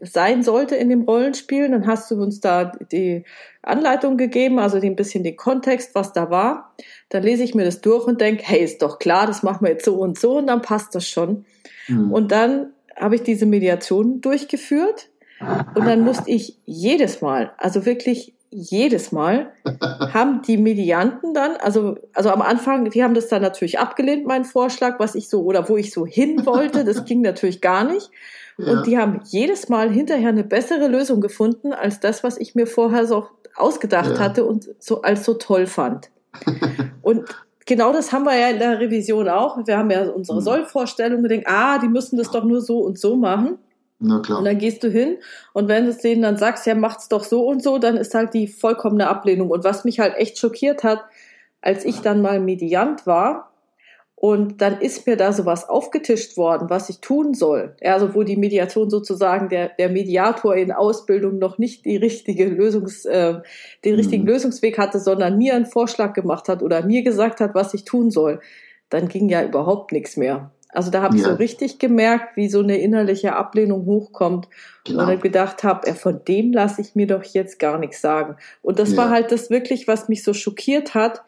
sein 0.00 0.42
sollte 0.42 0.76
in 0.76 0.88
dem 0.88 1.02
Rollenspiel, 1.02 1.70
dann 1.70 1.86
hast 1.86 2.10
du 2.10 2.20
uns 2.20 2.40
da 2.40 2.72
die 2.92 3.24
Anleitung 3.62 4.16
gegeben, 4.16 4.58
also 4.58 4.78
ein 4.78 4.96
bisschen 4.96 5.24
den 5.24 5.36
Kontext, 5.36 5.94
was 5.94 6.12
da 6.12 6.30
war. 6.30 6.74
Dann 7.10 7.22
lese 7.22 7.44
ich 7.44 7.54
mir 7.54 7.64
das 7.64 7.80
durch 7.80 8.06
und 8.06 8.20
denke, 8.20 8.42
hey, 8.44 8.62
ist 8.62 8.82
doch 8.82 8.98
klar, 8.98 9.26
das 9.26 9.42
machen 9.42 9.64
wir 9.64 9.72
jetzt 9.72 9.84
so 9.84 9.96
und 9.96 10.18
so 10.18 10.38
und 10.38 10.48
dann 10.48 10.62
passt 10.62 10.94
das 10.94 11.08
schon. 11.08 11.44
Mhm. 11.86 12.12
Und 12.12 12.32
dann 12.32 12.72
habe 12.96 13.14
ich 13.14 13.22
diese 13.22 13.46
Mediation 13.46 14.20
durchgeführt 14.20 15.10
und 15.74 15.86
dann 15.86 16.00
musste 16.00 16.30
ich 16.30 16.56
jedes 16.64 17.20
Mal, 17.20 17.52
also 17.58 17.86
wirklich 17.86 18.34
jedes 18.50 19.12
Mal, 19.12 19.52
haben 20.12 20.42
die 20.42 20.56
Medianten 20.56 21.34
dann, 21.34 21.56
also, 21.56 21.96
also 22.14 22.30
am 22.30 22.42
Anfang, 22.42 22.90
die 22.90 23.04
haben 23.04 23.14
das 23.14 23.28
dann 23.28 23.42
natürlich 23.42 23.78
abgelehnt, 23.78 24.26
meinen 24.26 24.44
Vorschlag, 24.44 24.98
was 24.98 25.14
ich 25.14 25.28
so, 25.28 25.42
oder 25.44 25.68
wo 25.68 25.76
ich 25.76 25.92
so 25.92 26.06
hin 26.06 26.44
wollte, 26.46 26.84
das 26.84 27.04
ging 27.04 27.20
natürlich 27.20 27.60
gar 27.60 27.84
nicht. 27.84 28.10
Und 28.58 28.86
die 28.86 28.98
haben 28.98 29.20
jedes 29.24 29.68
Mal 29.68 29.90
hinterher 29.90 30.30
eine 30.30 30.42
bessere 30.42 30.88
Lösung 30.88 31.20
gefunden 31.20 31.72
als 31.72 32.00
das, 32.00 32.24
was 32.24 32.38
ich 32.38 32.56
mir 32.56 32.66
vorher 32.66 33.06
so 33.06 33.26
ausgedacht 33.54 34.12
ja. 34.14 34.18
hatte 34.18 34.44
und 34.44 34.68
so 34.80 35.02
als 35.02 35.24
so 35.24 35.34
toll 35.34 35.66
fand. 35.66 36.10
und 37.02 37.24
genau 37.66 37.92
das 37.92 38.12
haben 38.12 38.24
wir 38.24 38.36
ja 38.36 38.48
in 38.48 38.58
der 38.58 38.80
Revision 38.80 39.28
auch. 39.28 39.64
Wir 39.64 39.78
haben 39.78 39.90
ja 39.90 40.08
unsere 40.08 40.40
mhm. 40.40 40.44
Sollvorstellung 40.44 41.22
gedacht, 41.22 41.44
ah, 41.46 41.78
die 41.78 41.88
müssen 41.88 42.18
das 42.18 42.30
doch 42.32 42.44
nur 42.44 42.60
so 42.60 42.78
und 42.80 42.98
so 42.98 43.16
machen. 43.16 43.58
Na 44.00 44.20
klar. 44.20 44.38
Und 44.38 44.44
dann 44.44 44.58
gehst 44.58 44.82
du 44.82 44.90
hin 44.90 45.18
und 45.52 45.68
wenn 45.68 45.84
du 45.84 45.90
es 45.90 45.98
denen 45.98 46.22
dann 46.22 46.36
sagst, 46.36 46.66
ja, 46.66 46.74
macht's 46.74 47.08
doch 47.08 47.24
so 47.24 47.46
und 47.46 47.62
so, 47.62 47.78
dann 47.78 47.96
ist 47.96 48.14
halt 48.14 48.34
die 48.34 48.48
vollkommene 48.48 49.08
Ablehnung. 49.08 49.50
Und 49.50 49.64
was 49.64 49.84
mich 49.84 50.00
halt 50.00 50.16
echt 50.16 50.38
schockiert 50.38 50.84
hat, 50.84 51.04
als 51.60 51.84
ich 51.84 52.00
dann 52.00 52.22
mal 52.22 52.40
Mediant 52.40 53.06
war, 53.06 53.52
und 54.20 54.60
dann 54.60 54.80
ist 54.80 55.06
mir 55.06 55.16
da 55.16 55.32
sowas 55.32 55.68
aufgetischt 55.68 56.36
worden, 56.36 56.68
was 56.70 56.88
ich 56.88 56.98
tun 56.98 57.34
soll. 57.34 57.76
Also 57.84 58.16
wo 58.16 58.24
die 58.24 58.36
Mediation 58.36 58.90
sozusagen 58.90 59.48
der, 59.48 59.68
der 59.78 59.90
Mediator 59.90 60.56
in 60.56 60.72
Ausbildung 60.72 61.38
noch 61.38 61.58
nicht 61.58 61.84
die 61.84 61.96
richtige 61.96 62.46
Lösungs, 62.46 63.04
äh, 63.04 63.34
den 63.84 63.94
richtigen 63.94 64.24
mhm. 64.24 64.30
Lösungsweg 64.30 64.76
hatte, 64.76 64.98
sondern 64.98 65.38
mir 65.38 65.54
einen 65.54 65.66
Vorschlag 65.66 66.14
gemacht 66.14 66.48
hat 66.48 66.64
oder 66.64 66.84
mir 66.84 67.02
gesagt 67.02 67.38
hat, 67.38 67.54
was 67.54 67.74
ich 67.74 67.84
tun 67.84 68.10
soll. 68.10 68.40
Dann 68.90 69.06
ging 69.06 69.28
ja 69.28 69.44
überhaupt 69.44 69.92
nichts 69.92 70.16
mehr. 70.16 70.50
Also 70.70 70.90
da 70.90 71.00
habe 71.00 71.16
ich 71.16 71.22
ja. 71.22 71.28
so 71.28 71.34
richtig 71.36 71.78
gemerkt, 71.78 72.36
wie 72.36 72.48
so 72.48 72.58
eine 72.58 72.76
innerliche 72.78 73.36
Ablehnung 73.36 73.86
hochkommt. 73.86 74.48
Genau. 74.82 75.04
Und 75.04 75.12
ich 75.12 75.20
gedacht 75.20 75.62
habe, 75.62 75.94
von 75.94 76.24
dem 76.26 76.52
lasse 76.52 76.80
ich 76.80 76.96
mir 76.96 77.06
doch 77.06 77.22
jetzt 77.22 77.60
gar 77.60 77.78
nichts 77.78 78.00
sagen. 78.00 78.34
Und 78.62 78.80
das 78.80 78.90
ja. 78.90 78.96
war 78.96 79.10
halt 79.10 79.30
das 79.30 79.48
wirklich, 79.48 79.86
was 79.86 80.08
mich 80.08 80.24
so 80.24 80.34
schockiert 80.34 80.94
hat, 80.94 81.22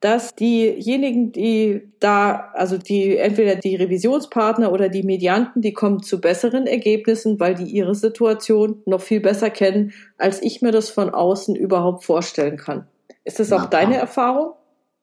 dass 0.00 0.34
diejenigen, 0.34 1.32
die 1.32 1.90
da, 2.00 2.50
also 2.54 2.76
die 2.76 3.16
entweder 3.16 3.56
die 3.56 3.76
Revisionspartner 3.76 4.70
oder 4.70 4.88
die 4.88 5.02
Medianten, 5.02 5.62
die 5.62 5.72
kommen 5.72 6.02
zu 6.02 6.20
besseren 6.20 6.66
Ergebnissen, 6.66 7.40
weil 7.40 7.54
die 7.54 7.64
ihre 7.64 7.94
Situation 7.94 8.82
noch 8.84 9.00
viel 9.00 9.20
besser 9.20 9.50
kennen, 9.50 9.92
als 10.18 10.42
ich 10.42 10.60
mir 10.60 10.72
das 10.72 10.90
von 10.90 11.10
außen 11.10 11.56
überhaupt 11.56 12.04
vorstellen 12.04 12.58
kann. 12.58 12.86
Ist 13.24 13.40
das 13.40 13.52
auch 13.52 13.62
ja, 13.62 13.66
deine 13.66 13.96
Erfahrung? 13.96 14.52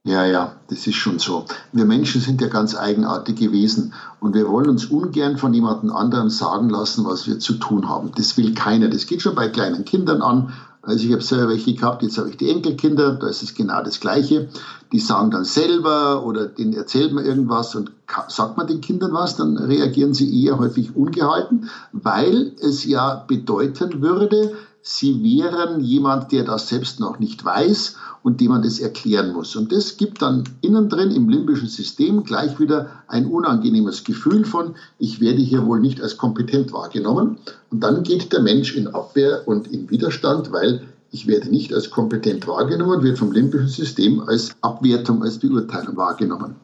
Ja, 0.05 0.25
ja, 0.25 0.57
das 0.67 0.85
ist 0.85 0.95
schon 0.95 1.17
so. 1.17 1.45
Wir 1.71 1.85
Menschen 1.85 2.19
sind 2.19 2.41
ja 2.41 2.49
ganz 2.49 2.75
eigenartige 2.75 3.53
Wesen 3.53 3.93
und 4.19 4.35
wir 4.35 4.49
wollen 4.49 4.69
uns 4.69 4.85
ungern 4.85 5.37
von 5.37 5.53
jemandem 5.53 5.91
anderem 5.91 6.29
sagen 6.29 6.69
lassen, 6.69 7.05
was 7.05 7.25
wir 7.25 7.39
zu 7.39 7.53
tun 7.53 7.87
haben. 7.87 8.11
Das 8.17 8.37
will 8.37 8.53
keiner. 8.53 8.89
Das 8.89 9.07
geht 9.07 9.21
schon 9.21 9.33
bei 9.33 9.47
kleinen 9.47 9.85
Kindern 9.85 10.21
an. 10.21 10.53
Also 10.85 11.05
ich 11.05 11.13
habe 11.13 11.23
selber 11.23 11.47
welche 11.47 11.73
gehabt, 11.73 12.03
jetzt 12.03 12.17
habe 12.17 12.29
ich 12.29 12.35
die 12.35 12.49
Enkelkinder, 12.49 13.13
da 13.13 13.27
ist 13.27 13.41
es 13.41 13.55
genau 13.55 13.81
das 13.81 14.01
Gleiche. 14.01 14.49
Die 14.91 14.99
sagen 14.99 15.31
dann 15.31 15.45
selber 15.45 16.25
oder 16.25 16.47
denen 16.47 16.73
erzählt 16.73 17.13
man 17.13 17.25
irgendwas 17.25 17.73
und 17.73 17.91
sagt 18.27 18.57
man 18.57 18.67
den 18.67 18.81
Kindern 18.81 19.13
was, 19.13 19.37
dann 19.37 19.57
reagieren 19.57 20.13
sie 20.13 20.43
eher 20.43 20.59
häufig 20.59 20.93
ungehalten, 20.93 21.69
weil 21.93 22.51
es 22.59 22.83
ja 22.83 23.23
bedeuten 23.25 24.01
würde, 24.01 24.55
sie 24.83 25.23
wären 25.23 25.79
jemand, 25.79 26.33
der 26.33 26.43
das 26.43 26.67
selbst 26.67 26.99
noch 26.99 27.17
nicht 27.17 27.43
weiß 27.43 27.95
und 28.21 28.41
dem 28.41 28.49
man 28.49 28.61
das 28.61 28.79
erklären 28.79 29.31
muss. 29.31 29.55
Und 29.55 29.71
das 29.71 29.95
gibt 29.95 30.21
dann 30.21 30.43
innen 30.61 30.89
drin 30.89 31.11
im 31.11 31.29
limbischen 31.29 31.69
System 31.69 32.23
gleich 32.23 32.59
wieder 32.59 32.89
ein 33.07 33.25
unangenehmes 33.25 34.03
Gefühl 34.03 34.43
von, 34.43 34.75
ich 34.99 35.21
werde 35.21 35.41
hier 35.41 35.65
wohl 35.65 35.79
nicht 35.79 36.01
als 36.01 36.17
kompetent 36.17 36.73
wahrgenommen. 36.73 37.37
Und 37.71 37.81
dann 37.81 38.03
geht 38.03 38.33
der 38.33 38.41
Mensch 38.41 38.75
in 38.75 38.87
Abwehr 38.87 39.47
und 39.47 39.67
in 39.67 39.89
Widerstand, 39.89 40.51
weil 40.51 40.81
ich 41.11 41.27
werde 41.27 41.49
nicht 41.49 41.73
als 41.73 41.89
kompetent 41.89 42.45
wahrgenommen, 42.47 43.03
wird 43.03 43.17
vom 43.17 43.31
limbischen 43.31 43.69
System 43.69 44.19
als 44.19 44.51
Abwertung, 44.61 45.23
als 45.23 45.37
Beurteilung 45.37 45.95
wahrgenommen. 45.95 46.55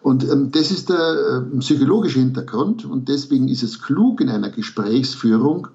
Und 0.00 0.24
ähm, 0.24 0.50
das 0.50 0.70
ist 0.70 0.88
der 0.88 1.42
äh, 1.52 1.58
psychologische 1.58 2.20
Hintergrund 2.20 2.86
und 2.86 3.08
deswegen 3.10 3.48
ist 3.48 3.62
es 3.62 3.82
klug 3.82 4.22
in 4.22 4.30
einer 4.30 4.48
Gesprächsführung, 4.48 5.68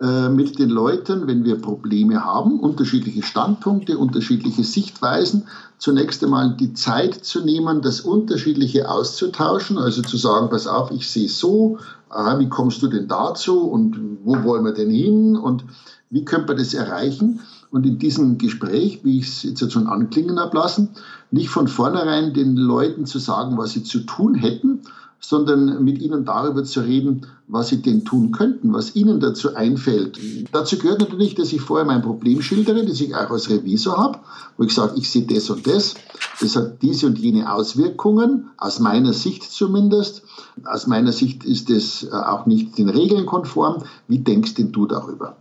mit 0.00 0.60
den 0.60 0.70
Leuten, 0.70 1.26
wenn 1.26 1.44
wir 1.44 1.60
Probleme 1.60 2.24
haben, 2.24 2.60
unterschiedliche 2.60 3.24
Standpunkte, 3.24 3.98
unterschiedliche 3.98 4.62
Sichtweisen, 4.62 5.48
zunächst 5.78 6.22
einmal 6.22 6.54
die 6.56 6.72
Zeit 6.72 7.24
zu 7.24 7.44
nehmen, 7.44 7.82
das 7.82 8.02
Unterschiedliche 8.02 8.88
auszutauschen, 8.88 9.76
also 9.76 10.02
zu 10.02 10.16
sagen, 10.16 10.50
pass 10.50 10.68
auf, 10.68 10.92
ich 10.92 11.10
sehe 11.10 11.28
so, 11.28 11.78
aha, 12.10 12.38
wie 12.38 12.48
kommst 12.48 12.80
du 12.82 12.86
denn 12.86 13.08
dazu 13.08 13.60
und 13.60 13.98
wo 14.22 14.44
wollen 14.44 14.64
wir 14.64 14.72
denn 14.72 14.90
hin 14.90 15.36
und 15.36 15.64
wie 16.10 16.24
können 16.24 16.48
wir 16.48 16.54
das 16.54 16.74
erreichen? 16.74 17.40
Und 17.70 17.84
in 17.84 17.98
diesem 17.98 18.38
Gespräch, 18.38 19.00
wie 19.02 19.18
ich 19.18 19.28
es 19.28 19.42
jetzt 19.42 19.72
schon 19.72 19.88
anklingen 19.88 20.38
habe 20.38 20.56
lassen, 20.56 20.90
nicht 21.30 21.50
von 21.50 21.68
vornherein 21.68 22.32
den 22.32 22.56
Leuten 22.56 23.04
zu 23.04 23.18
sagen, 23.18 23.58
was 23.58 23.72
sie 23.72 23.82
zu 23.82 24.00
tun 24.00 24.34
hätten, 24.34 24.82
sondern 25.20 25.82
mit 25.84 26.00
ihnen 26.00 26.24
darüber 26.24 26.64
zu 26.64 26.80
reden, 26.80 27.26
was 27.48 27.68
sie 27.68 27.82
denn 27.82 28.04
tun 28.04 28.30
könnten, 28.30 28.72
was 28.72 28.94
ihnen 28.94 29.20
dazu 29.20 29.54
einfällt. 29.54 30.18
Dazu 30.52 30.78
gehört 30.78 31.00
natürlich, 31.00 31.34
dass 31.34 31.52
ich 31.52 31.60
vorher 31.60 31.86
mein 31.86 32.02
Problem 32.02 32.42
schildere, 32.42 32.84
das 32.84 33.00
ich 33.00 33.14
auch 33.14 33.30
als 33.30 33.48
Revisor 33.50 33.96
habe, 33.96 34.18
wo 34.56 34.64
ich 34.64 34.72
sage, 34.72 34.94
ich 34.96 35.10
sehe 35.10 35.26
das 35.26 35.50
und 35.50 35.66
das, 35.66 35.94
das 36.40 36.56
hat 36.56 36.82
diese 36.82 37.06
und 37.06 37.18
jene 37.18 37.52
Auswirkungen, 37.52 38.50
aus 38.58 38.80
meiner 38.80 39.12
Sicht 39.12 39.42
zumindest. 39.44 40.22
Aus 40.64 40.86
meiner 40.86 41.12
Sicht 41.12 41.44
ist 41.44 41.70
es 41.70 42.04
äh, 42.04 42.10
auch 42.10 42.46
nicht 42.46 42.76
den 42.78 42.88
Regeln 42.88 43.26
konform. 43.26 43.82
Wie 44.06 44.18
denkst 44.18 44.54
denn 44.54 44.72
du 44.72 44.86
darüber? 44.86 45.36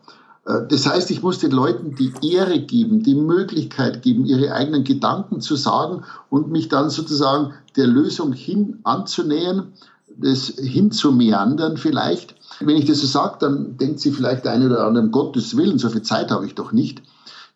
Äh, 0.47 0.67
das 0.69 0.87
heißt, 0.87 1.11
ich 1.11 1.21
muss 1.21 1.39
den 1.39 1.51
Leuten 1.51 1.95
die 1.95 2.13
Ehre 2.21 2.59
geben, 2.59 3.03
die 3.03 3.15
Möglichkeit 3.15 4.01
geben, 4.01 4.25
ihre 4.25 4.53
eigenen 4.53 4.83
Gedanken 4.83 5.41
zu 5.41 5.55
sagen 5.55 6.03
und 6.29 6.49
mich 6.49 6.69
dann 6.69 6.89
sozusagen 6.89 7.53
der 7.75 7.87
Lösung 7.87 8.33
hin 8.33 8.79
anzunähern, 8.83 9.73
das 10.15 10.47
hinzumeandern 10.47 11.77
vielleicht. 11.77 12.35
Wenn 12.59 12.77
ich 12.77 12.85
das 12.85 13.01
so 13.01 13.07
sage, 13.07 13.37
dann 13.39 13.77
denkt 13.77 13.99
sie 13.99 14.11
vielleicht 14.11 14.45
der 14.45 14.53
eine 14.53 14.67
oder 14.67 14.85
andere, 14.85 15.03
um 15.03 15.11
Gottes 15.11 15.55
Willen, 15.55 15.77
so 15.77 15.89
viel 15.89 16.01
Zeit 16.01 16.31
habe 16.31 16.45
ich 16.45 16.55
doch 16.55 16.71
nicht. 16.71 17.03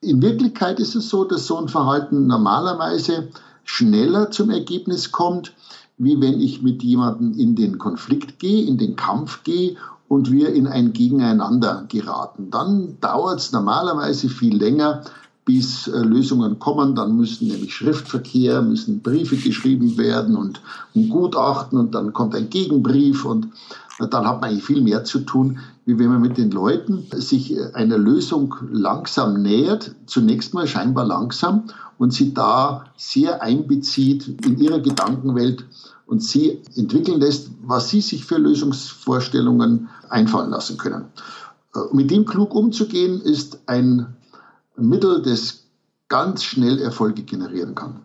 In 0.01 0.21
Wirklichkeit 0.21 0.79
ist 0.79 0.95
es 0.95 1.09
so, 1.09 1.23
dass 1.23 1.47
so 1.47 1.57
ein 1.57 1.69
Verhalten 1.69 2.27
normalerweise 2.27 3.29
schneller 3.63 4.31
zum 4.31 4.49
Ergebnis 4.49 5.11
kommt, 5.11 5.53
wie 5.97 6.19
wenn 6.19 6.41
ich 6.41 6.61
mit 6.61 6.83
jemandem 6.83 7.33
in 7.33 7.55
den 7.55 7.77
Konflikt 7.77 8.39
gehe, 8.39 8.65
in 8.65 8.77
den 8.77 8.95
Kampf 8.95 9.43
gehe 9.43 9.77
und 10.11 10.29
wir 10.29 10.53
in 10.53 10.67
ein 10.67 10.91
Gegeneinander 10.91 11.85
geraten. 11.87 12.51
Dann 12.51 12.97
dauert 12.99 13.39
es 13.39 13.53
normalerweise 13.53 14.27
viel 14.27 14.57
länger, 14.57 15.03
bis 15.45 15.87
äh, 15.87 15.99
Lösungen 15.99 16.59
kommen. 16.59 16.95
Dann 16.95 17.15
müssen 17.15 17.47
nämlich 17.47 17.73
Schriftverkehr, 17.73 18.61
müssen 18.61 18.99
Briefe 18.99 19.37
geschrieben 19.37 19.97
werden 19.97 20.35
und 20.35 20.59
ein 20.97 21.07
Gutachten 21.07 21.79
und 21.79 21.95
dann 21.95 22.11
kommt 22.11 22.35
ein 22.35 22.49
Gegenbrief 22.49 23.23
und 23.23 23.47
äh, 23.99 24.07
dann 24.09 24.27
hat 24.27 24.41
man 24.41 24.49
eigentlich 24.49 24.65
viel 24.65 24.81
mehr 24.81 25.05
zu 25.05 25.19
tun, 25.19 25.59
wie 25.85 25.97
wenn 25.97 26.09
man 26.09 26.19
mit 26.19 26.37
den 26.37 26.51
Leuten 26.51 27.05
sich 27.13 27.55
äh, 27.55 27.71
einer 27.73 27.97
Lösung 27.97 28.53
langsam 28.69 29.41
nähert, 29.41 29.95
zunächst 30.07 30.53
mal 30.53 30.67
scheinbar 30.67 31.05
langsam 31.05 31.69
und 31.97 32.11
sie 32.11 32.33
da 32.33 32.83
sehr 32.97 33.41
einbezieht 33.41 34.27
in 34.45 34.57
ihrer 34.57 34.81
Gedankenwelt 34.81 35.63
und 36.11 36.21
sie 36.21 36.61
entwickeln 36.75 37.21
lässt, 37.21 37.51
was 37.63 37.89
sie 37.89 38.01
sich 38.01 38.25
für 38.25 38.37
Lösungsvorstellungen 38.37 39.87
einfallen 40.09 40.49
lassen 40.49 40.77
können. 40.77 41.05
Äh, 41.73 41.79
mit 41.93 42.11
dem 42.11 42.25
klug 42.25 42.53
umzugehen, 42.53 43.21
ist 43.21 43.61
ein 43.65 44.17
Mittel, 44.75 45.21
das 45.21 45.63
ganz 46.09 46.43
schnell 46.43 46.81
Erfolge 46.81 47.23
generieren 47.23 47.75
kann. 47.75 48.01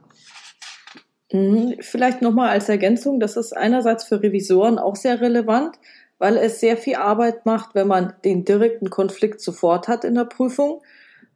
Mhm. 1.33 1.75
Vielleicht 1.81 2.23
nochmal 2.23 2.51
als 2.51 2.69
Ergänzung, 2.69 3.19
das 3.19 3.37
ist 3.37 3.57
einerseits 3.57 4.05
für 4.05 4.23
Revisoren 4.23 4.79
auch 4.79 4.95
sehr 4.95 5.21
relevant, 5.21 5.75
weil 6.19 6.37
es 6.37 6.61
sehr 6.61 6.77
viel 6.77 6.95
Arbeit 6.95 7.45
macht, 7.45 7.75
wenn 7.75 7.89
man 7.89 8.13
den 8.25 8.45
direkten 8.45 8.89
Konflikt 8.89 9.41
sofort 9.41 9.89
hat 9.89 10.05
in 10.05 10.15
der 10.15 10.27
Prüfung. 10.27 10.81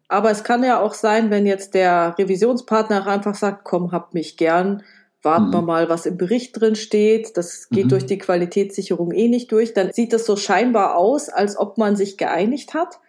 Aber 0.06 0.30
es 0.30 0.44
kann 0.44 0.62
ja 0.62 0.80
auch 0.80 0.94
sein, 0.94 1.30
wenn 1.30 1.46
jetzt 1.46 1.74
der 1.74 2.14
Revisionspartner 2.16 3.08
einfach 3.08 3.34
sagt, 3.34 3.64
komm, 3.64 3.90
hab 3.90 4.14
mich 4.14 4.36
gern, 4.36 4.84
warten 5.22 5.48
mhm. 5.48 5.54
wir 5.54 5.62
mal, 5.62 5.88
was 5.88 6.06
im 6.06 6.16
Bericht 6.16 6.60
drin 6.60 6.74
steht. 6.74 7.36
Das 7.36 7.68
geht 7.68 7.86
mhm. 7.86 7.90
durch 7.90 8.06
die 8.06 8.18
Qualitätssicherung 8.18 9.12
eh 9.12 9.28
nicht 9.28 9.52
durch. 9.52 9.74
Dann 9.74 9.92
sieht 9.92 10.12
es 10.12 10.26
so 10.26 10.36
scheinbar 10.36 10.96
aus, 10.96 11.28
als 11.28 11.58
ob 11.58 11.78
man 11.78 11.96
sich 11.96 12.16
geeinigt 12.16 12.74
hat. 12.74 13.00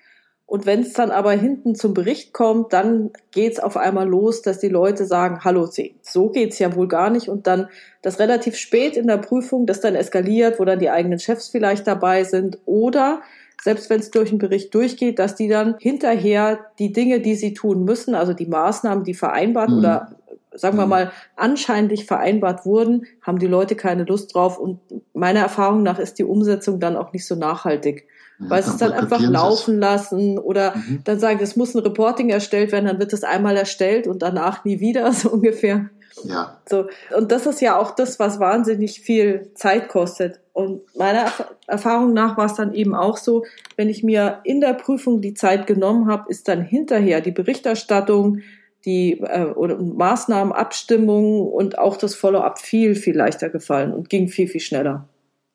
Und 0.46 0.66
wenn 0.66 0.82
es 0.82 0.92
dann 0.92 1.12
aber 1.12 1.32
hinten 1.32 1.76
zum 1.76 1.94
Bericht 1.94 2.34
kommt, 2.34 2.74
dann 2.74 3.12
geht 3.32 3.54
es 3.54 3.60
auf 3.62 3.78
einmal 3.78 4.06
los, 4.06 4.42
dass 4.42 4.60
die 4.60 4.68
Leute 4.68 5.06
sagen, 5.06 5.46
hallo, 5.46 5.70
so 6.02 6.28
geht's 6.28 6.60
ja 6.60 6.76
wohl 6.76 6.90
gar 6.90 7.10
nicht. 7.10 7.30
Und 7.30 7.48
dann 7.48 7.70
das 8.02 8.20
relativ 8.20 8.58
spät 8.58 8.98
in 8.98 9.08
der 9.08 9.18
Prüfung, 9.18 9.66
das 9.66 9.80
dann 9.80 9.96
eskaliert, 9.96 10.60
wo 10.60 10.66
dann 10.66 10.80
die 10.80 10.90
eigenen 10.90 11.20
Chefs 11.20 11.48
vielleicht 11.48 11.88
dabei 11.88 12.26
sind. 12.26 12.60
Oder 12.66 13.22
selbst 13.62 13.90
wenn 13.90 14.02
es 14.02 14.12
durch 14.12 14.32
den 14.32 14.40
Bericht 14.40 14.76
durchgeht, 14.76 15.20
dass 15.20 15.36
die 15.36 15.48
dann 15.48 15.76
hinterher 15.80 16.60
die 16.80 16.92
Dinge, 16.92 17.22
die 17.22 17.36
sie 17.36 17.54
tun 17.54 17.86
müssen, 17.86 18.14
also 18.14 18.34
die 18.34 18.48
Maßnahmen, 18.48 19.06
die 19.06 19.14
vereinbart 19.14 19.70
mhm. 19.70 19.78
oder 19.78 20.16
sagen 20.54 20.78
wir 20.78 20.86
mhm. 20.86 20.90
mal, 20.90 21.12
anscheinend 21.36 22.00
vereinbart 22.02 22.66
wurden, 22.66 23.06
haben 23.22 23.40
die 23.40 23.48
Leute 23.48 23.76
keine 23.76 24.04
Lust 24.04 24.36
drauf 24.36 24.58
und 24.58 24.80
meiner 25.14 25.40
Erfahrung 25.40 25.84
nach 25.84 26.00
ist 26.00 26.20
die 26.20 26.24
Umsetzung 26.24 26.80
dann 26.80 26.98
auch 26.98 27.14
nicht 27.14 27.26
so 27.26 27.36
nachhaltig. 27.36 28.08
Ja, 28.40 28.50
weil 28.50 28.64
sie 28.64 28.72
es 28.72 28.78
dann 28.78 28.92
einfach 28.92 29.22
laufen 29.22 29.80
lassen 29.80 30.40
oder 30.40 30.76
mhm. 30.76 31.02
dann 31.04 31.20
sagen, 31.20 31.40
es 31.42 31.56
muss 31.56 31.76
ein 31.76 31.84
Reporting 31.84 32.30
erstellt 32.30 32.72
werden, 32.72 32.86
dann 32.86 33.00
wird 33.00 33.14
es 33.14 33.24
einmal 33.24 33.56
erstellt 33.56 34.08
und 34.08 34.22
danach 34.22 34.66
nie 34.66 34.80
wieder, 34.80 35.12
so 35.14 35.30
ungefähr. 35.30 35.90
Ja. 36.24 36.58
So. 36.68 36.88
Und 37.16 37.32
das 37.32 37.46
ist 37.46 37.62
ja 37.62 37.78
auch 37.78 37.92
das, 37.92 38.20
was 38.20 38.40
wahnsinnig 38.40 39.02
viel 39.02 39.52
Zeit 39.56 39.90
kostet. 39.90 40.40
Und 40.54 40.82
meiner 40.98 41.32
Erfahrung 41.68 42.14
nach 42.14 42.38
war 42.38 42.46
es 42.46 42.56
dann 42.56 42.74
eben 42.74 42.96
auch 42.96 43.18
so, 43.18 43.46
wenn 43.78 43.90
ich 43.90 44.04
mir 44.04 44.40
in 44.44 44.60
der 44.60 44.74
Prüfung 44.74 45.22
die 45.22 45.34
Zeit 45.34 45.68
genommen 45.68 46.08
habe, 46.08 46.30
ist 46.30 46.48
dann 46.48 46.62
hinterher 46.62 47.22
die 47.22 47.32
Berichterstattung, 47.32 48.42
die 48.86 49.20
äh, 49.20 49.52
oder 49.54 49.78
Maßnahmen, 49.78 50.54
Abstimmungen 50.54 51.48
und 51.48 51.78
auch 51.78 51.98
das 51.98 52.16
Follow-up 52.16 52.60
viel, 52.60 52.96
viel 52.96 53.16
leichter 53.16 53.50
gefallen 53.50 53.94
und 53.94 54.10
ging 54.10 54.28
viel, 54.28 54.48
viel 54.48 54.62
schneller. 54.62 55.08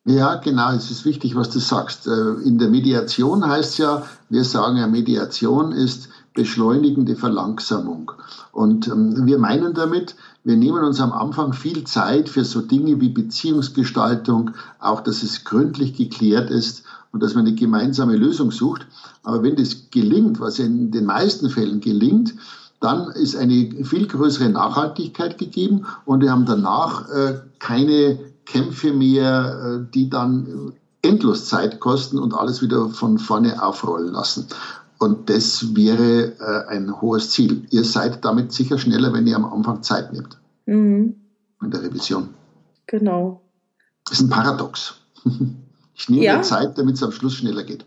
Ja, 0.08 0.36
genau, 0.36 0.72
es 0.72 0.92
ist 0.92 1.04
wichtig, 1.04 1.34
was 1.34 1.50
du 1.50 1.58
sagst. 1.58 2.06
Äh, 2.06 2.10
in 2.44 2.58
der 2.58 2.68
Mediation 2.68 3.44
heißt 3.44 3.78
ja, 3.78 4.04
wir 4.28 4.44
sagen 4.44 4.76
ja, 4.76 4.86
Mediation 4.86 5.72
ist 5.72 6.08
beschleunigende 6.32 7.16
Verlangsamung. 7.16 8.12
Und 8.52 8.86
ähm, 8.86 9.26
wir 9.26 9.38
meinen 9.38 9.74
damit, 9.74 10.14
wir 10.44 10.56
nehmen 10.56 10.84
uns 10.84 11.00
am 11.00 11.12
Anfang 11.12 11.54
viel 11.54 11.82
Zeit 11.84 12.28
für 12.28 12.44
so 12.44 12.60
Dinge 12.60 13.00
wie 13.00 13.08
Beziehungsgestaltung, 13.08 14.52
auch 14.78 15.00
dass 15.00 15.24
es 15.24 15.42
gründlich 15.44 15.94
geklärt 15.94 16.50
ist 16.50 16.84
und 17.10 17.20
dass 17.20 17.34
man 17.34 17.46
eine 17.46 17.56
gemeinsame 17.56 18.14
Lösung 18.14 18.52
sucht. 18.52 18.86
Aber 19.24 19.42
wenn 19.42 19.56
das 19.56 19.90
gelingt, 19.90 20.38
was 20.38 20.60
in 20.60 20.92
den 20.92 21.06
meisten 21.06 21.50
Fällen 21.50 21.80
gelingt, 21.80 22.34
dann 22.86 23.10
ist 23.10 23.34
eine 23.34 23.84
viel 23.84 24.06
größere 24.06 24.48
Nachhaltigkeit 24.48 25.38
gegeben 25.38 25.86
und 26.04 26.20
wir 26.22 26.30
haben 26.30 26.46
danach 26.46 27.10
äh, 27.10 27.40
keine 27.58 28.18
Kämpfe 28.44 28.92
mehr, 28.92 29.80
äh, 29.82 29.92
die 29.92 30.08
dann 30.08 30.72
endlos 31.02 31.46
Zeit 31.46 31.80
kosten 31.80 32.18
und 32.20 32.32
alles 32.32 32.62
wieder 32.62 32.88
von 32.88 33.18
vorne 33.18 33.60
aufrollen 33.60 34.12
lassen. 34.12 34.46
Und 34.98 35.28
das 35.28 35.74
wäre 35.74 36.32
äh, 36.38 36.68
ein 36.68 37.00
hohes 37.00 37.30
Ziel. 37.30 37.66
Ihr 37.70 37.82
seid 37.82 38.24
damit 38.24 38.52
sicher 38.52 38.78
schneller, 38.78 39.12
wenn 39.12 39.26
ihr 39.26 39.34
am 39.34 39.44
Anfang 39.44 39.82
Zeit 39.82 40.12
nehmt. 40.12 40.38
Mhm. 40.66 41.16
In 41.60 41.70
der 41.72 41.82
Revision. 41.82 42.28
Genau. 42.86 43.42
Das 44.04 44.20
ist 44.20 44.26
ein 44.26 44.30
Paradox. 44.30 44.94
Ich 45.98 46.10
nehme 46.10 46.24
ja. 46.24 46.42
Zeit, 46.42 46.76
damit 46.76 46.96
es 46.96 47.02
am 47.02 47.10
Schluss 47.10 47.36
schneller 47.36 47.62
geht. 47.62 47.86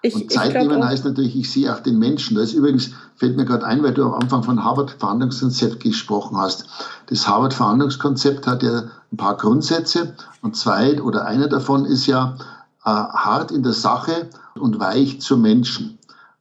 Ich, 0.00 0.14
und 0.14 0.32
Zeit 0.32 0.54
nehmen 0.54 0.84
heißt 0.84 1.04
natürlich, 1.04 1.34
ich 1.36 1.50
sehe 1.50 1.74
auch 1.74 1.80
den 1.80 1.98
Menschen. 1.98 2.36
Da 2.36 2.42
ist 2.42 2.52
übrigens, 2.52 2.90
fällt 3.16 3.36
mir 3.36 3.44
gerade 3.44 3.66
ein, 3.66 3.82
weil 3.82 3.94
du 3.94 4.04
am 4.04 4.14
Anfang 4.14 4.44
von 4.44 4.62
Harvard-Verhandlungskonzept 4.62 5.80
gesprochen 5.80 6.36
hast. 6.36 6.66
Das 7.06 7.26
Harvard-Verhandlungskonzept 7.26 8.46
hat 8.46 8.62
ja 8.62 8.84
ein 9.12 9.16
paar 9.16 9.36
Grundsätze 9.36 10.14
und 10.40 10.56
zwei 10.56 11.02
oder 11.02 11.26
einer 11.26 11.48
davon 11.48 11.84
ist 11.84 12.06
ja 12.06 12.36
äh, 12.84 12.90
hart 12.90 13.50
in 13.50 13.62
der 13.64 13.72
Sache 13.72 14.28
und 14.54 14.78
weich 14.78 15.20
zu 15.20 15.36
Menschen. 15.36 15.97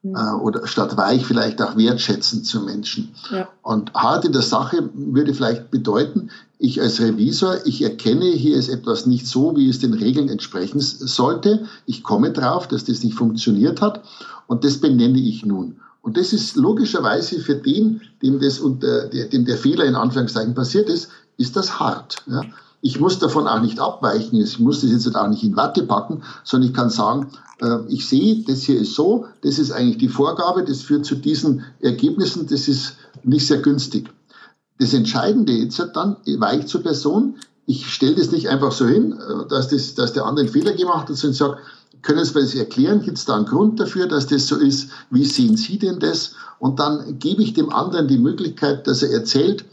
Mhm. 0.10 0.16
Äh, 0.16 0.34
oder 0.42 0.68
statt 0.68 0.98
weich 0.98 1.26
vielleicht 1.26 1.62
auch 1.62 1.78
wertschätzend 1.78 2.46
zu 2.46 2.62
Menschen. 2.62 3.14
Ja. 3.32 3.48
Und 3.62 3.94
hart 3.94 4.26
in 4.26 4.32
der 4.32 4.42
Sache 4.42 4.90
würde 4.94 5.34
vielleicht 5.34 5.72
bedeuten, 5.72 6.30
ich 6.60 6.82
als 6.82 7.00
Revisor, 7.00 7.66
ich 7.66 7.84
erkenne, 7.84 8.26
hier 8.26 8.58
ist 8.58 8.70
etwas 8.70 9.06
nicht 9.06 9.28
so, 9.28 9.56
wie 9.56 9.70
es 9.70 9.80
den 9.80 9.94
Regeln 9.94 10.28
entsprechen 10.28 10.80
sollte. 10.80 11.66
Ich 11.86 12.04
komme 12.04 12.32
drauf, 12.32 12.68
dass 12.68 12.86
das 12.86 13.04
nicht 13.04 13.16
funktioniert 13.16 13.82
hat 13.82 14.04
und 14.48 14.64
das 14.64 14.78
benenne 14.78 15.20
ich 15.20 15.46
nun. 15.46 15.80
Und 16.02 16.18
das 16.18 16.34
ist 16.34 16.56
logischerweise 16.56 17.40
für 17.40 17.56
den, 17.56 18.02
dem, 18.22 18.40
das 18.40 18.60
unter, 18.60 19.08
dem 19.08 19.46
der 19.46 19.58
Fehler 19.58 19.86
in 19.86 19.96
Anführungszeichen 19.96 20.56
passiert 20.56 20.90
ist, 20.90 21.10
ist 21.38 21.56
das 21.56 21.80
hart. 21.80 22.24
Ja. 22.28 22.42
Ich 22.82 23.00
muss 23.00 23.20
davon 23.20 23.48
auch 23.48 23.62
nicht 23.62 23.80
abweichen, 23.80 24.40
ich 24.40 24.60
muss 24.60 24.82
das 24.82 24.92
jetzt 24.92 25.16
auch 25.16 25.28
nicht 25.28 25.44
in 25.44 25.56
Watte 25.56 25.84
packen, 25.84 26.22
sondern 26.44 26.70
ich 26.70 26.76
kann 26.76 26.90
sagen, 26.90 27.32
äh, 27.60 27.80
ich 27.88 28.08
sehe, 28.08 28.44
das 28.44 28.62
hier 28.64 28.80
ist 28.80 28.94
so, 28.94 29.26
das 29.42 29.58
ist 29.58 29.72
eigentlich 29.72 29.98
die 29.98 30.10
Vorgabe, 30.10 30.64
das 30.64 30.82
führt 30.82 31.06
zu 31.06 31.16
diesen 31.16 31.64
Ergebnissen, 31.80 32.48
das 32.48 32.68
ist 32.68 32.94
nicht 33.24 33.48
sehr 33.48 33.60
günstig. 33.60 34.10
Das 34.80 34.94
Entscheidende 34.94 35.54
jetzt 35.54 35.80
dann 35.94 36.18
weicht 36.26 36.70
zur 36.70 36.84
Person. 36.84 37.36
Ich 37.66 37.92
stelle 37.92 38.16
das 38.16 38.32
nicht 38.32 38.48
einfach 38.48 38.72
so 38.72 38.86
hin, 38.86 39.14
äh, 39.14 39.48
dass, 39.50 39.70
das, 39.70 39.96
dass 39.96 40.14
der 40.14 40.26
andere 40.26 40.46
einen 40.46 40.54
Fehler 40.54 40.74
gemacht 40.74 41.10
hat, 41.10 41.16
sondern 41.16 41.36
sage, 41.36 41.58
können 42.04 42.24
Sie 42.24 42.34
mir 42.36 42.42
das 42.42 42.54
erklären? 42.54 43.02
Gibt 43.02 43.18
es 43.18 43.26
da 43.26 43.36
einen 43.36 43.46
Grund 43.46 43.80
dafür, 43.80 44.08
dass 44.08 44.28
das 44.28 44.48
so 44.48 44.56
ist? 44.56 44.92
Wie 45.10 45.26
sehen 45.26 45.58
Sie 45.58 45.80
denn 45.80 46.00
das? 46.00 46.36
Und 46.60 46.80
dann 46.80 47.18
gebe 47.18 47.42
ich 47.42 47.54
dem 47.54 47.72
anderen 47.72 48.08
die 48.08 48.20
Möglichkeit, 48.20 48.86
dass 48.86 49.02
er 49.02 49.12
erzählt 49.12 49.62
äh, 49.62 49.66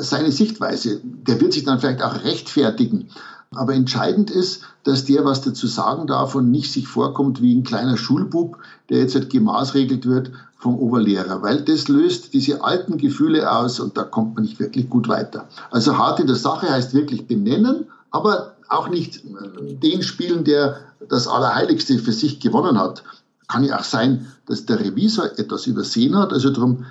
seine 0.00 0.32
Sichtweise. 0.32 1.00
Der 1.02 1.40
wird 1.40 1.52
sich 1.52 1.64
dann 1.64 1.80
vielleicht 1.80 2.02
auch 2.02 2.24
rechtfertigen. 2.24 3.08
Aber 3.54 3.74
entscheidend 3.74 4.30
ist, 4.30 4.62
dass 4.84 5.06
der 5.06 5.24
was 5.24 5.40
dazu 5.40 5.66
sagen 5.66 6.06
darf 6.06 6.34
und 6.34 6.50
nicht 6.50 6.70
sich 6.70 6.86
vorkommt 6.86 7.40
wie 7.40 7.54
ein 7.54 7.62
kleiner 7.62 7.96
Schulbub, 7.96 8.58
der 8.90 8.98
jetzt 8.98 9.14
halt 9.14 9.30
gemaßregelt 9.30 10.06
wird 10.06 10.32
vom 10.58 10.76
Oberlehrer, 10.76 11.40
weil 11.40 11.62
das 11.62 11.88
löst 11.88 12.34
diese 12.34 12.64
alten 12.64 12.98
Gefühle 12.98 13.50
aus 13.50 13.78
und 13.80 13.96
da 13.96 14.02
kommt 14.02 14.34
man 14.34 14.42
nicht 14.42 14.58
wirklich 14.58 14.90
gut 14.90 15.08
weiter. 15.08 15.48
Also 15.70 15.96
hart 15.96 16.20
in 16.20 16.26
der 16.26 16.36
Sache 16.36 16.68
heißt 16.68 16.94
wirklich 16.94 17.26
benennen, 17.26 17.86
aber 18.10 18.56
auch 18.68 18.88
nicht 18.88 19.24
äh, 19.24 19.74
den 19.74 20.02
spielen, 20.02 20.44
der 20.44 20.76
das 21.08 21.28
Allerheiligste 21.28 21.98
für 21.98 22.12
sich 22.12 22.40
gewonnen 22.40 22.78
hat. 22.78 23.04
Kann 23.46 23.64
ja 23.64 23.78
auch 23.78 23.84
sein, 23.84 24.26
dass 24.46 24.66
der 24.66 24.80
Revisor 24.80 25.26
etwas 25.38 25.66
übersehen 25.66 26.16
hat. 26.16 26.32
Also 26.32 26.50
darum 26.50 26.84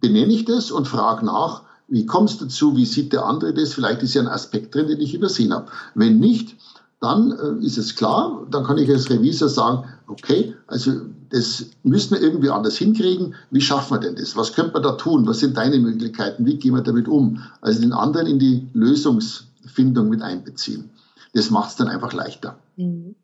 benenne 0.00 0.32
ich 0.32 0.44
das 0.44 0.70
und 0.70 0.86
frage 0.86 1.24
nach, 1.24 1.62
wie 1.88 2.06
kommst 2.06 2.40
du 2.40 2.46
dazu? 2.46 2.76
Wie 2.76 2.84
sieht 2.84 3.12
der 3.12 3.24
andere 3.24 3.54
das? 3.54 3.74
Vielleicht 3.74 4.02
ist 4.02 4.14
ja 4.14 4.22
ein 4.22 4.28
Aspekt 4.28 4.74
drin, 4.74 4.88
den 4.88 5.00
ich 5.00 5.14
übersehen 5.14 5.52
habe. 5.52 5.70
Wenn 5.94 6.18
nicht, 6.18 6.56
dann 7.00 7.32
äh, 7.32 7.64
ist 7.64 7.78
es 7.78 7.94
klar, 7.94 8.46
dann 8.50 8.64
kann 8.64 8.78
ich 8.78 8.90
als 8.90 9.10
Revisor 9.10 9.48
sagen, 9.48 9.84
okay, 10.08 10.54
also 10.66 10.92
das 11.30 11.66
müssen 11.82 12.14
wir 12.14 12.22
irgendwie 12.22 12.50
anders 12.50 12.76
hinkriegen. 12.76 13.34
Wie 13.50 13.60
schaffen 13.60 13.94
wir 13.94 14.00
denn 14.00 14.16
das? 14.16 14.36
Was 14.36 14.54
könnte 14.54 14.72
man 14.72 14.82
da 14.82 14.92
tun? 14.92 15.26
Was 15.26 15.40
sind 15.40 15.56
deine 15.56 15.78
Möglichkeiten? 15.78 16.46
Wie 16.46 16.56
gehen 16.56 16.74
wir 16.74 16.82
damit 16.82 17.08
um? 17.08 17.42
Also 17.60 17.80
den 17.80 17.92
anderen 17.92 18.26
in 18.26 18.38
die 18.38 18.68
Lösungsfindung 18.72 20.08
mit 20.08 20.22
einbeziehen. 20.22 20.90
Das 21.34 21.50
macht 21.50 21.70
es 21.70 21.76
dann 21.76 21.88
einfach 21.88 22.12
leichter. 22.12 22.58
Mhm. 22.76 23.14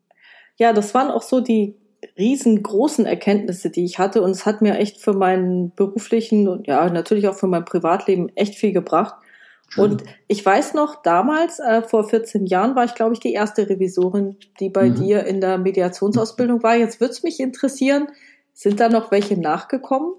Ja, 0.57 0.71
das 0.71 0.93
waren 0.93 1.09
auch 1.09 1.23
so 1.23 1.39
die 1.39 1.75
riesengroßen 2.17 3.05
Erkenntnisse, 3.05 3.69
die 3.69 3.85
ich 3.85 3.99
hatte. 3.99 4.21
Und 4.21 4.31
es 4.31 4.45
hat 4.45 4.61
mir 4.61 4.77
echt 4.77 5.01
für 5.01 5.13
meinen 5.13 5.73
beruflichen 5.75 6.47
und 6.47 6.67
ja, 6.67 6.89
natürlich 6.89 7.27
auch 7.27 7.35
für 7.35 7.47
mein 7.47 7.65
Privatleben 7.65 8.29
echt 8.35 8.55
viel 8.55 8.71
gebracht. 8.71 9.15
Schön. 9.69 9.83
Und 9.83 10.03
ich 10.27 10.45
weiß 10.45 10.73
noch, 10.75 11.01
damals, 11.01 11.59
äh, 11.59 11.81
vor 11.81 12.07
14 12.07 12.45
Jahren, 12.45 12.75
war 12.75 12.85
ich, 12.85 12.93
glaube 12.93 13.13
ich, 13.13 13.19
die 13.19 13.33
erste 13.33 13.67
Revisorin, 13.69 14.37
die 14.59 14.69
bei 14.69 14.89
mhm. 14.89 14.95
dir 14.95 15.25
in 15.25 15.41
der 15.41 15.57
Mediationsausbildung 15.57 16.61
war. 16.61 16.75
Jetzt 16.75 16.99
würde 16.99 17.11
es 17.11 17.23
mich 17.23 17.39
interessieren, 17.39 18.07
sind 18.53 18.79
da 18.79 18.89
noch 18.89 19.09
welche 19.09 19.39
nachgekommen? 19.39 20.13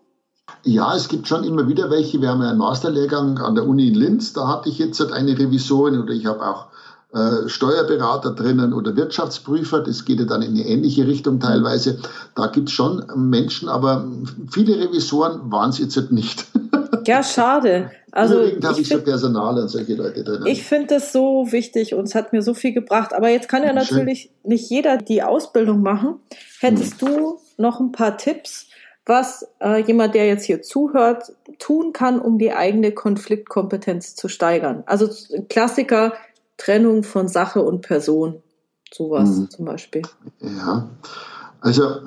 Ja, 0.62 0.94
es 0.94 1.09
gibt 1.09 1.29
schon 1.29 1.44
immer 1.44 1.68
wieder 1.68 1.90
welche. 1.90 2.20
Wir 2.20 2.31
haben 2.31 2.42
ja 2.42 2.51
einen 2.51 2.59
Masterlehrgang 2.59 3.38
an 3.38 3.55
der 3.55 3.66
Uni 3.66 3.88
in 3.88 3.94
Linz. 3.94 4.33
Da 4.33 4.49
hatte 4.49 4.68
ich 4.68 4.79
jetzt 4.79 5.01
eine 5.01 5.38
Revisorin 5.38 6.01
oder 6.01 6.12
ich 6.12 6.27
habe 6.27 6.42
auch 6.42 6.66
äh, 7.14 7.48
Steuerberater 7.48 8.33
drinnen 8.33 8.72
oder 8.72 8.96
Wirtschaftsprüfer. 8.96 9.81
Das 9.81 10.05
geht 10.05 10.18
ja 10.18 10.24
dann 10.27 10.42
in 10.42 10.50
eine 10.50 10.66
ähnliche 10.66 11.07
Richtung 11.07 11.38
teilweise. 11.38 11.98
Da 12.35 12.48
gibt 12.48 12.68
es 12.68 12.74
schon 12.74 13.05
Menschen, 13.14 13.68
aber 13.68 14.07
viele 14.50 14.79
Revisoren 14.79 15.53
waren 15.53 15.70
es 15.70 15.79
jetzt 15.79 15.96
halt 15.96 16.12
nicht. 16.12 16.46
Ja, 17.07 17.22
schade. 17.22 17.90
Also 18.12 18.37
Überwiegend 18.37 18.64
habe 18.64 18.81
ich, 18.81 18.88
so 18.88 19.00
Personal 19.03 19.59
und 19.59 19.68
solche 19.68 19.94
Leute 19.94 20.24
drin. 20.24 20.46
Ich 20.46 20.62
finde 20.62 20.94
das 20.94 21.12
so 21.12 21.50
wichtig 21.50 21.92
und 21.92 22.05
es 22.05 22.14
hat 22.14 22.33
mir 22.33 22.40
so 22.40 22.55
viel 22.55 22.72
gebracht. 22.72 23.12
Aber 23.12 23.29
jetzt 23.29 23.48
kann 23.48 23.62
ja 23.62 23.74
natürlich 23.74 24.22
Schön. 24.22 24.50
nicht 24.50 24.70
jeder 24.70 24.96
die 24.96 25.22
Ausbildung 25.22 25.83
machen. 25.83 26.20
Hättest 26.61 27.03
hm. 27.03 27.09
du 27.09 27.38
noch 27.59 27.81
ein 27.81 27.92
paar 27.92 28.16
Tipps, 28.16 28.68
was 29.05 29.46
äh, 29.61 29.83
jemand, 29.83 30.14
der 30.14 30.27
jetzt 30.27 30.44
hier 30.44 30.62
zuhört, 30.62 31.33
tun 31.59 31.92
kann, 31.92 32.18
um 32.18 32.38
die 32.38 32.53
eigene 32.53 32.92
Konfliktkompetenz 32.92 34.14
zu 34.14 34.29
steigern? 34.29 34.83
Also 34.87 35.11
Klassiker, 35.48 36.14
Trennung 36.56 37.02
von 37.02 37.28
Sache 37.28 37.62
und 37.62 37.82
Person. 37.82 38.42
Sowas 38.92 39.28
mhm. 39.30 39.50
zum 39.50 39.64
Beispiel. 39.64 40.02
Ja, 40.40 40.88
also 41.60 42.02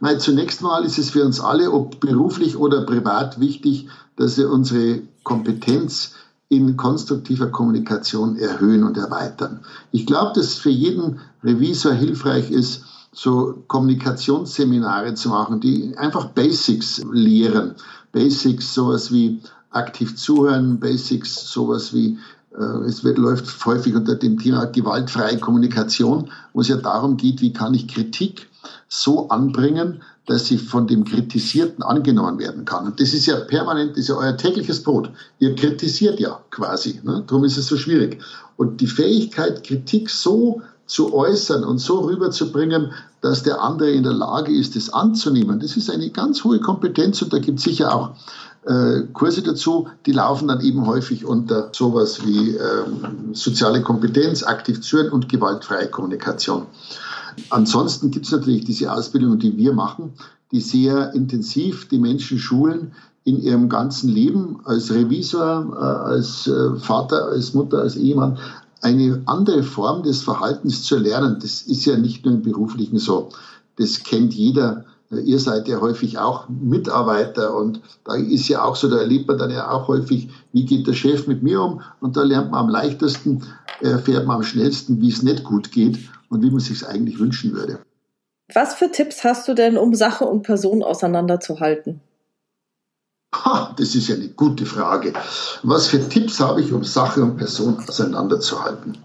mal, 0.00 0.18
zunächst 0.18 0.62
mal 0.62 0.84
ist 0.84 0.98
es 0.98 1.10
für 1.10 1.24
uns 1.24 1.40
alle, 1.40 1.70
ob 1.70 2.00
beruflich 2.00 2.56
oder 2.56 2.84
privat, 2.84 3.38
wichtig, 3.38 3.88
dass 4.16 4.36
wir 4.38 4.50
unsere 4.50 5.02
Kompetenz 5.22 6.14
in 6.48 6.76
konstruktiver 6.76 7.46
Kommunikation 7.46 8.36
erhöhen 8.36 8.84
und 8.84 8.98
erweitern. 8.98 9.60
Ich 9.90 10.04
glaube, 10.04 10.32
dass 10.34 10.46
es 10.46 10.54
für 10.56 10.70
jeden 10.70 11.20
Revisor 11.42 11.92
hilfreich 11.92 12.50
ist, 12.50 12.84
so 13.12 13.62
Kommunikationsseminare 13.68 15.14
zu 15.14 15.28
machen, 15.28 15.60
die 15.60 15.96
einfach 15.96 16.26
Basics 16.26 17.02
lehren. 17.10 17.74
Basics, 18.12 18.74
sowas 18.74 19.12
wie 19.12 19.40
aktiv 19.70 20.16
zuhören, 20.16 20.78
Basics, 20.78 21.50
sowas 21.50 21.94
wie 21.94 22.18
es 22.86 23.02
wird, 23.02 23.18
läuft 23.18 23.64
häufig 23.64 23.94
unter 23.94 24.14
dem 24.14 24.38
Thema 24.38 24.66
gewaltfreie 24.66 25.38
Kommunikation, 25.38 26.30
wo 26.52 26.60
es 26.60 26.68
ja 26.68 26.76
darum 26.76 27.16
geht, 27.16 27.40
wie 27.40 27.52
kann 27.52 27.74
ich 27.74 27.88
Kritik 27.88 28.48
so 28.88 29.28
anbringen, 29.28 30.02
dass 30.26 30.46
sie 30.46 30.58
von 30.58 30.86
dem 30.86 31.04
Kritisierten 31.04 31.82
angenommen 31.82 32.38
werden 32.38 32.64
kann. 32.64 32.86
Und 32.86 33.00
das 33.00 33.12
ist 33.12 33.26
ja 33.26 33.36
permanent, 33.36 33.92
das 33.92 34.00
ist 34.00 34.08
ja 34.08 34.16
euer 34.16 34.36
tägliches 34.36 34.82
Brot. 34.82 35.10
Ihr 35.38 35.54
kritisiert 35.54 36.20
ja 36.20 36.40
quasi. 36.50 37.00
Ne? 37.02 37.24
Darum 37.26 37.44
ist 37.44 37.56
es 37.56 37.66
so 37.66 37.76
schwierig. 37.76 38.22
Und 38.56 38.80
die 38.80 38.86
Fähigkeit, 38.86 39.64
Kritik 39.64 40.10
so 40.10 40.62
zu 40.86 41.14
äußern 41.14 41.64
und 41.64 41.78
so 41.78 42.00
rüberzubringen, 42.00 42.92
dass 43.20 43.42
der 43.42 43.62
andere 43.62 43.90
in 43.90 44.02
der 44.02 44.12
Lage 44.12 44.52
ist, 44.52 44.76
es 44.76 44.92
anzunehmen, 44.92 45.58
das 45.58 45.76
ist 45.76 45.90
eine 45.90 46.10
ganz 46.10 46.44
hohe 46.44 46.60
Kompetenz 46.60 47.22
und 47.22 47.32
da 47.32 47.38
gibt 47.38 47.58
es 47.58 47.64
sicher 47.64 47.94
auch 47.94 48.10
äh, 48.64 49.02
Kurse 49.12 49.42
dazu, 49.42 49.88
die 50.06 50.12
laufen 50.12 50.48
dann 50.48 50.60
eben 50.60 50.86
häufig 50.86 51.24
unter 51.24 51.70
sowas 51.72 52.24
wie 52.24 52.50
ähm, 52.50 53.34
soziale 53.34 53.82
Kompetenz, 53.82 54.44
aktiv 54.44 54.80
zuhören 54.80 55.10
und 55.10 55.28
gewaltfreie 55.28 55.88
Kommunikation. 55.88 56.66
Ansonsten 57.50 58.10
gibt 58.10 58.26
es 58.26 58.32
natürlich 58.32 58.64
diese 58.64 58.92
Ausbildungen, 58.92 59.38
die 59.38 59.56
wir 59.56 59.72
machen, 59.72 60.12
die 60.52 60.60
sehr 60.60 61.12
intensiv 61.14 61.88
die 61.88 61.98
Menschen 61.98 62.38
schulen 62.38 62.92
in 63.24 63.40
ihrem 63.42 63.68
ganzen 63.68 64.10
Leben 64.10 64.60
als 64.64 64.92
Revisor, 64.92 65.72
äh, 65.74 65.84
als 66.10 66.46
äh, 66.46 66.76
Vater, 66.76 67.26
als 67.26 67.54
Mutter, 67.54 67.78
als 67.78 67.96
Ehemann, 67.96 68.38
eine 68.80 69.22
andere 69.26 69.62
Form 69.62 70.02
des 70.02 70.22
Verhaltens 70.22 70.84
zu 70.84 70.96
erlernen. 70.96 71.38
Das 71.40 71.62
ist 71.62 71.84
ja 71.84 71.96
nicht 71.96 72.24
nur 72.24 72.34
im 72.34 72.42
beruflichen 72.42 72.98
so. 72.98 73.30
Das 73.76 74.02
kennt 74.02 74.34
jeder 74.34 74.84
Ihr 75.12 75.38
seid 75.38 75.68
ja 75.68 75.80
häufig 75.80 76.18
auch 76.18 76.48
Mitarbeiter 76.48 77.54
und 77.54 77.82
da 78.04 78.14
ist 78.14 78.48
ja 78.48 78.64
auch 78.64 78.76
so, 78.76 78.88
da 78.88 78.96
erlebt 78.96 79.28
man 79.28 79.36
dann 79.36 79.50
ja 79.50 79.70
auch 79.70 79.88
häufig, 79.88 80.30
wie 80.52 80.64
geht 80.64 80.86
der 80.86 80.94
Chef 80.94 81.26
mit 81.26 81.42
mir 81.42 81.60
um 81.60 81.82
und 82.00 82.16
da 82.16 82.22
lernt 82.22 82.50
man 82.50 82.60
am 82.60 82.68
leichtesten, 82.70 83.42
erfährt 83.80 84.26
man 84.26 84.36
am 84.36 84.42
schnellsten, 84.42 85.00
wie 85.02 85.10
es 85.10 85.22
nicht 85.22 85.44
gut 85.44 85.70
geht 85.70 85.98
und 86.30 86.42
wie 86.42 86.50
man 86.50 86.60
sich 86.60 86.80
es 86.80 86.84
eigentlich 86.84 87.18
wünschen 87.18 87.52
würde. 87.52 87.78
Was 88.54 88.74
für 88.74 88.90
Tipps 88.90 89.22
hast 89.22 89.48
du 89.48 89.54
denn, 89.54 89.76
um 89.76 89.94
Sache 89.94 90.24
und 90.24 90.42
Person 90.42 90.82
auseinanderzuhalten? 90.82 92.00
Ha, 93.34 93.74
das 93.76 93.94
ist 93.94 94.08
ja 94.08 94.14
eine 94.14 94.28
gute 94.28 94.66
Frage. 94.66 95.12
Was 95.62 95.86
für 95.86 96.06
Tipps 96.08 96.40
habe 96.40 96.60
ich, 96.60 96.72
um 96.72 96.84
Sache 96.84 97.22
und 97.22 97.36
Person 97.36 97.78
auseinanderzuhalten? 97.86 98.98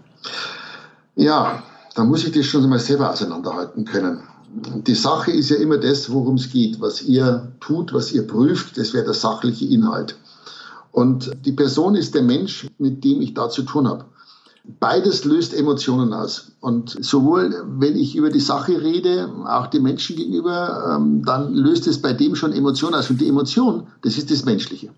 Ja, 1.16 1.62
da 1.94 2.04
muss 2.04 2.24
ich 2.24 2.32
das 2.32 2.46
schon 2.46 2.68
mal 2.68 2.78
selber 2.78 3.10
auseinanderhalten 3.10 3.84
können. 3.84 4.22
Die 4.50 4.94
Sache 4.94 5.30
ist 5.30 5.50
ja 5.50 5.56
immer 5.56 5.78
das, 5.78 6.10
worum 6.10 6.36
es 6.36 6.50
geht. 6.50 6.80
Was 6.80 7.02
ihr 7.02 7.52
tut, 7.60 7.92
was 7.92 8.12
ihr 8.12 8.26
prüft, 8.26 8.78
das 8.78 8.94
wäre 8.94 9.04
der 9.04 9.14
sachliche 9.14 9.66
Inhalt. 9.66 10.16
Und 10.90 11.30
die 11.44 11.52
Person 11.52 11.94
ist 11.94 12.14
der 12.14 12.22
Mensch, 12.22 12.66
mit 12.78 13.04
dem 13.04 13.20
ich 13.20 13.34
da 13.34 13.50
zu 13.50 13.62
tun 13.62 13.86
habe. 13.86 14.06
Beides 14.80 15.24
löst 15.24 15.54
Emotionen 15.54 16.12
aus. 16.12 16.52
Und 16.60 16.96
sowohl, 17.00 17.62
wenn 17.78 17.96
ich 17.96 18.16
über 18.16 18.30
die 18.30 18.40
Sache 18.40 18.82
rede, 18.82 19.30
auch 19.46 19.68
dem 19.68 19.82
Menschen 19.82 20.16
gegenüber, 20.16 20.96
ähm, 20.96 21.24
dann 21.24 21.54
löst 21.54 21.86
es 21.86 22.02
bei 22.02 22.12
dem 22.12 22.34
schon 22.34 22.52
Emotionen 22.52 22.94
aus. 22.94 23.08
Und 23.10 23.20
die 23.20 23.28
Emotion, 23.28 23.86
das 24.02 24.18
ist 24.18 24.30
das 24.30 24.44
Menschliche. 24.44 24.90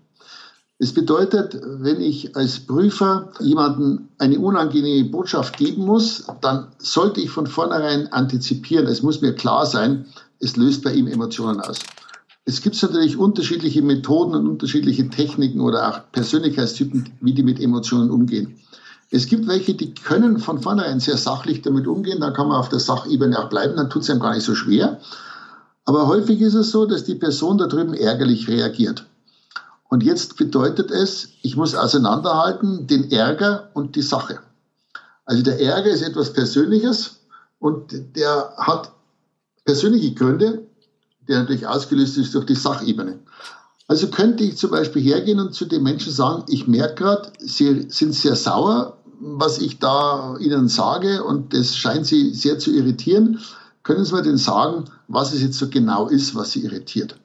Es 0.83 0.95
bedeutet, 0.95 1.61
wenn 1.63 2.01
ich 2.01 2.35
als 2.35 2.61
Prüfer 2.61 3.29
jemanden 3.39 4.09
eine 4.17 4.39
unangenehme 4.39 5.07
Botschaft 5.11 5.57
geben 5.57 5.85
muss, 5.85 6.25
dann 6.41 6.69
sollte 6.79 7.21
ich 7.21 7.29
von 7.29 7.45
vornherein 7.45 8.11
antizipieren. 8.11 8.87
Es 8.87 9.03
muss 9.03 9.21
mir 9.21 9.33
klar 9.33 9.67
sein, 9.67 10.07
es 10.39 10.57
löst 10.57 10.83
bei 10.83 10.91
ihm 10.91 11.05
Emotionen 11.05 11.61
aus. 11.61 11.77
Es 12.45 12.63
gibt 12.63 12.81
natürlich 12.81 13.15
unterschiedliche 13.15 13.83
Methoden 13.83 14.33
und 14.33 14.47
unterschiedliche 14.47 15.07
Techniken 15.07 15.61
oder 15.61 15.87
auch 15.87 16.11
Persönlichkeitstypen, 16.13 17.11
wie 17.21 17.33
die 17.33 17.43
mit 17.43 17.59
Emotionen 17.59 18.09
umgehen. 18.09 18.55
Es 19.11 19.27
gibt 19.27 19.47
welche, 19.47 19.75
die 19.75 19.93
können 19.93 20.39
von 20.39 20.63
vornherein 20.63 20.99
sehr 20.99 21.17
sachlich 21.17 21.61
damit 21.61 21.85
umgehen, 21.85 22.21
dann 22.21 22.33
kann 22.33 22.47
man 22.47 22.57
auf 22.57 22.69
der 22.69 22.79
Sachebene 22.79 23.37
auch 23.37 23.49
bleiben, 23.49 23.75
dann 23.75 23.91
tut 23.91 24.01
es 24.01 24.09
einem 24.09 24.19
gar 24.19 24.33
nicht 24.33 24.45
so 24.45 24.55
schwer. 24.55 24.99
Aber 25.85 26.07
häufig 26.07 26.41
ist 26.41 26.55
es 26.55 26.71
so, 26.71 26.87
dass 26.87 27.03
die 27.03 27.13
Person 27.13 27.59
da 27.59 27.67
drüben 27.67 27.93
ärgerlich 27.93 28.47
reagiert. 28.47 29.05
Und 29.91 30.03
jetzt 30.03 30.37
bedeutet 30.37 30.89
es, 30.89 31.31
ich 31.41 31.57
muss 31.57 31.75
auseinanderhalten 31.75 32.87
den 32.87 33.11
Ärger 33.11 33.71
und 33.73 33.97
die 33.97 34.01
Sache. 34.01 34.39
Also 35.25 35.43
der 35.43 35.59
Ärger 35.59 35.89
ist 35.89 36.01
etwas 36.01 36.31
Persönliches 36.31 37.19
und 37.59 38.15
der 38.15 38.53
hat 38.55 38.93
persönliche 39.65 40.13
Gründe, 40.13 40.65
der 41.27 41.39
natürlich 41.39 41.67
ausgelöst 41.67 42.17
ist 42.17 42.33
durch 42.33 42.45
die 42.45 42.55
Sachebene. 42.55 43.19
Also 43.89 44.07
könnte 44.07 44.45
ich 44.45 44.55
zum 44.55 44.71
Beispiel 44.71 45.01
hergehen 45.01 45.41
und 45.41 45.53
zu 45.53 45.65
den 45.65 45.83
Menschen 45.83 46.13
sagen, 46.13 46.45
ich 46.47 46.67
merke 46.67 46.95
gerade, 46.95 47.33
sie 47.39 47.87
sind 47.89 48.15
sehr 48.15 48.37
sauer, 48.37 48.97
was 49.19 49.59
ich 49.59 49.79
da 49.79 50.37
Ihnen 50.37 50.69
sage 50.69 51.21
und 51.21 51.53
das 51.53 51.75
scheint 51.75 52.05
Sie 52.05 52.33
sehr 52.33 52.57
zu 52.59 52.71
irritieren. 52.71 53.41
Können 53.83 54.05
Sie 54.05 54.13
mir 54.13 54.21
denn 54.21 54.37
sagen, 54.37 54.85
was 55.09 55.33
es 55.33 55.41
jetzt 55.41 55.57
so 55.57 55.67
genau 55.67 56.07
ist, 56.07 56.33
was 56.33 56.51
Sie 56.51 56.63
irritiert? 56.63 57.17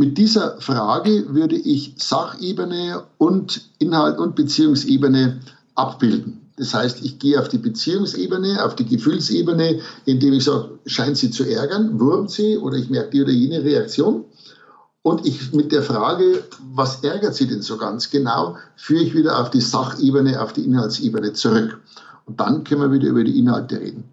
Mit 0.00 0.16
dieser 0.16 0.58
Frage 0.62 1.34
würde 1.34 1.56
ich 1.56 1.92
Sachebene 1.98 3.02
und 3.18 3.68
Inhalt 3.80 4.18
und 4.18 4.34
Beziehungsebene 4.34 5.40
abbilden. 5.74 6.48
Das 6.56 6.72
heißt, 6.72 7.04
ich 7.04 7.18
gehe 7.18 7.38
auf 7.38 7.48
die 7.48 7.58
Beziehungsebene, 7.58 8.64
auf 8.64 8.74
die 8.76 8.86
Gefühlsebene, 8.86 9.80
indem 10.06 10.32
ich 10.32 10.44
sage, 10.44 10.70
scheint 10.86 11.18
sie 11.18 11.30
zu 11.30 11.44
ärgern, 11.44 12.00
wurmt 12.00 12.30
sie 12.30 12.56
oder 12.56 12.78
ich 12.78 12.88
merke 12.88 13.10
die 13.10 13.20
oder 13.20 13.30
jene 13.30 13.62
Reaktion. 13.62 14.24
Und 15.02 15.26
ich 15.26 15.52
mit 15.52 15.70
der 15.70 15.82
Frage, 15.82 16.44
was 16.72 17.04
ärgert 17.04 17.34
Sie 17.34 17.46
denn 17.46 17.60
so 17.60 17.76
ganz 17.76 18.08
genau, 18.08 18.56
führe 18.76 19.02
ich 19.02 19.14
wieder 19.14 19.38
auf 19.38 19.50
die 19.50 19.60
Sachebene, 19.60 20.40
auf 20.40 20.54
die 20.54 20.64
Inhaltsebene 20.64 21.34
zurück. 21.34 21.78
Und 22.24 22.40
dann 22.40 22.64
können 22.64 22.80
wir 22.80 22.90
wieder 22.90 23.10
über 23.10 23.22
die 23.22 23.38
Inhalte 23.38 23.78
reden. 23.78 24.04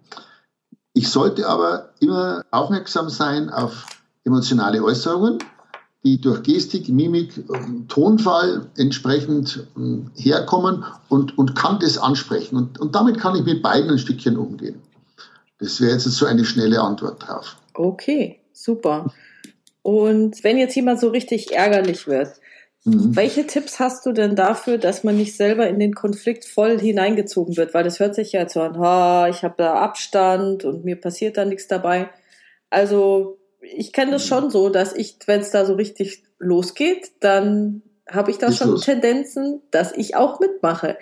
Ich 0.92 1.08
sollte 1.08 1.48
aber 1.48 1.94
immer 2.00 2.44
aufmerksam 2.50 3.08
sein 3.08 3.48
auf 3.48 3.86
emotionale 4.24 4.84
Äußerungen, 4.84 5.38
die 6.08 6.20
durch 6.20 6.42
Gestik, 6.42 6.88
Mimik, 6.88 7.32
Tonfall 7.88 8.66
entsprechend 8.76 9.66
ähm, 9.76 10.10
herkommen 10.14 10.84
und, 11.08 11.36
und 11.36 11.54
kann 11.54 11.78
das 11.80 11.98
ansprechen. 11.98 12.56
Und, 12.56 12.80
und 12.80 12.94
damit 12.94 13.18
kann 13.18 13.36
ich 13.36 13.44
mit 13.44 13.62
beiden 13.62 13.90
ein 13.90 13.98
Stückchen 13.98 14.36
umgehen. 14.36 14.80
Das 15.58 15.80
wäre 15.80 15.92
jetzt 15.92 16.04
so 16.04 16.26
eine 16.26 16.44
schnelle 16.44 16.80
Antwort 16.80 17.26
drauf. 17.26 17.56
Okay, 17.74 18.38
super. 18.52 19.12
Und 19.82 20.42
wenn 20.44 20.56
jetzt 20.58 20.74
jemand 20.76 21.00
so 21.00 21.08
richtig 21.08 21.52
ärgerlich 21.52 22.06
wird, 22.06 22.28
mhm. 22.84 23.14
welche 23.14 23.46
Tipps 23.46 23.78
hast 23.78 24.06
du 24.06 24.12
denn 24.12 24.34
dafür, 24.34 24.78
dass 24.78 25.04
man 25.04 25.16
nicht 25.16 25.36
selber 25.36 25.68
in 25.68 25.78
den 25.78 25.94
Konflikt 25.94 26.44
voll 26.44 26.78
hineingezogen 26.78 27.56
wird? 27.56 27.74
Weil 27.74 27.84
das 27.84 28.00
hört 28.00 28.14
sich 28.14 28.32
ja 28.32 28.48
so 28.48 28.62
an, 28.62 28.78
ha, 28.78 29.28
ich 29.28 29.42
habe 29.42 29.54
da 29.58 29.74
Abstand 29.74 30.64
und 30.64 30.84
mir 30.84 30.96
passiert 30.96 31.36
da 31.36 31.44
nichts 31.44 31.68
dabei. 31.68 32.08
Also 32.70 33.37
ich 33.60 33.92
kenne 33.92 34.12
das 34.12 34.26
schon 34.26 34.50
so, 34.50 34.68
dass 34.68 34.94
ich, 34.94 35.16
wenn 35.26 35.40
es 35.40 35.50
da 35.50 35.66
so 35.66 35.74
richtig 35.74 36.22
losgeht, 36.38 37.10
dann 37.20 37.82
habe 38.08 38.30
ich 38.30 38.38
da 38.38 38.52
schon 38.52 38.70
los. 38.70 38.82
Tendenzen, 38.82 39.60
dass 39.70 39.92
ich 39.92 40.16
auch 40.16 40.40
mitmache. 40.40 40.96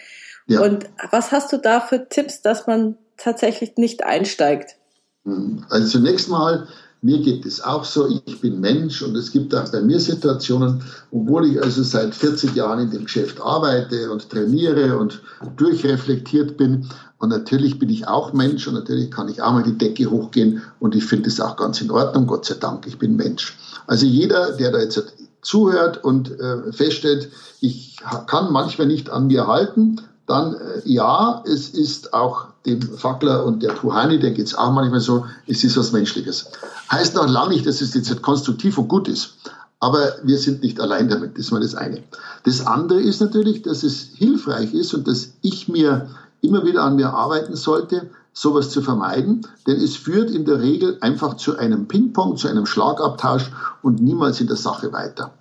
Ja. 0.47 0.61
Und 0.63 0.87
was 1.11 1.33
hast 1.33 1.53
du 1.53 1.59
da 1.59 1.81
für 1.81 2.09
Tipps, 2.09 2.43
dass 2.43 2.67
man 2.67 2.97
tatsächlich 3.17 3.77
nicht 3.77 4.05
einsteigt? 4.05 4.77
Mhm. 5.25 5.65
Also 5.69 5.99
zunächst 5.99 6.29
mal 6.29 6.67
mir 7.03 7.21
geht 7.21 7.47
es 7.47 7.63
auch 7.63 7.85
so, 7.85 8.09
ich 8.09 8.41
bin 8.41 8.61
Mensch 8.61 9.03
und 9.03 9.15
es 9.17 9.31
gibt 9.31 9.55
auch 9.55 9.71
bei 9.71 9.81
mir 9.81 10.01
Situationen, 10.01 10.83
obwohl 11.13 11.47
ich 11.47 11.63
also 11.63 11.83
seit 11.83 12.15
40 12.15 12.55
Jahren 12.55 12.81
in 12.81 12.91
dem 12.91 13.05
Geschäft 13.05 13.41
arbeite 13.41 14.11
und 14.11 14.29
trainiere 14.29 14.99
und 14.99 15.23
durchreflektiert 15.57 16.57
bin. 16.57 16.89
Und 17.19 17.31
natürlich 17.31 17.79
bin 17.79 17.89
ich 17.89 18.07
auch 18.07 18.33
Mensch 18.33 18.67
und 18.69 18.75
natürlich 18.75 19.11
kann 19.11 19.29
ich 19.29 19.41
auch 19.41 19.53
mal 19.53 19.63
die 19.63 19.79
Decke 19.79 20.11
hochgehen 20.11 20.63
und 20.81 20.95
ich 20.95 21.05
finde 21.05 21.29
es 21.29 21.41
auch 21.41 21.57
ganz 21.57 21.81
in 21.81 21.91
Ordnung, 21.91 22.27
Gott 22.27 22.45
sei 22.45 22.57
Dank, 22.57 22.87
ich 22.87 22.99
bin 22.99 23.17
Mensch. 23.17 23.57
Also 23.87 24.05
jeder, 24.05 24.53
der 24.53 24.71
da 24.71 24.81
jetzt 24.81 25.03
zuhört 25.41 26.05
und 26.05 26.39
äh, 26.39 26.73
feststellt, 26.73 27.31
ich 27.61 27.97
kann 28.27 28.53
manchmal 28.53 28.89
nicht 28.89 29.09
an 29.11 29.29
mir 29.29 29.47
halten, 29.47 30.03
dann 30.27 30.55
äh, 30.55 30.83
ja, 30.85 31.43
es 31.47 31.71
ist 31.71 32.13
auch 32.13 32.49
dem 32.67 32.83
Fackler 32.83 33.47
und 33.47 33.63
der 33.63 33.73
Puhani, 33.73 34.19
der 34.19 34.33
geht 34.33 34.49
es 34.49 34.55
auch 34.55 34.73
manchmal 34.73 35.01
so, 35.01 35.25
es 35.47 35.65
ist 35.65 35.77
was 35.77 35.93
Menschliches. 35.93 36.47
Heißt 36.91 37.15
noch 37.15 37.29
lange 37.29 37.51
nicht, 37.51 37.67
dass 37.67 37.81
es 37.81 37.95
jetzt 37.95 38.23
konstruktiv 38.23 38.77
und 38.77 38.89
gut 38.89 39.09
ist. 39.09 39.35
Aber 39.79 40.15
wir 40.23 40.39
sind 40.39 40.63
nicht 40.63 40.81
allein 40.81 41.09
damit, 41.09 41.35
das 41.39 41.47
ist 41.47 41.53
mal 41.53 41.61
das 41.61 41.75
eine. 41.75 42.03
Das 42.45 42.67
andere 42.67 43.01
ist 43.01 43.21
natürlich, 43.21 43.63
dass 43.63 43.83
es 43.83 44.11
hilfreich 44.15 44.75
ist 44.75 44.95
und 44.95 45.07
dass 45.07 45.33
ich 45.43 45.69
mir 45.69 46.09
immer 46.41 46.65
wieder 46.65 46.83
an 46.83 46.97
mir 46.97 47.13
arbeiten 47.13 47.57
sollte, 47.57 48.11
sowas 48.33 48.71
zu 48.71 48.83
vermeiden, 48.83 49.47
denn 49.67 49.77
es 49.77 49.97
führt 49.97 50.31
in 50.31 50.45
der 50.45 50.61
Regel 50.61 50.99
einfach 51.01 51.37
zu 51.37 51.57
einem 51.57 51.89
Ping-Pong, 51.89 52.37
zu 52.37 52.49
einem 52.49 52.67
Schlagabtausch 52.67 53.51
und 53.83 54.03
niemals 54.03 54.41
in 54.41 54.47
der 54.47 54.57
Sache 54.57 54.93
weiter. 54.93 55.33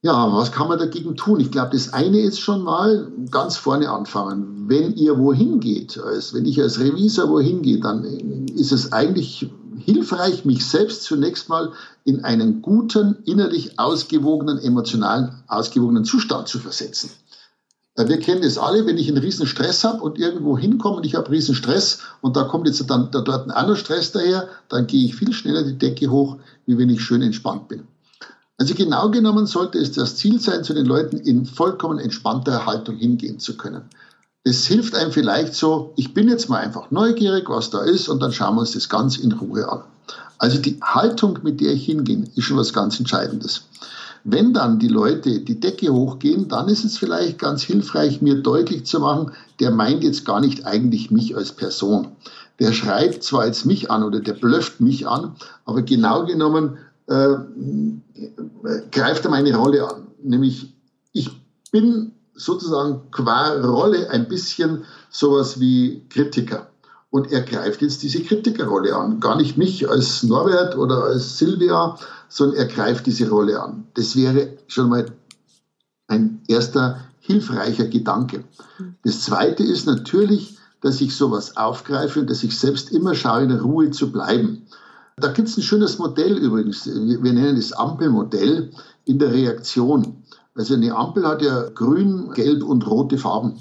Ja, 0.00 0.30
was 0.34 0.52
kann 0.52 0.68
man 0.68 0.78
dagegen 0.78 1.16
tun? 1.16 1.40
Ich 1.40 1.50
glaube, 1.50 1.70
das 1.72 1.94
eine 1.94 2.20
ist 2.20 2.38
schon 2.38 2.62
mal 2.62 3.10
ganz 3.30 3.56
vorne 3.56 3.90
anfangen. 3.90 4.68
Wenn 4.68 4.94
ihr 4.94 5.18
wohin 5.18 5.60
geht, 5.60 5.98
als 5.98 6.34
wenn 6.34 6.44
ich 6.44 6.60
als 6.60 6.78
Revisor 6.78 7.30
wohin 7.30 7.62
gehe, 7.62 7.80
dann 7.80 8.04
ist 8.48 8.72
es 8.72 8.92
eigentlich 8.92 9.50
hilfreich, 9.78 10.44
mich 10.44 10.66
selbst 10.66 11.04
zunächst 11.04 11.48
mal 11.48 11.72
in 12.04 12.22
einen 12.22 12.60
guten, 12.60 13.16
innerlich 13.24 13.78
ausgewogenen, 13.78 14.58
emotional 14.58 15.42
ausgewogenen 15.48 16.04
Zustand 16.04 16.48
zu 16.48 16.58
versetzen. 16.58 17.10
Wir 17.96 18.18
kennen 18.18 18.42
es 18.42 18.58
alle, 18.58 18.86
wenn 18.86 18.98
ich 18.98 19.08
einen 19.08 19.18
riesen 19.18 19.46
Stress 19.46 19.84
habe 19.84 20.02
und 20.02 20.18
irgendwo 20.18 20.58
hinkomme 20.58 20.96
und 20.96 21.06
ich 21.06 21.14
habe 21.14 21.30
riesen 21.30 21.54
Stress 21.54 22.00
und 22.20 22.36
da 22.36 22.42
kommt 22.42 22.66
jetzt 22.66 22.84
dann 22.90 23.12
da 23.12 23.20
dort 23.20 23.46
ein 23.46 23.52
anderer 23.52 23.76
Stress 23.76 24.10
daher, 24.10 24.48
dann 24.68 24.88
gehe 24.88 25.04
ich 25.04 25.14
viel 25.14 25.32
schneller 25.32 25.62
die 25.62 25.78
Decke 25.78 26.10
hoch, 26.10 26.38
wie 26.66 26.76
wenn 26.76 26.90
ich 26.90 27.02
schön 27.02 27.22
entspannt 27.22 27.68
bin. 27.68 27.84
Also 28.58 28.74
genau 28.74 29.10
genommen 29.10 29.46
sollte 29.46 29.78
es 29.78 29.92
das 29.92 30.16
Ziel 30.16 30.40
sein, 30.40 30.64
zu 30.64 30.74
den 30.74 30.86
Leuten 30.86 31.18
in 31.18 31.46
vollkommen 31.46 32.00
entspannter 32.00 32.66
Haltung 32.66 32.96
hingehen 32.96 33.38
zu 33.38 33.56
können. 33.56 33.82
Es 34.42 34.66
hilft 34.66 34.96
einem 34.96 35.12
vielleicht 35.12 35.54
so, 35.54 35.92
ich 35.96 36.14
bin 36.14 36.28
jetzt 36.28 36.48
mal 36.48 36.58
einfach 36.58 36.90
neugierig, 36.90 37.48
was 37.48 37.70
da 37.70 37.82
ist, 37.82 38.08
und 38.08 38.20
dann 38.20 38.32
schauen 38.32 38.56
wir 38.56 38.60
uns 38.60 38.72
das 38.72 38.88
ganz 38.88 39.16
in 39.16 39.32
Ruhe 39.32 39.70
an. 39.70 39.84
Also 40.38 40.58
die 40.58 40.80
Haltung, 40.82 41.38
mit 41.42 41.60
der 41.60 41.72
ich 41.72 41.86
hingehe, 41.86 42.24
ist 42.34 42.44
schon 42.44 42.56
was 42.56 42.72
ganz 42.72 42.98
Entscheidendes. 42.98 43.62
Wenn 44.24 44.54
dann 44.54 44.78
die 44.78 44.88
Leute 44.88 45.40
die 45.40 45.60
Decke 45.60 45.92
hochgehen, 45.92 46.48
dann 46.48 46.68
ist 46.68 46.84
es 46.84 46.96
vielleicht 46.96 47.38
ganz 47.38 47.62
hilfreich, 47.62 48.22
mir 48.22 48.42
deutlich 48.42 48.86
zu 48.86 49.00
machen, 49.00 49.32
der 49.60 49.70
meint 49.70 50.02
jetzt 50.02 50.24
gar 50.24 50.40
nicht 50.40 50.66
eigentlich 50.66 51.10
mich 51.10 51.36
als 51.36 51.52
Person. 51.52 52.08
Der 52.58 52.72
schreit 52.72 53.22
zwar 53.22 53.46
jetzt 53.46 53.66
mich 53.66 53.90
an 53.90 54.02
oder 54.02 54.20
der 54.20 54.32
blöfft 54.32 54.80
mich 54.80 55.06
an, 55.06 55.36
aber 55.66 55.82
genau 55.82 56.24
genommen 56.24 56.78
äh, 57.06 57.34
greift 58.90 59.24
er 59.24 59.30
meine 59.30 59.54
Rolle 59.54 59.86
an. 59.88 60.06
Nämlich, 60.22 60.72
ich 61.12 61.30
bin 61.70 62.12
sozusagen 62.34 63.02
qua 63.10 63.60
Rolle 63.60 64.10
ein 64.10 64.28
bisschen 64.28 64.84
sowas 65.10 65.60
wie 65.60 66.02
Kritiker. 66.08 66.68
Und 67.10 67.30
er 67.30 67.42
greift 67.42 67.82
jetzt 67.82 68.02
diese 68.02 68.22
Kritikerrolle 68.22 68.96
an. 68.96 69.20
Gar 69.20 69.36
nicht 69.36 69.56
mich 69.56 69.88
als 69.88 70.24
Norbert 70.24 70.76
oder 70.76 71.04
als 71.04 71.38
Silvia, 71.38 71.96
sondern 72.34 72.56
er 72.56 72.66
greift 72.66 73.06
diese 73.06 73.30
Rolle 73.30 73.62
an. 73.62 73.86
Das 73.94 74.16
wäre 74.16 74.58
schon 74.66 74.88
mal 74.88 75.06
ein 76.08 76.40
erster 76.48 76.98
hilfreicher 77.20 77.84
Gedanke. 77.84 78.42
Das 79.04 79.22
zweite 79.22 79.62
ist 79.62 79.86
natürlich, 79.86 80.58
dass 80.80 81.00
ich 81.00 81.14
sowas 81.14 81.56
aufgreife 81.56 82.20
und 82.20 82.28
dass 82.28 82.42
ich 82.42 82.58
selbst 82.58 82.90
immer 82.90 83.14
schaue, 83.14 83.44
in 83.44 83.50
der 83.50 83.62
Ruhe 83.62 83.92
zu 83.92 84.10
bleiben. 84.10 84.66
Da 85.16 85.28
gibt 85.30 85.46
es 85.46 85.56
ein 85.56 85.62
schönes 85.62 85.98
Modell 86.00 86.36
übrigens. 86.36 86.86
Wir 86.86 87.32
nennen 87.32 87.56
es 87.56 87.72
Ampelmodell 87.72 88.72
in 89.04 89.20
der 89.20 89.32
Reaktion. 89.32 90.24
Also 90.56 90.74
eine 90.74 90.92
Ampel 90.92 91.28
hat 91.28 91.40
ja 91.40 91.68
grün, 91.68 92.32
gelb 92.34 92.64
und 92.64 92.84
rote 92.84 93.16
Farben. 93.16 93.60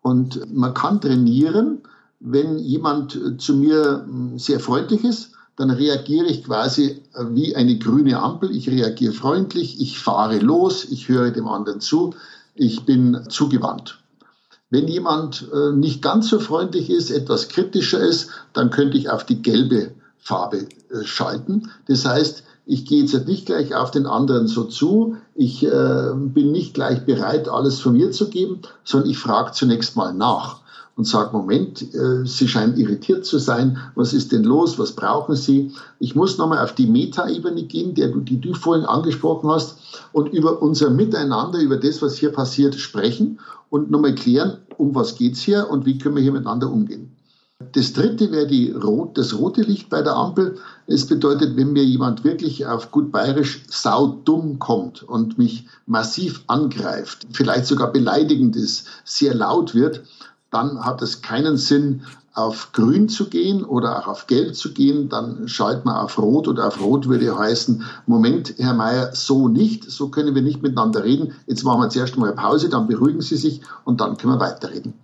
Und 0.00 0.50
man 0.50 0.72
kann 0.72 1.02
trainieren, 1.02 1.82
wenn 2.20 2.58
jemand 2.58 3.20
zu 3.36 3.54
mir 3.54 4.08
sehr 4.36 4.60
freundlich 4.60 5.04
ist, 5.04 5.32
dann 5.58 5.70
reagiere 5.70 6.26
ich 6.26 6.44
quasi 6.44 7.02
wie 7.30 7.56
eine 7.56 7.78
grüne 7.78 8.20
Ampel. 8.22 8.54
Ich 8.54 8.68
reagiere 8.70 9.12
freundlich, 9.12 9.80
ich 9.80 9.98
fahre 9.98 10.38
los, 10.38 10.84
ich 10.84 11.08
höre 11.08 11.32
dem 11.32 11.48
anderen 11.48 11.80
zu, 11.80 12.14
ich 12.54 12.86
bin 12.86 13.24
zugewandt. 13.28 13.98
Wenn 14.70 14.86
jemand 14.86 15.48
äh, 15.52 15.72
nicht 15.72 16.00
ganz 16.00 16.28
so 16.28 16.38
freundlich 16.38 16.90
ist, 16.90 17.10
etwas 17.10 17.48
kritischer 17.48 17.98
ist, 17.98 18.30
dann 18.52 18.70
könnte 18.70 18.98
ich 18.98 19.10
auf 19.10 19.24
die 19.24 19.42
gelbe 19.42 19.92
Farbe 20.18 20.68
äh, 20.90 21.04
schalten. 21.04 21.70
Das 21.88 22.04
heißt, 22.04 22.44
ich 22.64 22.84
gehe 22.84 23.02
jetzt 23.02 23.26
nicht 23.26 23.46
gleich 23.46 23.74
auf 23.74 23.90
den 23.90 24.06
anderen 24.06 24.46
so 24.46 24.62
zu, 24.64 25.16
ich 25.34 25.64
äh, 25.64 26.12
bin 26.14 26.52
nicht 26.52 26.74
gleich 26.74 27.04
bereit, 27.04 27.48
alles 27.48 27.80
von 27.80 27.94
mir 27.94 28.12
zu 28.12 28.28
geben, 28.28 28.60
sondern 28.84 29.10
ich 29.10 29.18
frage 29.18 29.52
zunächst 29.52 29.96
mal 29.96 30.14
nach 30.14 30.60
und 30.98 31.04
sage, 31.04 31.30
Moment, 31.32 31.94
äh, 31.94 32.26
Sie 32.26 32.48
scheinen 32.48 32.76
irritiert 32.76 33.24
zu 33.24 33.38
sein, 33.38 33.78
was 33.94 34.12
ist 34.12 34.32
denn 34.32 34.42
los, 34.42 34.80
was 34.80 34.92
brauchen 34.92 35.36
Sie? 35.36 35.70
Ich 36.00 36.16
muss 36.16 36.38
nochmal 36.38 36.58
auf 36.58 36.74
die 36.74 36.88
Metaebene 36.88 37.62
gehen, 37.62 37.94
der 37.94 38.08
die 38.08 38.40
du 38.40 38.52
vorhin 38.52 38.84
angesprochen 38.84 39.48
hast, 39.48 39.78
und 40.12 40.30
über 40.30 40.60
unser 40.60 40.90
Miteinander, 40.90 41.60
über 41.60 41.76
das, 41.76 42.02
was 42.02 42.16
hier 42.16 42.32
passiert, 42.32 42.74
sprechen 42.74 43.38
und 43.70 43.92
nochmal 43.92 44.16
klären, 44.16 44.58
um 44.76 44.92
was 44.96 45.14
geht's 45.14 45.40
hier 45.40 45.70
und 45.70 45.86
wie 45.86 45.98
können 45.98 46.16
wir 46.16 46.22
hier 46.22 46.32
miteinander 46.32 46.68
umgehen. 46.68 47.12
Das 47.72 47.92
dritte 47.92 48.30
wäre 48.30 48.46
die 48.46 48.70
rot, 48.70 49.18
das 49.18 49.36
rote 49.36 49.62
Licht 49.62 49.90
bei 49.90 50.00
der 50.02 50.14
Ampel. 50.14 50.58
Es 50.86 51.06
bedeutet, 51.06 51.56
wenn 51.56 51.72
mir 51.72 51.84
jemand 51.84 52.22
wirklich 52.22 52.66
auf 52.66 52.92
gut 52.92 53.10
bayerisch 53.10 53.64
saudumm 53.68 54.60
kommt 54.60 55.02
und 55.02 55.38
mich 55.38 55.66
massiv 55.86 56.44
angreift, 56.46 57.26
vielleicht 57.32 57.66
sogar 57.66 57.92
beleidigend 57.92 58.54
ist, 58.54 58.86
sehr 59.04 59.34
laut 59.34 59.74
wird, 59.74 60.02
dann 60.50 60.84
hat 60.84 61.02
es 61.02 61.22
keinen 61.22 61.56
Sinn, 61.56 62.02
auf 62.38 62.70
grün 62.72 63.08
zu 63.08 63.28
gehen 63.28 63.64
oder 63.64 63.98
auch 63.98 64.06
auf 64.06 64.28
gelb 64.28 64.54
zu 64.54 64.72
gehen, 64.72 65.08
dann 65.08 65.48
schaltet 65.48 65.84
man 65.84 65.96
auf 65.96 66.18
rot 66.18 66.46
oder 66.46 66.68
auf 66.68 66.80
rot 66.80 67.08
würde 67.08 67.36
heißen, 67.36 67.82
Moment, 68.06 68.54
Herr 68.58 68.74
Mayer, 68.74 69.12
so 69.12 69.48
nicht, 69.48 69.90
so 69.90 70.08
können 70.08 70.36
wir 70.36 70.42
nicht 70.42 70.62
miteinander 70.62 71.02
reden. 71.02 71.34
Jetzt 71.48 71.64
machen 71.64 71.80
wir 71.80 71.88
zuerst 71.88 72.16
mal 72.16 72.32
Pause, 72.32 72.68
dann 72.68 72.86
beruhigen 72.86 73.22
Sie 73.22 73.36
sich 73.36 73.60
und 73.84 74.00
dann 74.00 74.16
können 74.16 74.34
wir 74.34 74.40
weiterreden. 74.40 74.94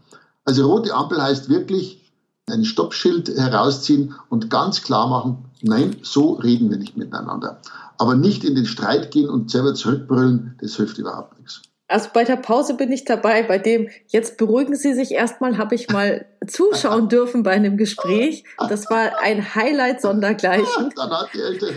Also 0.45 0.71
rote 0.71 0.95
Ampel 0.95 1.21
heißt 1.21 1.49
wirklich, 1.49 2.01
ein 2.49 2.65
Stoppschild 2.65 3.29
herausziehen 3.29 4.15
und 4.29 4.49
ganz 4.51 4.83
klar 4.83 5.09
machen, 5.09 5.47
nein, 5.61 5.97
so 6.03 6.35
reden 6.35 6.71
wir 6.71 6.77
nicht 6.77 6.97
miteinander. 6.97 7.61
Aber 7.99 8.15
nicht 8.15 8.45
in 8.45 8.55
den 8.55 8.67
Streit 8.67 9.11
gehen 9.11 9.29
und 9.29 9.51
selber 9.51 9.75
zurückbrüllen, 9.75 10.55
das 10.61 10.77
hilft 10.77 10.99
überhaupt 10.99 11.39
nichts. 11.39 11.63
Also 11.95 12.11
bei 12.13 12.25
der 12.25 12.35
Pause 12.35 12.75
bin 12.75 12.91
ich 12.91 13.05
dabei, 13.05 13.45
bei 13.45 13.57
dem 13.57 13.89
jetzt 14.09 14.37
beruhigen 14.37 14.75
Sie 14.75 14.95
sich 14.95 15.13
erstmal, 15.13 15.59
habe 15.59 15.77
ich 15.77 15.91
mal 15.91 16.27
zuschauen 16.49 17.09
dürfen 17.09 17.43
bei 17.43 17.53
einem 17.53 17.77
Gespräch. 17.77 18.45
Das 18.69 18.91
war 18.91 19.21
ein 19.23 19.55
Highlight 19.55 20.01
sondergleichen. 20.01 20.93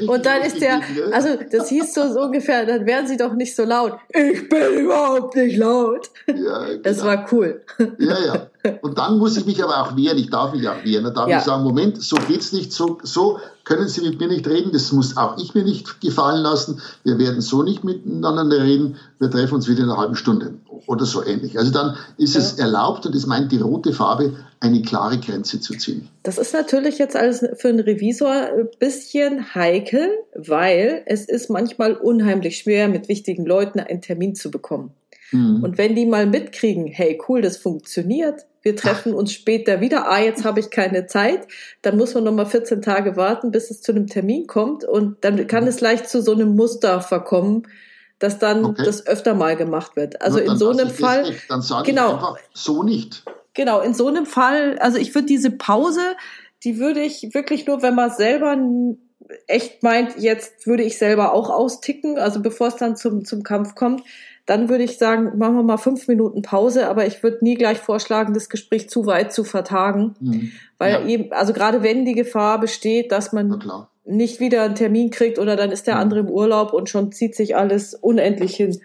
Und 0.07 0.25
dann 0.25 0.41
ist 0.41 0.61
der, 0.61 0.81
also 1.11 1.29
das 1.51 1.69
hieß 1.69 1.93
so, 1.93 2.11
so 2.11 2.21
ungefähr, 2.21 2.65
dann 2.65 2.85
wären 2.85 3.07
Sie 3.07 3.17
doch 3.17 3.33
nicht 3.33 3.55
so 3.55 3.63
laut. 3.63 3.93
Ich 4.09 4.49
bin 4.49 4.73
überhaupt 4.79 5.35
nicht 5.35 5.57
laut. 5.57 6.09
Ja, 6.27 6.33
genau. 6.33 6.81
Das 6.83 7.03
war 7.03 7.27
cool. 7.31 7.61
Ja, 7.99 8.17
ja. 8.19 8.47
Und 8.81 8.97
dann 8.97 9.17
muss 9.17 9.37
ich 9.37 9.45
mich 9.45 9.63
aber 9.63 9.81
auch 9.81 9.95
wehren. 9.95 10.17
Ich 10.17 10.29
darf 10.29 10.53
mich 10.53 10.67
auch 10.67 10.83
wehren. 10.83 11.05
Dann 11.05 11.13
darf 11.13 11.29
ja. 11.29 11.39
ich 11.39 11.43
sagen, 11.43 11.63
Moment, 11.63 12.01
so 12.01 12.17
geht's 12.27 12.51
nicht. 12.51 12.73
So, 12.73 12.97
so 13.03 13.39
können 13.63 13.87
Sie 13.87 14.01
mit 14.01 14.19
mir 14.19 14.27
nicht 14.27 14.47
reden. 14.47 14.71
Das 14.71 14.91
muss 14.91 15.17
auch 15.17 15.37
ich 15.37 15.53
mir 15.53 15.63
nicht 15.63 16.01
gefallen 16.01 16.41
lassen. 16.41 16.81
Wir 17.03 17.17
werden 17.17 17.41
so 17.41 17.63
nicht 17.63 17.83
miteinander 17.83 18.61
reden. 18.61 18.97
Wir 19.19 19.29
treffen 19.29 19.55
uns 19.55 19.67
wieder 19.67 19.83
in 19.83 19.89
einer 19.89 19.97
halben 19.97 20.15
Stunde 20.15 20.55
oder 20.87 21.05
so 21.05 21.23
ähnlich. 21.23 21.57
Also 21.57 21.71
dann 21.71 21.95
ist 22.17 22.35
ja. 22.35 22.41
es 22.41 22.53
erlaubt 22.53 23.05
und 23.05 23.15
es 23.15 23.25
meint 23.25 23.51
die 23.51 23.59
rote 23.59 23.93
Farbe 23.93 24.33
eine 24.59 24.81
klare 24.81 25.19
Grenze 25.19 25.59
zu 25.59 25.75
ziehen. 25.75 26.09
Das 26.23 26.37
ist 26.37 26.53
natürlich 26.53 26.97
jetzt 26.97 27.15
alles 27.15 27.45
für 27.55 27.69
einen 27.69 27.79
Revisor 27.79 28.31
ein 28.31 28.67
bisschen 28.79 29.53
heikel, 29.53 30.09
weil 30.35 31.03
es 31.05 31.25
ist 31.25 31.49
manchmal 31.49 31.93
unheimlich 31.93 32.57
schwer, 32.57 32.87
mit 32.87 33.07
wichtigen 33.07 33.45
Leuten 33.45 33.79
einen 33.79 34.01
Termin 34.01 34.35
zu 34.35 34.49
bekommen. 34.49 34.91
Mhm. 35.31 35.63
Und 35.63 35.77
wenn 35.77 35.95
die 35.95 36.05
mal 36.05 36.25
mitkriegen, 36.25 36.87
hey, 36.87 37.19
cool, 37.27 37.41
das 37.41 37.57
funktioniert, 37.57 38.45
wir 38.61 38.75
treffen 38.75 39.13
uns 39.13 39.31
später 39.31 39.79
wieder, 39.79 40.09
ah, 40.09 40.19
jetzt 40.19 40.43
habe 40.43 40.59
ich 40.59 40.69
keine 40.69 41.05
Zeit, 41.05 41.47
dann 41.81 41.97
muss 41.97 42.13
man 42.13 42.23
nochmal 42.23 42.45
14 42.45 42.81
Tage 42.81 43.15
warten, 43.15 43.51
bis 43.51 43.71
es 43.71 43.81
zu 43.81 43.91
einem 43.91 44.07
Termin 44.07 44.47
kommt 44.47 44.83
und 44.83 45.23
dann 45.23 45.47
kann 45.47 45.67
es 45.67 45.79
leicht 45.79 46.09
zu 46.09 46.21
so 46.21 46.33
einem 46.33 46.55
Muster 46.55 46.99
verkommen, 47.01 47.67
dass 48.19 48.39
dann 48.39 48.65
okay. 48.65 48.83
das 48.83 49.05
öfter 49.05 49.35
mal 49.35 49.55
gemacht 49.55 49.95
wird. 49.95 50.21
Also 50.21 50.39
in 50.39 50.57
so 50.57 50.69
einem 50.69 50.89
Fall, 50.89 51.33
dann 51.49 51.61
sage 51.61 51.91
genau, 51.91 52.07
ich 52.07 52.13
einfach 52.15 52.37
so 52.53 52.83
nicht. 52.83 53.23
Genau, 53.57 53.81
in 53.81 53.95
so 53.95 54.07
einem 54.07 54.27
Fall, 54.27 54.77
also 54.77 54.99
ich 54.99 55.15
würde 55.15 55.25
diese 55.25 55.49
Pause, 55.49 56.15
die 56.63 56.77
würde 56.77 57.01
ich 57.01 57.33
wirklich 57.33 57.65
nur, 57.65 57.81
wenn 57.81 57.95
man 57.95 58.11
selber 58.11 58.55
echt 59.47 59.81
meint, 59.81 60.15
jetzt 60.19 60.67
würde 60.67 60.83
ich 60.83 60.99
selber 60.99 61.33
auch 61.33 61.49
austicken, 61.49 62.19
also 62.19 62.39
bevor 62.39 62.67
es 62.67 62.75
dann 62.75 62.95
zum, 62.95 63.25
zum 63.25 63.41
Kampf 63.41 63.73
kommt, 63.73 64.03
dann 64.45 64.69
würde 64.69 64.83
ich 64.83 64.99
sagen, 64.99 65.39
machen 65.39 65.55
wir 65.55 65.63
mal 65.63 65.77
fünf 65.77 66.07
Minuten 66.07 66.43
Pause, 66.43 66.87
aber 66.87 67.07
ich 67.07 67.23
würde 67.23 67.39
nie 67.41 67.55
gleich 67.55 67.79
vorschlagen, 67.79 68.35
das 68.35 68.47
Gespräch 68.47 68.89
zu 68.91 69.07
weit 69.07 69.33
zu 69.33 69.43
vertagen. 69.43 70.15
Mhm. 70.19 70.51
Weil 70.77 70.91
ja. 70.91 71.05
eben, 71.07 71.33
also 71.33 71.51
gerade 71.51 71.81
wenn 71.81 72.05
die 72.05 72.13
Gefahr 72.13 72.59
besteht, 72.59 73.11
dass 73.11 73.33
man 73.33 73.59
nicht 74.05 74.39
wieder 74.39 74.61
einen 74.61 74.75
Termin 74.75 75.09
kriegt 75.09 75.39
oder 75.39 75.55
dann 75.55 75.71
ist 75.71 75.87
der 75.87 75.95
mhm. 75.95 76.01
andere 76.01 76.19
im 76.19 76.29
Urlaub 76.29 76.73
und 76.73 76.89
schon 76.89 77.11
zieht 77.11 77.35
sich 77.35 77.55
alles 77.55 77.95
unendlich 77.95 78.55
hin. 78.55 78.79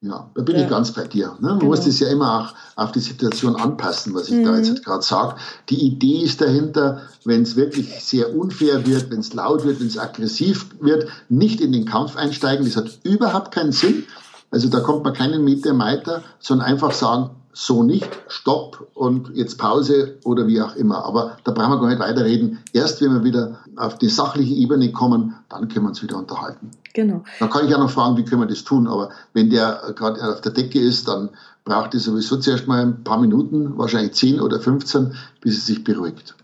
Ja, 0.00 0.30
da 0.32 0.42
bin 0.42 0.54
ja. 0.54 0.62
ich 0.62 0.68
ganz 0.68 0.92
bei 0.92 1.08
dir. 1.08 1.36
Ne? 1.40 1.48
Man 1.48 1.58
genau. 1.58 1.70
muss 1.70 1.84
das 1.84 1.98
ja 1.98 2.08
immer 2.08 2.40
auch 2.40 2.82
auf 2.84 2.92
die 2.92 3.00
Situation 3.00 3.56
anpassen, 3.56 4.14
was 4.14 4.28
ich 4.28 4.36
mhm. 4.36 4.44
da 4.44 4.56
jetzt 4.56 4.84
gerade 4.84 5.02
sage. 5.02 5.34
Die 5.70 5.86
Idee 5.86 6.22
ist 6.22 6.40
dahinter, 6.40 7.02
wenn 7.24 7.42
es 7.42 7.56
wirklich 7.56 7.92
sehr 8.00 8.36
unfair 8.36 8.86
wird, 8.86 9.10
wenn 9.10 9.18
es 9.18 9.34
laut 9.34 9.64
wird, 9.64 9.80
wenn 9.80 9.88
es 9.88 9.98
aggressiv 9.98 10.66
wird, 10.80 11.08
nicht 11.28 11.60
in 11.60 11.72
den 11.72 11.84
Kampf 11.84 12.14
einsteigen. 12.14 12.64
Das 12.64 12.76
hat 12.76 13.00
überhaupt 13.02 13.52
keinen 13.52 13.72
Sinn. 13.72 14.04
Also 14.52 14.68
da 14.68 14.80
kommt 14.80 15.02
man 15.02 15.14
keinen 15.14 15.42
Meter 15.42 15.76
weiter, 15.78 16.22
sondern 16.38 16.68
einfach 16.68 16.92
sagen, 16.92 17.30
so 17.60 17.82
nicht, 17.82 18.08
stopp 18.28 18.86
und 18.94 19.34
jetzt 19.34 19.58
Pause 19.58 20.18
oder 20.24 20.46
wie 20.46 20.60
auch 20.60 20.76
immer. 20.76 21.04
Aber 21.04 21.38
da 21.42 21.50
brauchen 21.50 21.72
wir 21.72 21.80
gar 21.80 21.88
nicht 21.88 21.98
weiterreden. 21.98 22.60
Erst 22.72 23.02
wenn 23.02 23.12
wir 23.12 23.24
wieder 23.24 23.58
auf 23.74 23.98
die 23.98 24.08
sachliche 24.08 24.54
Ebene 24.54 24.92
kommen, 24.92 25.34
dann 25.48 25.66
können 25.66 25.86
wir 25.86 25.88
uns 25.88 26.00
wieder 26.00 26.18
unterhalten. 26.18 26.70
Genau. 26.94 27.24
Dann 27.40 27.50
kann 27.50 27.64
ich 27.64 27.70
ja 27.72 27.78
noch 27.78 27.90
fragen, 27.90 28.16
wie 28.16 28.24
können 28.24 28.42
wir 28.42 28.46
das 28.46 28.62
tun. 28.62 28.86
Aber 28.86 29.10
wenn 29.32 29.50
der 29.50 29.92
gerade 29.96 30.22
auf 30.22 30.40
der 30.40 30.52
Decke 30.52 30.78
ist, 30.78 31.08
dann 31.08 31.30
braucht 31.64 31.96
es 31.96 32.04
sowieso 32.04 32.36
zuerst 32.36 32.68
mal 32.68 32.80
ein 32.80 33.02
paar 33.02 33.18
Minuten, 33.18 33.76
wahrscheinlich 33.76 34.12
10 34.12 34.40
oder 34.40 34.60
15, 34.60 35.16
bis 35.40 35.58
es 35.58 35.66
sich 35.66 35.82
beruhigt. 35.82 36.36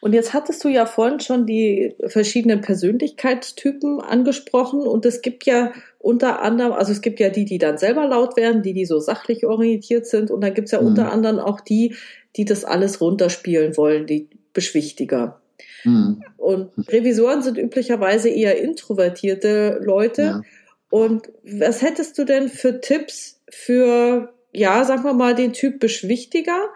Und 0.00 0.12
jetzt 0.12 0.32
hattest 0.32 0.62
du 0.62 0.68
ja 0.68 0.86
vorhin 0.86 1.18
schon 1.18 1.44
die 1.44 1.96
verschiedenen 2.06 2.60
Persönlichkeitstypen 2.60 4.00
angesprochen 4.00 4.80
und 4.80 5.04
es 5.04 5.22
gibt 5.22 5.44
ja 5.44 5.72
unter 6.00 6.40
anderem, 6.40 6.72
also 6.72 6.92
es 6.92 7.02
gibt 7.02 7.20
ja 7.20 7.28
die, 7.28 7.44
die 7.44 7.58
dann 7.58 7.76
selber 7.76 8.06
laut 8.06 8.36
werden, 8.36 8.62
die, 8.62 8.72
die 8.72 8.86
so 8.86 8.98
sachlich 8.98 9.46
orientiert 9.46 10.06
sind 10.06 10.30
und 10.30 10.40
dann 10.40 10.54
gibt 10.54 10.66
es 10.66 10.72
ja 10.72 10.80
mhm. 10.80 10.88
unter 10.88 11.12
anderem 11.12 11.38
auch 11.38 11.60
die, 11.60 11.94
die 12.36 12.46
das 12.46 12.64
alles 12.64 13.02
runterspielen 13.02 13.76
wollen, 13.76 14.06
die 14.06 14.28
Beschwichtiger. 14.54 15.40
Mhm. 15.84 16.22
Und 16.38 16.70
Revisoren 16.88 17.42
sind 17.42 17.58
üblicherweise 17.58 18.30
eher 18.30 18.58
introvertierte 18.60 19.78
Leute. 19.82 20.22
Ja. 20.22 20.42
Und 20.88 21.30
was 21.44 21.82
hättest 21.82 22.16
du 22.18 22.24
denn 22.24 22.48
für 22.48 22.80
Tipps 22.80 23.42
für, 23.50 24.32
ja, 24.52 24.84
sagen 24.84 25.04
wir 25.04 25.12
mal, 25.12 25.34
den 25.34 25.52
Typ 25.52 25.80
Beschwichtiger, 25.80 26.70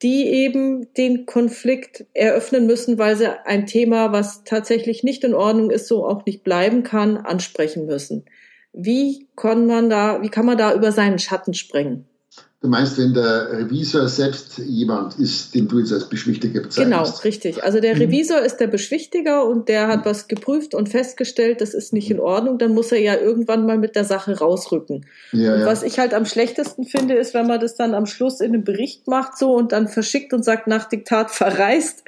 die 0.00 0.28
eben 0.28 0.94
den 0.94 1.26
Konflikt 1.26 2.06
eröffnen 2.14 2.66
müssen, 2.66 2.98
weil 2.98 3.16
sie 3.16 3.28
ein 3.44 3.66
Thema, 3.66 4.12
was 4.12 4.44
tatsächlich 4.44 5.02
nicht 5.02 5.24
in 5.24 5.34
Ordnung 5.34 5.70
ist, 5.70 5.88
so 5.88 6.06
auch 6.06 6.24
nicht 6.24 6.44
bleiben 6.44 6.84
kann, 6.84 7.16
ansprechen 7.16 7.84
müssen. 7.86 8.24
Wie 8.72 9.28
kann 9.36 9.66
man 9.66 9.90
da, 9.90 10.22
wie 10.22 10.28
kann 10.28 10.46
man 10.46 10.58
da 10.58 10.74
über 10.74 10.92
seinen 10.92 11.18
Schatten 11.18 11.54
springen? 11.54 12.09
Du 12.62 12.68
meinst, 12.68 12.98
wenn 12.98 13.14
der 13.14 13.52
Revisor 13.52 14.06
selbst 14.06 14.58
jemand 14.58 15.18
ist, 15.18 15.54
den 15.54 15.66
du 15.66 15.78
jetzt 15.78 15.94
als 15.94 16.10
Beschwichtiger 16.10 16.60
bezeichnest? 16.60 17.04
Genau, 17.04 17.18
richtig. 17.24 17.64
Also 17.64 17.80
der 17.80 17.94
mhm. 17.94 18.02
Revisor 18.02 18.40
mhm. 18.40 18.44
ist 18.44 18.58
der 18.58 18.66
Beschwichtiger 18.66 19.46
und 19.46 19.70
der 19.70 19.88
hat 19.88 20.00
mhm. 20.00 20.10
was 20.10 20.28
geprüft 20.28 20.74
und 20.74 20.90
festgestellt, 20.90 21.62
das 21.62 21.72
ist 21.72 21.94
nicht 21.94 22.10
in 22.10 22.20
Ordnung, 22.20 22.58
dann 22.58 22.74
muss 22.74 22.92
er 22.92 23.00
ja 23.00 23.16
irgendwann 23.16 23.64
mal 23.64 23.78
mit 23.78 23.96
der 23.96 24.04
Sache 24.04 24.38
rausrücken. 24.38 25.06
Ja, 25.32 25.54
und 25.54 25.60
ja. 25.60 25.66
was 25.66 25.82
ich 25.82 25.98
halt 25.98 26.12
am 26.12 26.26
schlechtesten 26.26 26.84
finde, 26.84 27.14
ist, 27.14 27.32
wenn 27.32 27.46
man 27.46 27.60
das 27.60 27.76
dann 27.76 27.94
am 27.94 28.04
Schluss 28.04 28.42
in 28.42 28.52
einem 28.52 28.62
Bericht 28.62 29.08
macht 29.08 29.38
so 29.38 29.54
und 29.54 29.72
dann 29.72 29.88
verschickt 29.88 30.34
und 30.34 30.44
sagt, 30.44 30.66
nach 30.66 30.86
Diktat 30.86 31.30
verreist. 31.30 32.04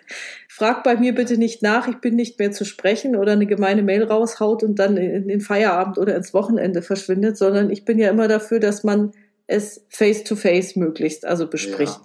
Frag 0.49 0.85
bei 0.85 0.97
mir 0.97 1.15
bitte 1.15 1.39
nicht 1.39 1.63
nach, 1.63 1.89
ich 1.89 1.97
bin 1.97 2.15
nicht 2.15 2.39
mehr 2.39 2.53
zu 2.53 2.67
sprechen 2.67 3.17
oder 3.17 3.33
eine 3.33 3.47
gemeine 3.47 3.83
Mail 3.83 4.05
raushaut 4.05 4.63
und 4.63 4.79
dann 4.79 4.99
in 4.99 5.29
den 5.29 5.41
Feierabend 5.41 5.97
oder 5.97 6.15
ins 6.15 6.35
Wochenende 6.35 6.83
verschwindet, 6.83 7.39
sondern 7.39 7.71
ich 7.71 7.87
bin 7.87 7.99
ja 7.99 8.11
immer 8.11 8.29
dafür, 8.29 8.61
dass 8.61 8.85
man 8.85 9.13
es 9.47 9.85
face-to-face 9.89 10.73
-face 10.73 10.79
möglichst 10.79 11.25
also 11.25 11.47
bespricht. 11.47 12.01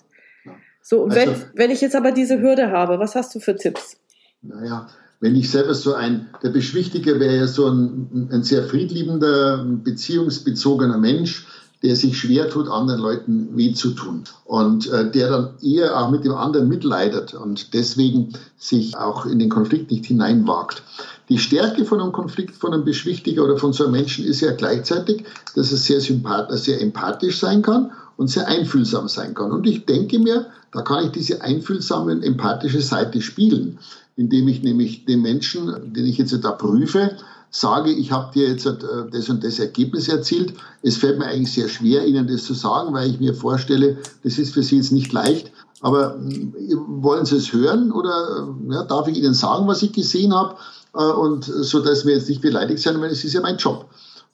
Ja. 0.46 0.52
So, 0.82 1.04
und 1.04 1.14
also, 1.14 1.32
wenn, 1.32 1.46
wenn 1.54 1.72
ich 1.72 1.82
jetzt 1.82 1.96
aber 1.96 2.12
diese 2.12 2.42
Hürde 2.42 2.72
habe, 2.72 3.00
was 3.00 3.16
hast 3.16 3.36
du 3.36 3.40
für 3.40 3.56
Tipps? 3.56 3.98
Naja, 4.42 4.88
Wenn 5.20 5.36
ich 5.36 5.50
selber 5.50 5.74
so 5.74 5.96
ein, 5.96 6.30
der 6.44 6.52
Beschwichtiger 6.52 7.20
wäre 7.20 7.38
ja 7.38 7.48
so 7.48 7.68
ein, 7.68 8.30
ein 8.32 8.44
sehr 8.44 8.64
friedliebender, 8.64 9.66
beziehungsbezogener 9.84 11.00
Mensch, 11.00 11.48
der 11.84 11.96
sich 11.96 12.18
schwer 12.18 12.50
tut, 12.50 12.68
anderen 12.68 13.02
Leuten 13.02 13.50
weh 13.56 13.74
zu 13.74 13.92
tun 13.92 14.24
und 14.46 14.88
äh, 14.88 15.12
der 15.12 15.30
dann 15.30 15.50
eher 15.62 16.00
auch 16.00 16.10
mit 16.10 16.26
dem 16.26 16.34
anderen 16.34 16.68
mitleidet 16.68 17.34
und 17.34 17.74
deswegen 17.74 18.34
sich 18.58 18.98
auch 18.98 19.26
in 19.26 19.40
den 19.40 19.50
Konflikt 19.50 19.92
nicht 19.92 20.06
hineinwagt. 20.06 20.82
Die 21.30 21.38
Stärke 21.38 21.86
von 21.86 22.00
einem 22.00 22.14
Konflikt, 22.14 22.56
von 22.56 22.74
einem 22.74 22.86
Beschwichtiger 22.86 23.44
oder 23.44 23.58
von 23.58 23.74
so 23.74 23.84
einem 23.84 23.94
Menschen 23.94 24.26
ist 24.26 24.42
ja 24.42 24.54
gleichzeitig, 24.54 25.26
dass 25.56 25.72
er 25.72 25.78
sehr, 25.78 26.02
sehr 26.02 26.82
empathisch 26.82 27.40
sein 27.40 27.62
kann 27.62 27.92
und 28.16 28.30
sehr 28.30 28.48
einfühlsam 28.48 29.08
sein 29.08 29.34
kann. 29.34 29.52
Und 29.52 29.68
ich 29.68 29.86
denke 29.86 30.20
mir, 30.20 30.48
da 30.72 30.82
kann 30.82 31.06
ich 31.06 31.12
diese 31.12 31.42
einfühlsame 31.42 32.24
empathische 32.24 32.82
Seite 32.82 33.22
spielen, 33.22 33.78
indem 34.16 34.48
ich 34.48 34.64
nämlich 34.64 35.06
den 35.06 35.22
Menschen, 35.22 35.94
den 35.94 36.06
ich 36.06 36.18
jetzt 36.18 36.34
da 36.44 36.52
prüfe, 36.52 37.18
sage, 37.50 37.91
ich 37.91 38.12
habe 38.12 38.32
dir 38.34 38.50
jetzt 38.50 38.66
äh, 38.66 38.74
das 39.12 39.30
und 39.30 39.43
das 39.43 39.60
Ergebnis 39.60 40.08
erzielt. 40.08 40.54
Es 40.82 40.98
fällt 40.98 41.20
mir 41.20 41.26
eigentlich 41.26 41.54
sehr 41.54 41.68
schwer, 41.70 42.06
Ihnen 42.06 42.28
das 42.28 42.43
zu 42.43 42.54
sagen, 42.54 42.93
weil 42.93 43.10
ich 43.10 43.20
mir 43.20 43.34
vorstelle, 43.34 43.98
das 44.24 44.38
ist 44.38 44.54
für 44.54 44.64
Sie 44.64 44.78
jetzt 44.78 44.91
nicht 44.91 45.12
leicht. 45.14 45.52
Aber 45.82 46.16
hm, 46.16 46.54
wollen 46.88 47.26
Sie 47.26 47.38
es 47.38 47.54
hören 47.54 47.91
oder 47.91 48.48
äh, 48.70 48.74
ja, 48.74 48.84
darf 48.84 49.08
ich 49.08 49.18
Ihnen 49.18 49.34
sagen, 49.34 49.68
was 49.68 49.82
ich 49.82 49.91
gesehen 49.93 50.34
habe? 50.34 50.56
Äh, 50.93 51.04
und 51.04 51.45
so, 51.45 51.80
dass 51.80 52.06
wir 52.06 52.16
jetzt 52.16 52.30
nicht 52.30 52.41
beleidigt 52.41 52.82
sein, 52.82 53.00
weil 53.02 53.12
es 53.12 53.24
ist 53.24 53.34
ja 53.34 53.41
mein 53.41 53.58
Job. 53.58 53.89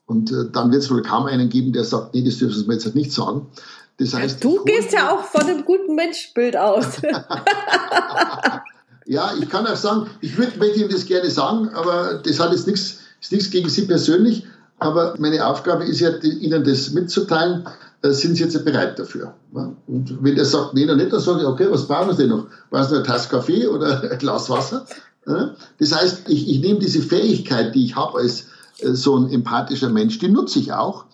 Und 0.05 0.35
dann 0.51 0.69
wird 0.69 0.83
es 0.83 0.91
wohl 0.91 1.01
kaum 1.01 1.27
einen 1.27 1.47
geben, 1.47 1.71
der 1.71 1.85
sagt, 1.85 2.13
nee, 2.13 2.21
das 2.21 2.37
dürfen 2.37 2.59
Sie 2.59 2.65
mir 2.67 2.73
jetzt 2.73 2.93
nicht 2.93 3.13
sagen. 3.13 3.47
Das 3.97 4.13
heißt, 4.13 4.43
du 4.43 4.61
gehst 4.65 4.91
ja 4.91 5.13
auch 5.13 5.23
von 5.23 5.41
einem 5.43 5.63
guten 5.63 5.95
Menschbild 5.95 6.57
aus. 6.57 7.01
ja, 9.05 9.31
ich 9.39 9.49
kann 9.49 9.65
auch 9.65 9.77
sagen, 9.77 10.09
ich 10.19 10.37
würde 10.37 10.67
Ihnen 10.75 10.89
das 10.89 11.05
gerne 11.05 11.29
sagen, 11.29 11.69
aber 11.69 12.15
das 12.15 12.37
hat 12.39 12.51
jetzt 12.51 12.67
nichts 12.67 13.02
ist 13.23 13.31
nichts 13.31 13.49
gegen 13.49 13.69
Sie 13.69 13.83
persönlich, 13.83 14.45
aber 14.79 15.15
meine 15.17 15.47
Aufgabe 15.47 15.85
ist 15.85 16.01
ja, 16.01 16.09
Ihnen 16.09 16.63
das 16.63 16.91
mitzuteilen. 16.91 17.65
Äh, 18.01 18.11
sind 18.11 18.35
Sie 18.35 18.43
jetzt 18.43 18.65
bereit 18.65 18.99
dafür? 18.99 19.33
Und 19.87 20.23
wenn 20.23 20.35
der 20.35 20.45
sagt, 20.45 20.73
nee, 20.73 20.85
noch 20.85 20.95
nicht, 20.95 21.13
dann 21.13 21.21
sage 21.21 21.41
ich, 21.41 21.45
okay, 21.47 21.67
was 21.69 21.87
brauchen 21.87 22.11
Sie 22.11 22.23
denn 22.23 22.31
noch? 22.31 22.47
Brauchen 22.69 22.89
Sie 22.89 22.95
eine 22.95 23.03
Tasse 23.03 23.29
Kaffee 23.29 23.67
oder 23.67 24.03
ein 24.11 24.17
Glas 24.17 24.49
Wasser? 24.49 24.85
Das 25.79 25.95
heißt, 25.95 26.23
ich, 26.27 26.49
ich 26.49 26.59
nehme 26.59 26.79
diese 26.79 27.01
Fähigkeit, 27.01 27.73
die 27.73 27.85
ich 27.85 27.95
habe 27.95 28.19
als 28.19 28.47
äh, 28.79 28.93
so 28.93 29.15
ein 29.15 29.29
empathischer 29.29 29.89
Mensch, 29.89 30.19
die 30.19 30.27
nutze 30.27 30.59
ich 30.59 30.73
auch 30.73 31.05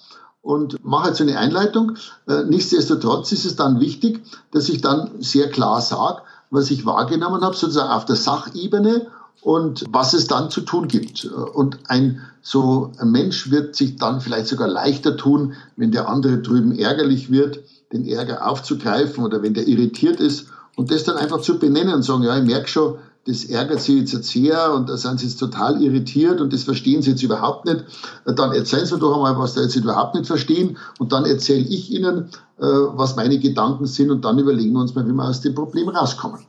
und 0.41 0.84
mache 0.84 1.10
jetzt 1.10 1.22
eine 1.22 1.38
Einleitung. 1.38 1.95
Äh, 2.28 2.43
nichtsdestotrotz 2.45 3.32
ist 3.32 3.45
es 3.45 3.55
dann 3.55 3.80
wichtig, 3.80 4.24
dass 4.51 4.68
ich 4.68 4.82
dann 4.82 5.12
sehr 5.20 5.49
klar 5.49 5.80
sage, 5.82 6.24
was 6.49 6.72
ich 6.72 6.88
wahrgenommen 6.88 7.43
habe, 7.43 7.55
sozusagen 7.55 7.91
auf 7.91 8.05
der 8.05 8.16
Sachebene 8.16 9.07
und 9.42 9.86
was 9.90 10.14
es 10.14 10.28
dann 10.28 10.50
zu 10.50 10.62
tun 10.62 10.88
gibt. 10.88 11.26
Und 11.26 11.80
ein 11.88 12.22
so 12.42 12.92
ein 12.98 13.12
Mensch 13.12 13.52
wird 13.52 13.76
sich 13.76 13.98
dann 13.98 14.22
vielleicht 14.22 14.48
sogar 14.48 14.68
leichter 14.68 15.18
tun, 15.18 15.54
wenn 15.76 15.92
der 15.92 16.10
andere 16.10 16.40
drüben 16.40 16.78
ärgerlich 16.78 17.32
wird, 17.32 17.60
den 17.92 18.06
Ärger 18.06 18.50
aufzugreifen 18.50 19.24
oder 19.24 19.42
wenn 19.42 19.54
der 19.54 19.68
irritiert 19.68 20.20
ist 20.20 20.48
und 20.76 20.92
das 20.92 21.04
dann 21.04 21.18
einfach 21.18 21.42
zu 21.42 21.60
benennen 21.60 21.94
und 21.94 22.04
sagen, 22.04 22.24
ja, 22.24 22.38
ich 22.38 22.46
merke 22.46 22.68
schon, 22.68 22.96
das 23.28 23.44
ärgert 23.46 23.82
Sie 23.82 24.00
jetzt 24.00 24.24
sehr 24.24 24.74
und 24.74 24.90
da 24.90 24.98
sind 24.98 25.20
Sie 25.20 25.26
jetzt 25.26 25.40
total 25.40 25.82
irritiert 25.82 26.40
und 26.40 26.54
das 26.54 26.64
verstehen 26.64 27.02
Sie 27.02 27.12
jetzt 27.12 27.22
überhaupt 27.22 27.66
nicht. 27.66 27.84
Dann 28.26 28.54
erzählen 28.54 28.86
Sie 28.86 28.94
mir 28.94 29.00
doch 29.00 29.16
einmal, 29.16 29.38
was 29.38 29.56
Sie 29.56 29.62
jetzt 29.62 29.76
überhaupt 29.76 30.16
nicht 30.16 30.26
verstehen 30.26 30.78
und 30.98 31.12
dann 31.12 31.26
erzähle 31.26 31.66
ich 31.66 31.92
Ihnen, 31.92 32.30
äh, 32.58 32.66
was 32.66 33.16
meine 33.16 33.38
Gedanken 33.38 33.86
sind 33.86 34.10
und 34.10 34.24
dann 34.24 34.40
überlegen 34.40 34.74
wir 34.74 34.80
uns 34.80 34.96
mal, 34.96 35.06
wie 35.08 35.12
wir 35.12 35.28
aus 35.28 35.42
dem 35.42 35.54
Problem 35.54 35.90
rauskommen. 35.90 36.40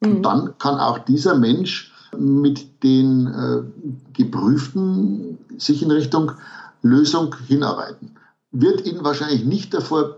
Mhm. 0.00 0.16
Und 0.16 0.22
dann 0.22 0.58
kann 0.58 0.78
auch 0.78 0.98
dieser 0.98 1.34
Mensch 1.34 1.91
mit 2.16 2.82
den 2.82 3.26
äh, 3.26 3.62
Geprüften 4.12 5.38
sich 5.58 5.82
in 5.82 5.90
Richtung 5.90 6.32
Lösung 6.82 7.34
hinarbeiten. 7.46 8.16
Wird 8.50 8.86
ihn 8.86 9.02
wahrscheinlich 9.04 9.44
nicht 9.44 9.72
davor 9.72 10.16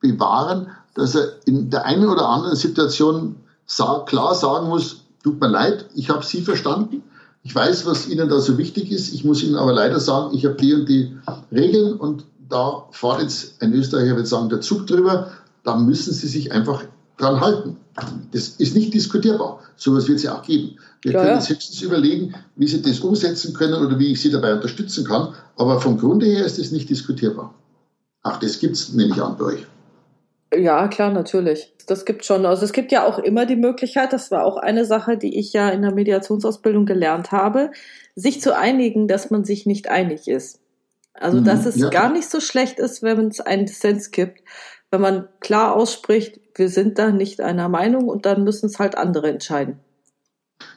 bewahren, 0.00 0.68
dass 0.94 1.14
er 1.14 1.32
in 1.44 1.70
der 1.70 1.84
einen 1.84 2.08
oder 2.08 2.28
anderen 2.28 2.56
Situation 2.56 3.36
sag, 3.66 4.06
klar 4.06 4.34
sagen 4.34 4.68
muss, 4.68 5.02
tut 5.22 5.40
mir 5.40 5.48
leid, 5.48 5.86
ich 5.94 6.10
habe 6.10 6.24
Sie 6.24 6.42
verstanden, 6.42 7.02
ich 7.42 7.54
weiß, 7.54 7.84
was 7.86 8.08
Ihnen 8.08 8.28
da 8.28 8.40
so 8.40 8.56
wichtig 8.56 8.90
ist, 8.90 9.12
ich 9.12 9.24
muss 9.24 9.42
Ihnen 9.42 9.56
aber 9.56 9.72
leider 9.72 10.00
sagen, 10.00 10.34
ich 10.34 10.44
habe 10.46 10.54
die 10.54 10.74
und 10.74 10.88
die 10.88 11.16
Regeln 11.52 11.94
und 11.94 12.24
da 12.48 12.84
fährt 12.90 13.20
jetzt 13.20 13.60
ein 13.62 13.72
Österreicher, 13.72 14.16
würde 14.16 14.26
sagen, 14.26 14.48
der 14.48 14.60
Zug 14.60 14.86
drüber, 14.86 15.30
da 15.62 15.76
müssen 15.76 16.12
Sie 16.12 16.28
sich 16.28 16.52
einfach 16.52 16.84
dran 17.16 17.40
halten. 17.40 17.76
Das 18.32 18.48
ist 18.48 18.74
nicht 18.74 18.92
diskutierbar. 18.92 19.60
Sowas 19.76 20.08
wird 20.08 20.18
es 20.18 20.24
ja 20.24 20.36
auch 20.36 20.42
geben. 20.42 20.76
Wir 21.04 21.12
ja, 21.12 21.22
können 21.22 21.36
uns 21.36 21.50
höchstens 21.50 21.82
überlegen, 21.82 22.34
wie 22.56 22.66
Sie 22.66 22.80
das 22.80 23.00
umsetzen 23.00 23.52
können 23.52 23.74
oder 23.74 23.98
wie 23.98 24.12
ich 24.12 24.22
Sie 24.22 24.30
dabei 24.30 24.54
unterstützen 24.54 25.06
kann. 25.06 25.34
Aber 25.56 25.78
vom 25.80 25.98
Grunde 25.98 26.26
her 26.26 26.46
ist 26.46 26.58
es 26.58 26.72
nicht 26.72 26.88
diskutierbar. 26.88 27.54
Ach, 28.22 28.40
das 28.40 28.58
gibt 28.58 28.74
es, 28.74 28.94
nehme 28.94 29.14
ich 29.14 29.22
an, 29.22 29.36
bei 29.36 29.44
euch. 29.44 29.66
Ja, 30.56 30.88
klar, 30.88 31.12
natürlich. 31.12 31.74
Das 31.86 32.06
gibt 32.06 32.24
schon. 32.24 32.46
Also 32.46 32.64
es 32.64 32.72
gibt 32.72 32.90
ja 32.90 33.06
auch 33.06 33.18
immer 33.18 33.44
die 33.44 33.56
Möglichkeit, 33.56 34.14
das 34.14 34.30
war 34.30 34.46
auch 34.46 34.56
eine 34.56 34.86
Sache, 34.86 35.18
die 35.18 35.38
ich 35.38 35.52
ja 35.52 35.68
in 35.68 35.82
der 35.82 35.92
Mediationsausbildung 35.92 36.86
gelernt 36.86 37.32
habe, 37.32 37.70
sich 38.14 38.40
zu 38.40 38.56
einigen, 38.56 39.06
dass 39.06 39.30
man 39.30 39.44
sich 39.44 39.66
nicht 39.66 39.88
einig 39.88 40.26
ist. 40.26 40.60
Also 41.12 41.40
mhm, 41.40 41.44
dass 41.44 41.66
es 41.66 41.76
ja. 41.76 41.90
gar 41.90 42.10
nicht 42.10 42.30
so 42.30 42.40
schlecht 42.40 42.78
ist, 42.78 43.02
wenn 43.02 43.28
es 43.28 43.40
einen 43.40 43.66
Dissens 43.66 44.10
gibt, 44.10 44.40
wenn 44.90 45.02
man 45.02 45.28
klar 45.40 45.76
ausspricht, 45.76 46.40
wir 46.54 46.70
sind 46.70 46.98
da 46.98 47.10
nicht 47.10 47.40
einer 47.40 47.68
Meinung 47.68 48.08
und 48.08 48.24
dann 48.24 48.44
müssen 48.44 48.66
es 48.66 48.78
halt 48.78 48.96
andere 48.96 49.28
entscheiden. 49.28 49.80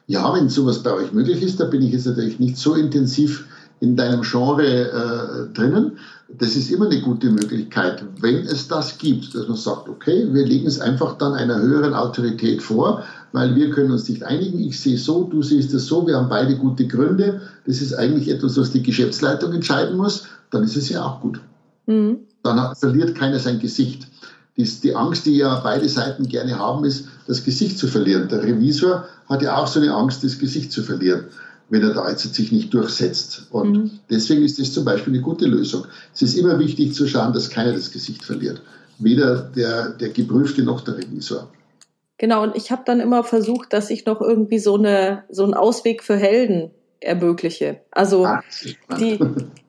Ja, 0.07 0.33
wenn 0.33 0.47
sowas 0.47 0.83
bei 0.83 0.93
euch 0.93 1.11
möglich 1.11 1.41
ist, 1.43 1.59
da 1.59 1.65
bin 1.65 1.81
ich 1.81 1.91
jetzt 1.91 2.07
natürlich 2.07 2.39
nicht 2.39 2.57
so 2.57 2.75
intensiv 2.75 3.45
in 3.79 3.95
deinem 3.95 4.21
Genre 4.21 4.65
äh, 4.65 5.53
drinnen. 5.53 5.97
Das 6.29 6.55
ist 6.55 6.71
immer 6.71 6.87
eine 6.87 7.01
gute 7.01 7.29
Möglichkeit, 7.29 8.03
wenn 8.21 8.37
es 8.37 8.67
das 8.67 8.97
gibt, 8.97 9.35
dass 9.35 9.47
man 9.47 9.57
sagt, 9.57 9.87
okay, 9.87 10.27
wir 10.31 10.45
legen 10.45 10.65
es 10.65 10.79
einfach 10.79 11.17
dann 11.17 11.33
einer 11.33 11.61
höheren 11.61 11.93
Autorität 11.93 12.61
vor, 12.63 13.03
weil 13.33 13.55
wir 13.55 13.69
können 13.69 13.91
uns 13.91 14.09
nicht 14.09 14.23
einigen. 14.23 14.59
Ich 14.59 14.79
sehe 14.79 14.97
so, 14.97 15.25
du 15.25 15.43
siehst 15.43 15.73
es 15.73 15.85
so, 15.87 16.07
wir 16.07 16.15
haben 16.15 16.29
beide 16.29 16.55
gute 16.57 16.87
Gründe. 16.87 17.41
Das 17.65 17.81
ist 17.81 17.93
eigentlich 17.93 18.29
etwas, 18.29 18.57
was 18.57 18.71
die 18.71 18.83
Geschäftsleitung 18.83 19.53
entscheiden 19.53 19.97
muss. 19.97 20.23
Dann 20.51 20.63
ist 20.63 20.75
es 20.75 20.89
ja 20.89 21.05
auch 21.05 21.21
gut. 21.21 21.39
Mhm. 21.85 22.19
Dann 22.43 22.75
verliert 22.75 23.15
keiner 23.15 23.39
sein 23.39 23.59
Gesicht. 23.59 24.07
Die, 24.57 24.95
Angst, 24.95 25.25
die 25.27 25.37
ja 25.37 25.59
beide 25.63 25.87
Seiten 25.87 26.27
gerne 26.27 26.57
haben, 26.57 26.83
ist, 26.83 27.07
das 27.27 27.43
Gesicht 27.43 27.77
zu 27.77 27.87
verlieren. 27.87 28.27
Der 28.27 28.41
Revisor 28.41 29.07
hat 29.29 29.41
ja 29.43 29.55
auch 29.57 29.67
so 29.67 29.79
eine 29.79 29.93
Angst, 29.93 30.23
das 30.23 30.39
Gesicht 30.39 30.71
zu 30.71 30.81
verlieren, 30.81 31.25
wenn 31.69 31.83
er 31.83 31.93
da 31.93 32.09
jetzt 32.09 32.33
sich 32.33 32.51
nicht 32.51 32.73
durchsetzt. 32.73 33.47
Und 33.51 33.71
mhm. 33.71 33.91
deswegen 34.09 34.43
ist 34.43 34.59
das 34.59 34.73
zum 34.73 34.83
Beispiel 34.83 35.13
eine 35.13 35.21
gute 35.21 35.45
Lösung. 35.45 35.85
Es 36.13 36.23
ist 36.23 36.35
immer 36.35 36.57
wichtig 36.57 36.95
zu 36.95 37.07
schauen, 37.07 37.33
dass 37.33 37.49
keiner 37.49 37.73
das 37.73 37.91
Gesicht 37.91 38.23
verliert. 38.23 38.61
Weder 38.97 39.41
der, 39.55 39.89
der 39.89 40.09
Geprüfte 40.09 40.63
noch 40.63 40.81
der 40.81 40.97
Revisor. 40.97 41.47
Genau, 42.17 42.41
und 42.41 42.55
ich 42.55 42.71
habe 42.71 42.81
dann 42.83 42.99
immer 42.99 43.23
versucht, 43.23 43.73
dass 43.73 43.91
ich 43.91 44.07
noch 44.07 44.21
irgendwie 44.21 44.57
so, 44.57 44.75
eine, 44.75 45.23
so 45.29 45.43
einen 45.43 45.53
Ausweg 45.53 46.03
für 46.03 46.15
Helden 46.15 46.71
ermögliche. 46.99 47.81
Also 47.91 48.25
ah, 48.25 48.43
die, 48.99 49.19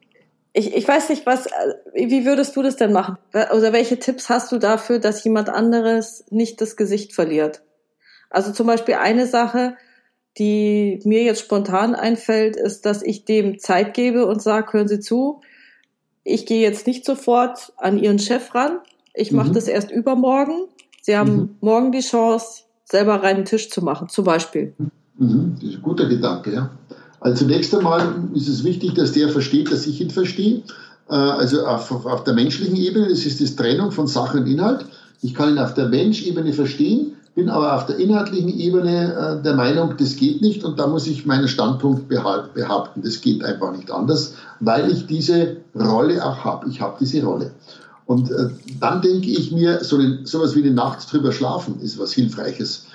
ich, 0.53 0.75
ich 0.75 0.89
weiß 0.89 1.11
nicht, 1.11 1.27
was, 1.27 1.47
wie 1.95 2.25
würdest 2.25 2.57
du 2.57 2.63
das 2.63 2.77
denn 2.77 2.93
machen? 2.93 3.17
Oder 3.33 3.73
welche 3.73 3.99
Tipps 3.99 4.29
hast 4.29 4.51
du 4.53 4.59
dafür, 4.59 4.99
dass 4.99 5.23
jemand 5.25 5.49
anderes 5.49 6.25
nicht 6.31 6.61
das 6.61 6.77
Gesicht 6.77 7.15
verliert? 7.15 7.63
Also 8.31 8.53
zum 8.53 8.67
Beispiel 8.67 8.95
eine 8.95 9.27
Sache, 9.27 9.77
die 10.39 11.01
mir 11.05 11.23
jetzt 11.23 11.41
spontan 11.41 11.95
einfällt, 11.95 12.57
ist, 12.57 12.87
dass 12.87 13.03
ich 13.03 13.25
dem 13.25 13.59
Zeit 13.59 13.95
gebe 13.95 14.27
und 14.27 14.43
sage, 14.43 14.73
hören 14.73 14.89
Sie 14.89 15.01
zu, 15.01 15.41
ich 16.25 16.47
gehe 16.47 16.61
jetzt 16.61 16.87
nicht 16.87 17.05
sofort 17.05 17.73
an 17.77 17.99
Ihren 17.99 18.19
Chef 18.19 18.55
ran. 18.55 18.79
Ich 19.15 19.33
mache 19.33 19.49
mhm. 19.49 19.55
das 19.55 19.67
erst 19.67 19.91
übermorgen. 19.91 20.67
Sie 21.01 21.17
haben 21.17 21.37
mhm. 21.37 21.57
morgen 21.61 21.93
die 21.93 22.01
Chance, 22.01 22.65
selber 22.85 23.23
reinen 23.23 23.45
Tisch 23.45 23.71
zu 23.71 23.83
machen, 23.83 24.09
zum 24.09 24.25
Beispiel. 24.25 24.75
Mhm. 25.19 25.55
Das 25.57 25.65
ist 25.65 25.77
ein 25.77 25.83
guter 25.83 26.09
Gedanke, 26.09 26.53
ja. 26.53 26.71
Also 27.21 27.45
zunächst 27.45 27.75
einmal 27.75 28.15
ist 28.35 28.49
es 28.49 28.65
wichtig, 28.65 28.95
dass 28.95 29.13
der 29.13 29.29
versteht, 29.29 29.73
dass 29.73 29.87
ich 29.87 30.01
ihn 30.01 30.11
verstehe. 30.11 30.63
Äh, 31.09 31.15
also 31.15 31.67
auf, 31.67 32.07
auf 32.07 32.25
der 32.25 32.35
menschlichen 32.35 32.77
Ebene, 32.77 33.09
das 33.09 33.25
ist 33.27 33.41
die 33.41 33.57
Trennung 33.57 33.91
von 33.91 34.07
Sache 34.07 34.39
und 34.39 34.47
Inhalt. 34.47 34.85
Ich 35.23 35.35
kann 35.35 35.51
ihn 35.51 35.59
auf 35.59 35.75
der 35.75 35.89
Menschebene 35.89 36.53
verstehen, 36.53 37.17
bin 37.35 37.49
aber 37.49 37.75
auf 37.77 37.87
der 37.87 37.99
inhaltlichen 37.99 38.49
Ebene 38.49 39.39
äh, 39.41 39.43
der 39.43 39.55
Meinung, 39.55 39.95
das 39.99 40.17
geht 40.17 40.43
nicht 40.43 40.65
und 40.65 40.79
da 40.79 40.87
muss 40.87 41.07
ich 41.07 41.27
meinen 41.27 41.49
Standpunkt 41.49 42.09
behaupten. 42.09 43.03
Das 43.03 43.21
geht 43.21 43.45
einfach 43.45 43.73
nicht 43.77 43.91
anders, 43.91 44.35
weil 44.61 44.91
ich 44.91 45.07
diese 45.07 45.57
Rolle 45.75 46.25
auch 46.25 46.45
habe. 46.45 46.69
Ich 46.69 46.81
habe 46.81 46.97
diese 47.01 47.25
Rolle. 47.25 47.51
Und 48.07 48.31
äh, 48.31 48.49
dann 48.81 49.03
denke 49.03 49.29
ich 49.29 49.53
mir, 49.53 49.85
so 49.85 50.01
sowas 50.25 50.55
wie 50.57 50.63
eine 50.63 50.73
Nacht 50.73 51.13
drüber 51.13 51.31
schlafen 51.31 51.81
ist 51.81 51.99
was 51.99 52.13
Hilfreiches. 52.13 52.87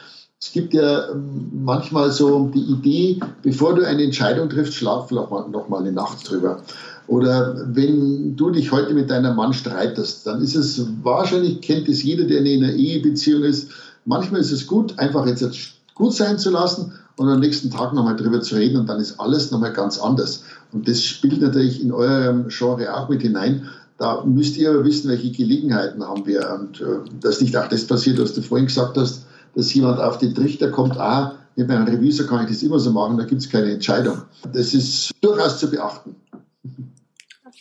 Es 0.43 0.51
gibt 0.51 0.73
ja 0.73 1.09
ähm, 1.09 1.51
manchmal 1.63 2.11
so 2.11 2.51
die 2.53 2.59
Idee, 2.59 3.17
bevor 3.43 3.75
du 3.75 3.87
eine 3.87 4.03
Entscheidung 4.03 4.49
triffst, 4.49 4.73
schlaf 4.73 5.09
noch 5.09 5.69
mal, 5.69 5.79
eine 5.79 5.93
Nacht 5.93 6.29
drüber. 6.29 6.61
Oder 7.07 7.65
wenn 7.73 8.35
du 8.35 8.49
dich 8.49 8.73
heute 8.73 8.93
mit 8.93 9.09
deinem 9.09 9.37
Mann 9.37 9.53
streitest, 9.53 10.27
dann 10.27 10.41
ist 10.41 10.55
es 10.55 10.85
wahrscheinlich, 11.01 11.61
kennt 11.61 11.87
es 11.87 12.03
jeder, 12.03 12.25
der 12.25 12.41
in 12.41 12.61
einer 12.61 12.73
Ehebeziehung 12.73 13.43
ist, 13.43 13.69
manchmal 14.03 14.41
ist 14.41 14.51
es 14.51 14.67
gut, 14.67 14.99
einfach 14.99 15.25
jetzt 15.27 15.47
gut 15.95 16.13
sein 16.13 16.37
zu 16.37 16.49
lassen 16.49 16.91
und 17.15 17.29
am 17.29 17.39
nächsten 17.39 17.71
Tag 17.71 17.93
nochmal 17.93 18.17
drüber 18.17 18.41
zu 18.41 18.55
reden 18.55 18.75
und 18.75 18.89
dann 18.89 18.99
ist 18.99 19.21
alles 19.21 19.49
nochmal 19.49 19.71
ganz 19.71 19.97
anders. 19.97 20.43
Und 20.73 20.89
das 20.89 21.05
spielt 21.05 21.41
natürlich 21.41 21.81
in 21.81 21.93
eurem 21.93 22.49
Genre 22.49 22.93
auch 22.93 23.07
mit 23.07 23.21
hinein. 23.21 23.69
Da 23.97 24.25
müsst 24.25 24.57
ihr 24.57 24.71
aber 24.71 24.83
wissen, 24.83 25.09
welche 25.09 25.31
Gelegenheiten 25.31 26.03
haben 26.03 26.25
wir 26.25 26.59
und 26.59 26.81
äh, 26.81 26.99
dass 27.21 27.39
nicht 27.39 27.55
auch 27.55 27.69
das 27.69 27.87
passiert, 27.87 28.19
was 28.19 28.33
du 28.33 28.41
vorhin 28.41 28.67
gesagt 28.67 28.97
hast, 28.97 29.22
dass 29.55 29.73
jemand 29.73 29.99
auf 29.99 30.17
den 30.17 30.33
Trichter 30.33 30.71
kommt, 30.71 30.97
ah, 30.97 31.39
mit 31.55 31.67
meinem 31.67 31.85
Revisor 31.85 32.27
kann 32.27 32.43
ich 32.45 32.51
das 32.51 32.63
immer 32.63 32.79
so 32.79 32.91
machen, 32.91 33.17
da 33.17 33.25
gibt 33.25 33.41
es 33.41 33.49
keine 33.49 33.71
Entscheidung. 33.71 34.23
Das 34.51 34.73
ist 34.73 35.11
durchaus 35.21 35.59
zu 35.59 35.69
beachten. 35.69 36.15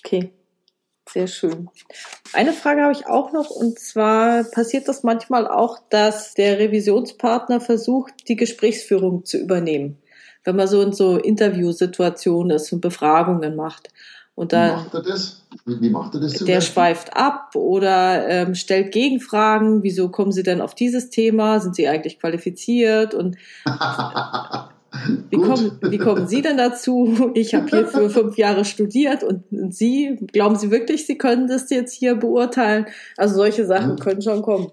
Okay. 0.04 0.32
Sehr 1.12 1.26
schön. 1.26 1.68
Eine 2.32 2.54
Frage 2.54 2.82
habe 2.82 2.92
ich 2.92 3.06
auch 3.06 3.32
noch, 3.32 3.50
und 3.50 3.78
zwar 3.78 4.44
passiert 4.44 4.88
das 4.88 5.02
manchmal 5.02 5.46
auch, 5.46 5.78
dass 5.90 6.32
der 6.32 6.58
Revisionspartner 6.58 7.60
versucht, 7.60 8.28
die 8.28 8.36
Gesprächsführung 8.36 9.26
zu 9.26 9.36
übernehmen. 9.36 9.98
Wenn 10.44 10.56
man 10.56 10.68
so 10.68 10.80
in 10.80 10.92
so 10.92 11.18
Interviewsituationen 11.18 12.56
ist 12.56 12.72
und 12.72 12.80
Befragungen 12.80 13.56
macht. 13.56 13.88
Und 14.34 14.52
dann, 14.52 14.70
Wie 14.70 14.76
macht 14.76 14.94
er 14.94 15.02
das? 15.02 15.42
Wie, 15.66 15.80
wie 15.80 15.90
macht 15.90 16.14
er 16.14 16.20
das? 16.20 16.32
Der 16.32 16.54
Beispiel? 16.54 16.62
schweift 16.62 17.16
ab 17.16 17.54
oder 17.54 18.26
ähm, 18.28 18.54
stellt 18.54 18.92
Gegenfragen. 18.92 19.82
Wieso 19.82 20.08
kommen 20.08 20.32
Sie 20.32 20.42
denn 20.42 20.60
auf 20.60 20.74
dieses 20.74 21.10
Thema? 21.10 21.60
Sind 21.60 21.76
Sie 21.76 21.86
eigentlich 21.86 22.18
qualifiziert? 22.18 23.14
Und 23.14 23.36
Wie 25.30 25.38
kommen, 25.38 25.78
wie 25.80 25.98
kommen 25.98 26.28
Sie 26.28 26.42
denn 26.42 26.58
dazu? 26.58 27.30
Ich 27.34 27.54
habe 27.54 27.66
hier 27.66 27.86
für 27.86 28.10
fünf 28.10 28.36
Jahre 28.36 28.64
studiert 28.64 29.24
und 29.24 29.44
Sie, 29.70 30.18
glauben 30.32 30.56
Sie 30.56 30.70
wirklich, 30.70 31.06
Sie 31.06 31.16
können 31.16 31.48
das 31.48 31.70
jetzt 31.70 31.94
hier 31.94 32.14
beurteilen? 32.14 32.86
Also 33.16 33.36
solche 33.36 33.64
Sachen 33.64 33.96
können 33.96 34.20
schon 34.20 34.42
kommen. 34.42 34.68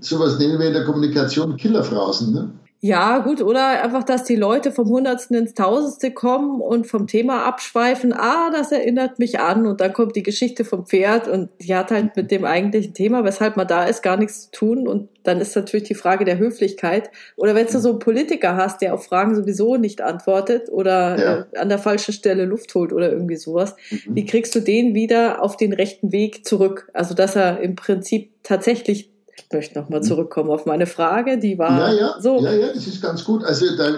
Sowas 0.00 0.38
nennen 0.38 0.58
wir 0.58 0.66
in 0.66 0.72
der 0.72 0.84
Kommunikation 0.84 1.56
Killerphrasen, 1.56 2.32
ne? 2.32 2.50
Ja, 2.84 3.18
gut, 3.18 3.40
oder 3.40 3.80
einfach, 3.84 4.02
dass 4.02 4.24
die 4.24 4.34
Leute 4.34 4.72
vom 4.72 4.88
Hundertsten 4.88 5.36
ins 5.36 5.54
Tausendste 5.54 6.10
kommen 6.10 6.60
und 6.60 6.88
vom 6.88 7.06
Thema 7.06 7.44
abschweifen. 7.44 8.12
Ah, 8.12 8.50
das 8.50 8.72
erinnert 8.72 9.20
mich 9.20 9.38
an. 9.38 9.68
Und 9.68 9.80
dann 9.80 9.92
kommt 9.92 10.16
die 10.16 10.24
Geschichte 10.24 10.64
vom 10.64 10.84
Pferd 10.84 11.28
und 11.28 11.48
die 11.60 11.76
hat 11.76 11.92
halt 11.92 12.16
mit 12.16 12.32
dem 12.32 12.44
eigentlichen 12.44 12.92
Thema, 12.92 13.22
weshalb 13.22 13.56
man 13.56 13.68
da 13.68 13.84
ist, 13.84 14.02
gar 14.02 14.16
nichts 14.16 14.46
zu 14.46 14.50
tun. 14.50 14.88
Und 14.88 15.10
dann 15.22 15.40
ist 15.40 15.54
natürlich 15.54 15.86
die 15.86 15.94
Frage 15.94 16.24
der 16.24 16.38
Höflichkeit. 16.38 17.12
Oder 17.36 17.54
wenn 17.54 17.68
du 17.68 17.78
so 17.78 17.90
einen 17.90 17.98
Politiker 18.00 18.56
hast, 18.56 18.82
der 18.82 18.94
auf 18.94 19.04
Fragen 19.04 19.36
sowieso 19.36 19.76
nicht 19.76 20.00
antwortet 20.00 20.68
oder 20.68 21.18
ja. 21.20 21.46
äh, 21.52 21.58
an 21.58 21.68
der 21.68 21.78
falschen 21.78 22.12
Stelle 22.12 22.46
Luft 22.46 22.74
holt 22.74 22.92
oder 22.92 23.12
irgendwie 23.12 23.36
sowas, 23.36 23.76
mhm. 23.92 24.16
wie 24.16 24.26
kriegst 24.26 24.56
du 24.56 24.60
den 24.60 24.92
wieder 24.92 25.40
auf 25.40 25.56
den 25.56 25.72
rechten 25.72 26.10
Weg 26.10 26.44
zurück? 26.44 26.90
Also, 26.94 27.14
dass 27.14 27.36
er 27.36 27.60
im 27.60 27.76
Prinzip 27.76 28.32
tatsächlich 28.42 29.11
ich 29.36 29.46
möchte 29.52 29.78
nochmal 29.78 30.00
hm. 30.00 30.06
zurückkommen 30.06 30.50
auf 30.50 30.66
meine 30.66 30.86
Frage, 30.86 31.38
die 31.38 31.58
war 31.58 31.92
ja, 31.92 32.00
ja, 32.00 32.20
so. 32.20 32.40
Ja, 32.40 32.52
ja, 32.52 32.68
das 32.72 32.86
ist 32.86 33.02
ganz 33.02 33.24
gut. 33.24 33.44
Also 33.44 33.66
da, 33.76 33.90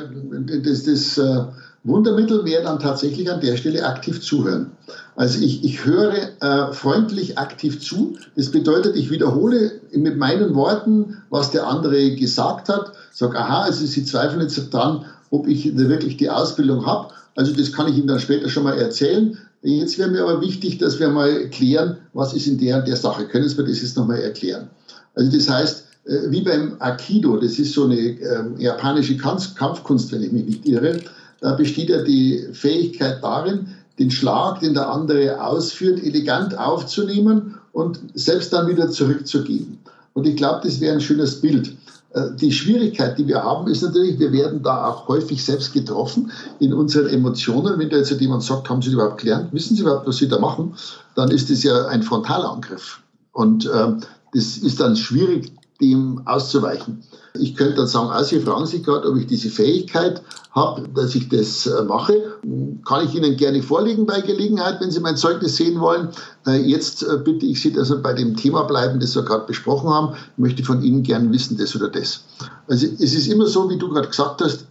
das, 0.62 0.85
das 0.85 1.18
uh, 1.18 1.47
Wundermittel 1.85 2.45
wäre 2.45 2.62
dann 2.62 2.78
tatsächlich 2.78 3.30
an 3.30 3.41
der 3.41 3.57
Stelle 3.57 3.85
aktiv 3.85 4.22
zuhören. 4.22 4.72
Also 5.16 5.41
ich, 5.41 5.62
ich 5.64 5.85
höre 5.85 6.14
äh, 6.41 6.72
freundlich 6.72 7.39
aktiv 7.39 7.80
zu. 7.80 8.16
Das 8.37 8.51
bedeutet, 8.51 8.97
ich 8.97 9.11
wiederhole 9.11 9.72
mit 9.93 10.16
meinen 10.16 10.55
Worten, 10.55 11.22
was 11.30 11.51
der 11.51 11.66
andere 11.66 12.14
gesagt 12.14 12.68
hat. 12.68 12.93
Sag, 13.12 13.37
aha, 13.37 13.64
also 13.64 13.85
Sie 13.85 14.05
zweifeln 14.05 14.41
jetzt 14.41 14.72
dran, 14.72 15.05
ob 15.30 15.47
ich 15.47 15.76
wirklich 15.76 16.16
die 16.16 16.30
Ausbildung 16.30 16.87
habe. 16.87 17.12
Also 17.37 17.53
das 17.53 17.72
kann 17.72 17.89
ich 17.89 17.99
Ihnen 17.99 18.07
dann 18.07 18.20
später 18.20 18.49
schon 18.49 18.64
mal 18.64 18.78
erzählen. 18.78 19.37
Jetzt 19.62 19.99
wäre 19.99 20.11
mir 20.11 20.22
aber 20.22 20.41
wichtig, 20.41 20.78
dass 20.78 20.99
wir 21.01 21.09
mal 21.09 21.49
klären, 21.51 21.99
was 22.12 22.35
ist 22.35 22.47
in 22.47 22.59
der 22.59 22.82
der 22.82 22.97
Sache. 22.97 23.26
Können 23.26 23.49
Sie 23.49 23.57
mir 23.57 23.68
das 23.68 23.82
jetzt 23.82 23.97
nochmal 23.97 24.20
erklären? 24.20 24.68
Also 25.14 25.36
das 25.36 25.48
heißt, 25.48 25.84
äh, 26.04 26.30
wie 26.30 26.42
beim 26.42 26.76
Aikido, 26.80 27.36
das 27.36 27.58
ist 27.58 27.72
so 27.72 27.84
eine 27.84 27.98
ähm, 27.98 28.58
japanische 28.58 29.16
Kampfkunst, 29.16 30.12
wenn 30.12 30.22
ich 30.22 30.32
mich 30.32 30.44
nicht 30.44 30.66
irre, 30.66 31.00
da 31.40 31.54
besteht 31.54 31.90
ja 31.90 32.02
die 32.02 32.46
Fähigkeit 32.52 33.22
darin, 33.22 33.68
den 33.98 34.10
Schlag, 34.10 34.60
den 34.60 34.74
der 34.74 34.88
andere 34.88 35.40
ausführt, 35.42 36.02
elegant 36.02 36.56
aufzunehmen 36.58 37.54
und 37.72 38.00
selbst 38.14 38.52
dann 38.52 38.66
wieder 38.66 38.90
zurückzugeben. 38.90 39.78
Und 40.14 40.26
ich 40.26 40.36
glaube, 40.36 40.60
das 40.64 40.80
wäre 40.80 40.94
ein 40.94 41.00
schönes 41.00 41.40
Bild. 41.40 41.76
Äh, 42.14 42.30
die 42.40 42.52
Schwierigkeit, 42.52 43.18
die 43.18 43.26
wir 43.26 43.42
haben, 43.42 43.68
ist 43.68 43.82
natürlich, 43.82 44.18
wir 44.18 44.32
werden 44.32 44.62
da 44.62 44.88
auch 44.88 45.08
häufig 45.08 45.44
selbst 45.44 45.72
getroffen 45.72 46.30
in 46.60 46.72
unseren 46.72 47.08
Emotionen. 47.08 47.78
Wenn 47.78 47.90
da 47.90 47.96
jetzt 47.96 48.10
jemand 48.20 48.42
sagt, 48.42 48.70
haben 48.70 48.82
Sie 48.82 48.92
überhaupt 48.92 49.20
gelernt, 49.20 49.52
wissen 49.52 49.76
Sie 49.76 49.82
überhaupt, 49.82 50.06
was 50.06 50.16
Sie 50.16 50.28
da 50.28 50.38
machen, 50.38 50.74
dann 51.14 51.30
ist 51.30 51.50
das 51.50 51.62
ja 51.62 51.86
ein 51.86 52.02
Frontalangriff. 52.02 53.00
Und 53.32 53.66
äh, 53.66 53.92
das 54.35 54.59
ist 54.59 54.80
dann 54.80 54.97
schwierig, 54.97 55.53
dem 55.80 56.22
auszuweichen. 56.26 57.03
Ich 57.35 57.57
könnte 57.57 57.74
dann 57.74 57.89
sagen, 57.89 58.11
also 58.11 58.30
Sie 58.30 58.41
fragen 58.41 58.66
sich 58.66 58.85
gerade, 58.85 59.09
ob 59.09 59.16
ich 59.16 59.26
diese 59.26 59.51
Fähigkeit 59.51 60.22
habe, 60.53 60.89
dass 60.95 61.14
ich 61.16 61.28
das 61.28 61.66
äh, 61.66 61.82
mache. 61.82 62.39
Kann 62.87 63.07
ich 63.07 63.14
Ihnen 63.14 63.37
gerne 63.37 63.61
vorlegen 63.61 64.07
bei 64.07 64.20
Gelegenheit, 64.20 64.80
wenn 64.80 64.93
Sie 64.93 65.01
mein 65.01 65.16
Zeugnis 65.16 65.57
sehen 65.57 65.80
wollen. 65.80 66.11
Äh, 66.47 66.61
jetzt 66.62 67.03
äh, 67.03 67.18
bitte 67.24 67.47
ich 67.47 67.61
Sie, 67.61 67.72
dass 67.72 67.91
wir 67.91 67.97
bei 67.97 68.12
dem 68.12 68.37
Thema 68.37 68.62
bleiben, 68.62 69.01
das 69.01 69.16
wir 69.16 69.24
gerade 69.24 69.47
besprochen 69.47 69.91
haben. 69.91 70.14
Ich 70.14 70.39
möchte 70.39 70.62
von 70.62 70.80
Ihnen 70.82 71.03
gerne 71.03 71.30
wissen, 71.32 71.57
das 71.57 71.74
oder 71.74 71.89
das. 71.89 72.20
Also 72.68 72.87
es 72.87 73.14
ist 73.14 73.26
immer 73.26 73.47
so, 73.47 73.68
wie 73.68 73.78
du 73.78 73.89
gerade 73.89 74.09
gesagt 74.09 74.41
hast, 74.43 74.66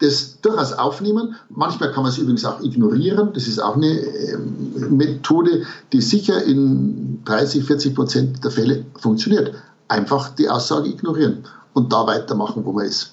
das 0.00 0.40
durchaus 0.40 0.72
aufnehmen. 0.72 1.36
Manchmal 1.48 1.92
kann 1.92 2.02
man 2.02 2.12
es 2.12 2.18
übrigens 2.18 2.44
auch 2.44 2.60
ignorieren. 2.60 3.30
Das 3.32 3.46
ist 3.46 3.60
auch 3.60 3.76
eine 3.76 3.92
ähm, 3.92 4.96
Methode, 4.96 5.62
die 5.92 6.00
sicher 6.00 6.42
in 6.42 7.22
30, 7.24 7.64
40 7.64 7.94
Prozent 7.94 8.44
der 8.44 8.50
Fälle 8.50 8.84
funktioniert. 8.98 9.54
Einfach 9.88 10.30
die 10.30 10.48
Aussage 10.48 10.88
ignorieren 10.88 11.44
und 11.72 11.92
da 11.92 12.06
weitermachen, 12.06 12.64
wo 12.64 12.72
man 12.72 12.86
ist. 12.86 13.12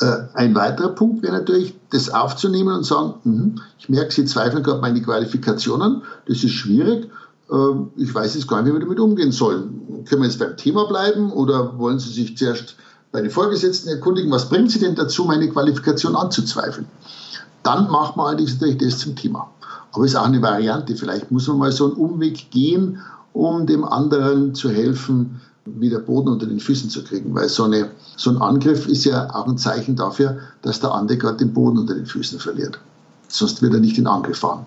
Äh, 0.00 0.16
ein 0.34 0.54
weiterer 0.54 0.90
Punkt 0.90 1.22
wäre 1.22 1.38
natürlich, 1.38 1.74
das 1.90 2.10
aufzunehmen 2.10 2.76
und 2.76 2.84
sagen, 2.84 3.14
mh, 3.24 3.62
ich 3.78 3.88
merke, 3.88 4.12
Sie 4.12 4.24
zweifeln 4.26 4.62
gerade 4.62 4.80
meine 4.80 5.00
Qualifikationen, 5.02 6.02
das 6.26 6.44
ist 6.44 6.52
schwierig, 6.52 7.08
ähm, 7.50 7.90
ich 7.96 8.14
weiß 8.14 8.34
jetzt 8.34 8.46
gar 8.46 8.62
nicht, 8.62 8.70
wie 8.70 8.76
wir 8.76 8.80
damit 8.80 9.00
umgehen 9.00 9.32
sollen. 9.32 10.04
Können 10.04 10.22
wir 10.22 10.28
jetzt 10.28 10.38
beim 10.38 10.56
Thema 10.56 10.86
bleiben 10.86 11.32
oder 11.32 11.78
wollen 11.78 11.98
Sie 11.98 12.12
sich 12.12 12.36
zuerst 12.36 12.76
bei 13.12 13.20
den 13.20 13.30
Vorgesetzten 13.30 13.88
erkundigen, 13.88 14.30
was 14.30 14.48
bringt 14.48 14.70
Sie 14.70 14.78
denn 14.78 14.94
dazu, 14.94 15.24
meine 15.24 15.48
Qualifikation 15.48 16.14
anzuzweifeln? 16.14 16.86
Dann 17.62 17.90
macht 17.90 18.16
man 18.16 18.26
allerdings 18.26 18.54
natürlich 18.54 18.78
das 18.78 18.98
zum 18.98 19.16
Thema. 19.16 19.50
Aber 19.92 20.04
es 20.04 20.12
ist 20.12 20.16
auch 20.16 20.26
eine 20.26 20.42
Variante. 20.42 20.96
Vielleicht 20.96 21.30
muss 21.30 21.48
man 21.48 21.58
mal 21.58 21.72
so 21.72 21.86
einen 21.86 21.94
Umweg 21.94 22.50
gehen, 22.50 23.00
um 23.32 23.66
dem 23.66 23.84
anderen 23.84 24.54
zu 24.54 24.70
helfen, 24.70 25.40
wieder 25.64 25.98
Boden 25.98 26.28
unter 26.28 26.46
den 26.46 26.60
Füßen 26.60 26.90
zu 26.90 27.02
kriegen. 27.04 27.34
Weil 27.34 27.48
so, 27.48 27.64
eine, 27.64 27.90
so 28.16 28.30
ein 28.30 28.38
Angriff 28.38 28.86
ist 28.86 29.04
ja 29.04 29.34
auch 29.34 29.46
ein 29.46 29.58
Zeichen 29.58 29.96
dafür, 29.96 30.38
dass 30.62 30.80
der 30.80 30.92
andere 30.92 31.18
gerade 31.18 31.38
den 31.38 31.52
Boden 31.52 31.78
unter 31.78 31.94
den 31.94 32.06
Füßen 32.06 32.38
verliert. 32.38 32.78
Sonst 33.28 33.60
wird 33.60 33.74
er 33.74 33.80
nicht 33.80 33.98
in 33.98 34.06
Angriff 34.06 34.38
fahren. 34.38 34.64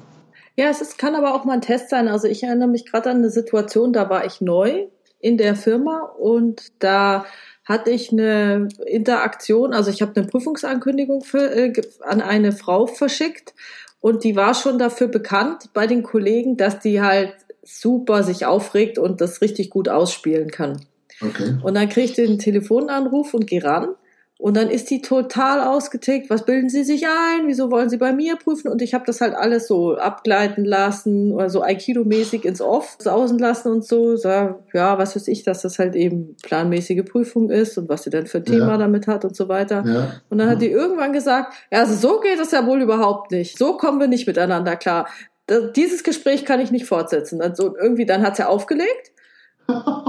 Ja, 0.56 0.68
es 0.68 0.82
ist, 0.82 0.98
kann 0.98 1.16
aber 1.16 1.34
auch 1.34 1.46
mal 1.46 1.54
ein 1.54 1.62
Test 1.62 1.90
sein. 1.90 2.08
Also 2.08 2.28
ich 2.28 2.44
erinnere 2.44 2.68
mich 2.68 2.86
gerade 2.86 3.10
an 3.10 3.18
eine 3.18 3.30
Situation, 3.30 3.94
da 3.94 4.10
war 4.10 4.26
ich 4.26 4.42
neu 4.42 4.88
in 5.20 5.38
der 5.38 5.56
Firma 5.56 6.02
und 6.20 6.62
da 6.80 7.26
hatte 7.64 7.92
ich 7.92 8.12
eine 8.12 8.70
Interaktion, 8.86 9.74
also 9.74 9.92
ich 9.92 10.02
habe 10.02 10.14
eine 10.16 10.28
Prüfungsankündigung 10.28 11.24
für, 11.24 11.52
äh, 11.52 11.74
an 12.02 12.22
eine 12.22 12.52
Frau 12.52 12.88
verschickt 12.88 13.54
und 14.00 14.24
die 14.24 14.36
war 14.36 14.54
schon 14.54 14.80
dafür 14.80 15.08
bekannt 15.08 15.70
bei 15.74 15.88
den 15.88 16.04
Kollegen, 16.04 16.58
dass 16.58 16.80
die 16.80 17.02
halt 17.02 17.34
super 17.64 18.24
sich 18.24 18.46
aufregt 18.46 18.98
und 18.98 19.22
das 19.22 19.42
richtig 19.42 19.70
gut 19.70 19.88
ausspielen 19.88 20.50
kann. 20.50 20.86
Okay. 21.22 21.58
Und 21.62 21.76
dann 21.76 21.88
kriege 21.88 22.06
ich 22.06 22.14
den 22.14 22.40
Telefonanruf 22.40 23.34
und 23.34 23.46
gehe 23.46 23.64
ran 23.64 23.96
und 24.42 24.58
dann 24.58 24.72
ist 24.72 24.90
die 24.90 25.02
total 25.02 25.62
ausgetickt. 25.62 26.32
Was 26.32 26.46
bilden 26.46 26.68
Sie 26.68 26.84
sich 26.84 27.06
ein? 27.06 27.46
Wieso 27.46 27.70
wollen 27.70 27.90
Sie 27.90 27.98
bei 27.98 28.12
mir 28.12 28.38
prüfen? 28.38 28.70
Und 28.70 28.82
ich 28.82 28.96
habe 28.96 29.06
das 29.06 29.22
halt 29.22 29.36
alles 29.36 29.68
so 29.68 29.98
abgleiten 29.98 30.66
lassen 30.66 31.32
oder 31.32 31.48
so 31.52 31.62
Aikido-mäßig 31.62 32.44
ins 32.44 32.60
Off 32.60 32.96
sausen 32.98 33.38
lassen 33.38 33.72
und 33.72 33.86
so. 33.86 34.16
so. 34.16 34.30
Ja, 34.74 34.98
was 34.98 35.16
weiß 35.16 35.28
ich, 35.28 35.44
dass 35.44 35.62
das 35.62 35.78
halt 35.78 35.96
eben 35.96 36.36
planmäßige 36.42 37.06
Prüfung 37.06 37.52
ist 37.52 37.78
und 37.78 37.88
was 37.88 38.02
sie 38.02 38.10
denn 38.10 38.26
für 38.26 38.40
ein 38.40 38.46
Thema 38.46 38.72
ja. 38.72 38.78
damit 38.78 39.06
hat 39.06 39.26
und 39.26 39.36
so 39.36 39.48
weiter. 39.48 39.84
Ja. 39.86 40.14
Und 40.32 40.40
dann 40.40 40.50
hat 40.50 40.64
die 40.64 40.72
irgendwann 40.72 41.14
gesagt, 41.14 41.54
ja, 41.72 41.78
also 41.82 41.94
so 41.94 42.20
geht 42.20 42.40
es 42.40 42.50
ja 42.50 42.66
wohl 42.66 42.82
überhaupt 42.82 43.30
nicht. 43.30 43.60
So 43.60 43.78
kommen 43.78 44.00
wir 44.00 44.08
nicht 44.08 44.26
miteinander 44.26 44.76
klar. 44.76 45.08
Das, 45.46 45.72
dieses 45.74 46.04
Gespräch 46.04 46.46
kann 46.46 46.60
ich 46.60 46.72
nicht 46.72 46.88
fortsetzen. 46.88 47.44
Also 47.44 47.76
irgendwie, 47.80 48.08
dann 48.08 48.24
hat 48.24 48.38
sie 48.38 48.48
aufgelegt 48.48 49.12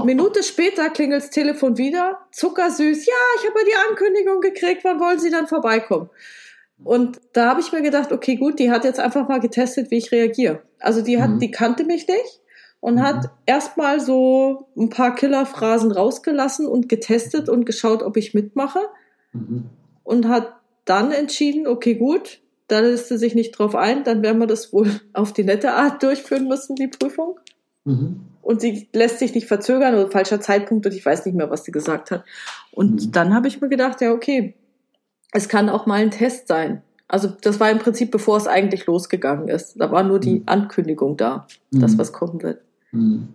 Minute 0.03 0.43
später 0.43 0.89
klingelt 0.89 1.23
das 1.23 1.29
Telefon 1.29 1.77
wieder, 1.77 2.19
zuckersüß, 2.31 3.05
ja, 3.05 3.13
ich 3.37 3.47
habe 3.47 3.59
die 3.65 3.89
Ankündigung 3.89 4.41
gekriegt, 4.41 4.83
wann 4.83 4.99
wollen 4.99 5.19
Sie 5.19 5.29
dann 5.29 5.47
vorbeikommen? 5.47 6.09
Und 6.83 7.21
da 7.33 7.49
habe 7.49 7.61
ich 7.61 7.71
mir 7.71 7.81
gedacht, 7.81 8.11
okay, 8.11 8.35
gut, 8.35 8.59
die 8.59 8.71
hat 8.71 8.83
jetzt 8.83 8.99
einfach 8.99 9.27
mal 9.27 9.39
getestet, 9.39 9.91
wie 9.91 9.97
ich 9.97 10.11
reagiere. 10.11 10.61
Also 10.79 11.01
die 11.01 11.21
hat, 11.21 11.29
mhm. 11.29 11.39
die 11.39 11.51
kannte 11.51 11.85
mich 11.85 12.07
nicht 12.07 12.41
und 12.79 12.95
mhm. 12.95 13.03
hat 13.03 13.29
erstmal 13.45 13.99
so 13.99 14.67
ein 14.77 14.89
paar 14.89 15.15
Killerphrasen 15.15 15.91
rausgelassen 15.91 16.67
und 16.67 16.89
getestet 16.89 17.47
und 17.47 17.65
geschaut, 17.65 18.03
ob 18.03 18.17
ich 18.17 18.33
mitmache. 18.33 18.79
Mhm. 19.31 19.69
Und 20.03 20.27
hat 20.27 20.53
dann 20.83 21.13
entschieden, 21.13 21.65
okay, 21.67 21.95
gut, 21.95 22.41
da 22.67 22.81
lässt 22.81 23.07
sie 23.07 23.17
sich 23.17 23.35
nicht 23.35 23.51
drauf 23.51 23.75
ein, 23.75 24.03
dann 24.03 24.21
werden 24.21 24.39
wir 24.39 24.47
das 24.47 24.73
wohl 24.73 24.89
auf 25.13 25.31
die 25.31 25.45
nette 25.45 25.73
Art 25.73 26.03
durchführen 26.03 26.49
müssen, 26.49 26.75
die 26.75 26.87
Prüfung. 26.87 27.39
Mhm 27.85 28.32
und 28.43 28.61
sie 28.61 28.87
lässt 28.93 29.19
sich 29.19 29.33
nicht 29.33 29.47
verzögern 29.47 29.95
oder 29.95 30.11
falscher 30.11 30.41
Zeitpunkt 30.41 30.85
und 30.85 30.93
ich 30.93 31.05
weiß 31.05 31.25
nicht 31.25 31.35
mehr, 31.35 31.49
was 31.49 31.63
sie 31.63 31.71
gesagt 31.71 32.11
hat. 32.11 32.23
Und 32.71 33.07
mhm. 33.07 33.11
dann 33.11 33.33
habe 33.33 33.47
ich 33.47 33.61
mir 33.61 33.69
gedacht, 33.69 34.01
ja, 34.01 34.11
okay, 34.11 34.53
es 35.31 35.47
kann 35.47 35.69
auch 35.69 35.85
mal 35.85 36.01
ein 36.01 36.11
Test 36.11 36.47
sein. 36.47 36.81
Also 37.07 37.31
das 37.41 37.59
war 37.59 37.71
im 37.71 37.79
Prinzip, 37.79 38.11
bevor 38.11 38.37
es 38.37 38.47
eigentlich 38.47 38.85
losgegangen 38.85 39.47
ist. 39.47 39.79
Da 39.79 39.91
war 39.91 40.03
nur 40.03 40.19
die 40.19 40.39
mhm. 40.39 40.43
Ankündigung 40.45 41.17
da, 41.17 41.47
dass 41.71 41.93
mhm. 41.93 41.97
was 41.97 42.13
kommen 42.13 42.43
wird. 42.43 42.61
Mhm. 42.91 43.29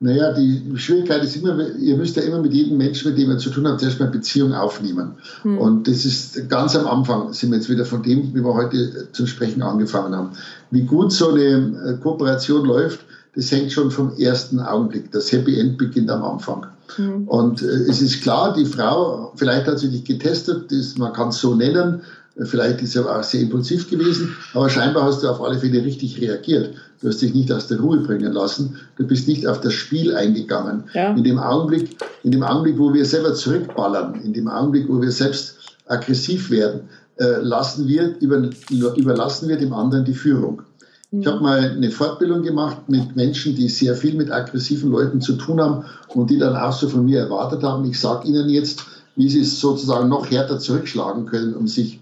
Naja, 0.00 0.32
die 0.32 0.76
Schwierigkeit 0.76 1.24
ist 1.24 1.34
immer, 1.34 1.58
ihr 1.76 1.96
müsst 1.96 2.14
ja 2.16 2.22
immer 2.22 2.40
mit 2.40 2.52
jedem 2.52 2.78
Menschen, 2.78 3.10
mit 3.10 3.18
dem 3.18 3.32
ihr 3.32 3.38
zu 3.38 3.50
tun 3.50 3.66
habt, 3.66 3.82
erstmal 3.82 4.10
Beziehung 4.10 4.52
aufnehmen. 4.54 5.16
Mhm. 5.42 5.58
Und 5.58 5.88
das 5.88 6.04
ist 6.04 6.48
ganz 6.48 6.76
am 6.76 6.86
Anfang, 6.86 7.32
sind 7.32 7.50
wir 7.50 7.58
jetzt 7.58 7.68
wieder 7.68 7.84
von 7.84 8.04
dem, 8.04 8.32
wie 8.32 8.44
wir 8.44 8.54
heute 8.54 9.08
zum 9.10 9.26
Sprechen 9.26 9.60
angefangen 9.60 10.14
haben. 10.14 10.30
Wie 10.70 10.82
gut 10.82 11.12
so 11.12 11.30
eine 11.30 11.40
äh, 11.42 12.00
Kooperation 12.00 12.64
läuft, 12.64 13.00
das 13.38 13.52
hängt 13.52 13.70
schon 13.70 13.92
vom 13.92 14.16
ersten 14.18 14.58
Augenblick. 14.58 15.12
Das 15.12 15.30
Happy 15.30 15.60
End 15.60 15.78
beginnt 15.78 16.10
am 16.10 16.24
Anfang. 16.24 16.66
Mhm. 16.96 17.28
Und 17.28 17.62
äh, 17.62 17.66
es 17.66 18.02
ist 18.02 18.20
klar, 18.20 18.52
die 18.52 18.66
Frau, 18.66 19.32
vielleicht 19.36 19.68
hat 19.68 19.78
sie 19.78 19.90
dich 19.90 20.04
getestet, 20.04 20.72
das, 20.72 20.98
man 20.98 21.12
kann 21.12 21.28
es 21.28 21.38
so 21.38 21.54
nennen, 21.54 22.02
Vielleicht 22.44 22.82
ist 22.82 22.94
er 22.94 23.04
auch 23.04 23.22
sehr 23.24 23.40
impulsiv 23.40 23.90
gewesen, 23.90 24.36
aber 24.54 24.70
scheinbar 24.70 25.02
hast 25.02 25.24
du 25.24 25.28
auf 25.28 25.42
alle 25.42 25.58
Fälle 25.58 25.84
richtig 25.84 26.20
reagiert. 26.20 26.72
Du 27.00 27.08
hast 27.08 27.20
dich 27.20 27.34
nicht 27.34 27.50
aus 27.50 27.66
der 27.66 27.80
Ruhe 27.80 27.98
bringen 27.98 28.32
lassen. 28.32 28.76
Du 28.96 29.04
bist 29.04 29.26
nicht 29.26 29.46
auf 29.46 29.60
das 29.60 29.72
Spiel 29.72 30.14
eingegangen. 30.14 30.84
Ja. 30.94 31.14
In 31.14 31.24
dem 31.24 31.38
Augenblick, 31.38 31.96
in 32.22 32.30
dem 32.30 32.44
Augenblick, 32.44 32.78
wo 32.78 32.94
wir 32.94 33.04
selber 33.04 33.34
zurückballern, 33.34 34.20
in 34.22 34.34
dem 34.34 34.46
Augenblick, 34.46 34.88
wo 34.88 35.02
wir 35.02 35.10
selbst 35.10 35.56
aggressiv 35.86 36.50
werden, 36.50 36.82
äh, 37.16 37.40
lassen 37.40 37.88
wir, 37.88 38.16
über, 38.20 38.48
überlassen 38.70 39.48
wir 39.48 39.56
dem 39.56 39.72
anderen 39.72 40.04
die 40.04 40.14
Führung. 40.14 40.62
Ich 41.10 41.26
habe 41.26 41.40
mal 41.40 41.70
eine 41.70 41.90
Fortbildung 41.90 42.42
gemacht 42.42 42.86
mit 42.88 43.16
Menschen, 43.16 43.54
die 43.56 43.68
sehr 43.68 43.94
viel 43.94 44.14
mit 44.14 44.30
aggressiven 44.30 44.90
Leuten 44.90 45.22
zu 45.22 45.36
tun 45.36 45.58
haben 45.58 45.84
und 46.08 46.28
die 46.28 46.36
dann 46.36 46.54
auch 46.54 46.72
so 46.72 46.86
von 46.88 47.06
mir 47.06 47.20
erwartet 47.20 47.62
haben, 47.62 47.88
ich 47.88 47.98
sage 47.98 48.28
Ihnen 48.28 48.50
jetzt, 48.50 48.84
wie 49.16 49.28
Sie 49.28 49.40
es 49.40 49.58
sozusagen 49.58 50.10
noch 50.10 50.30
härter 50.30 50.58
zurückschlagen 50.58 51.24
können, 51.24 51.54
um 51.54 51.66
sich 51.66 51.98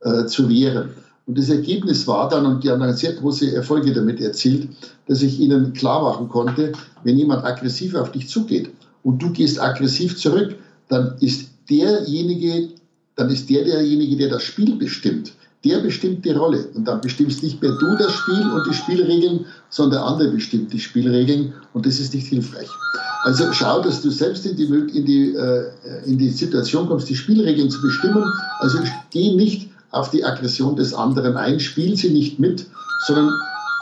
äh, 0.00 0.26
zu 0.26 0.48
wehren. 0.48 0.90
Und 1.26 1.36
das 1.36 1.48
Ergebnis 1.48 2.06
war 2.06 2.28
dann, 2.28 2.46
und 2.46 2.62
die 2.62 2.70
haben 2.70 2.80
dann 2.80 2.94
sehr 2.94 3.14
große 3.14 3.52
Erfolge 3.52 3.92
damit 3.92 4.20
erzielt, 4.20 4.68
dass 5.08 5.22
ich 5.22 5.40
ihnen 5.40 5.72
klar 5.72 6.02
machen 6.02 6.28
konnte, 6.28 6.72
wenn 7.02 7.16
jemand 7.16 7.44
aggressiv 7.44 7.94
auf 7.94 8.12
dich 8.12 8.28
zugeht 8.28 8.70
und 9.02 9.20
du 9.20 9.30
gehst 9.30 9.60
aggressiv 9.60 10.16
zurück, 10.16 10.54
dann 10.88 11.16
ist 11.20 11.48
derjenige, 11.68 12.68
dann 13.16 13.30
ist 13.30 13.50
der 13.50 13.64
derjenige, 13.64 14.16
der 14.16 14.28
das 14.28 14.42
Spiel 14.42 14.76
bestimmt. 14.76 15.32
Der 15.64 15.78
bestimmt 15.78 16.24
die 16.24 16.30
Rolle. 16.30 16.68
Und 16.74 16.84
dann 16.84 17.00
bestimmst 17.00 17.42
nicht 17.42 17.62
mehr 17.62 17.72
du 17.72 17.96
das 17.96 18.12
Spiel 18.12 18.50
und 18.52 18.66
die 18.66 18.74
Spielregeln, 18.74 19.46
sondern 19.70 20.00
der 20.00 20.06
andere 20.06 20.28
bestimmt 20.28 20.72
die 20.72 20.78
Spielregeln. 20.78 21.54
Und 21.72 21.86
das 21.86 21.98
ist 21.98 22.12
nicht 22.12 22.26
hilfreich. 22.26 22.68
Also 23.22 23.50
schau, 23.52 23.80
dass 23.80 24.02
du 24.02 24.10
selbst 24.10 24.44
in 24.44 24.56
die, 24.56 24.64
in 24.64 25.06
die, 25.06 25.34
äh, 25.34 25.70
in 26.04 26.18
die 26.18 26.28
Situation 26.28 26.86
kommst, 26.86 27.08
die 27.08 27.16
Spielregeln 27.16 27.70
zu 27.70 27.80
bestimmen. 27.80 28.24
Also 28.58 28.78
geh 29.10 29.34
nicht 29.34 29.70
auf 29.90 30.10
die 30.10 30.24
Aggression 30.24 30.76
des 30.76 30.92
anderen 30.92 31.36
ein, 31.36 31.58
spiel 31.60 31.96
sie 31.96 32.10
nicht 32.10 32.38
mit, 32.38 32.66
sondern 33.06 33.32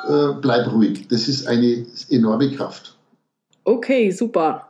äh, 0.09 0.33
bleib 0.41 0.73
ruhig. 0.73 1.09
Das 1.09 1.27
ist 1.27 1.49
eine 1.49 1.85
enorme 2.11 2.53
Kraft. 2.53 2.97
Okay, 3.65 4.11
super. 4.11 4.69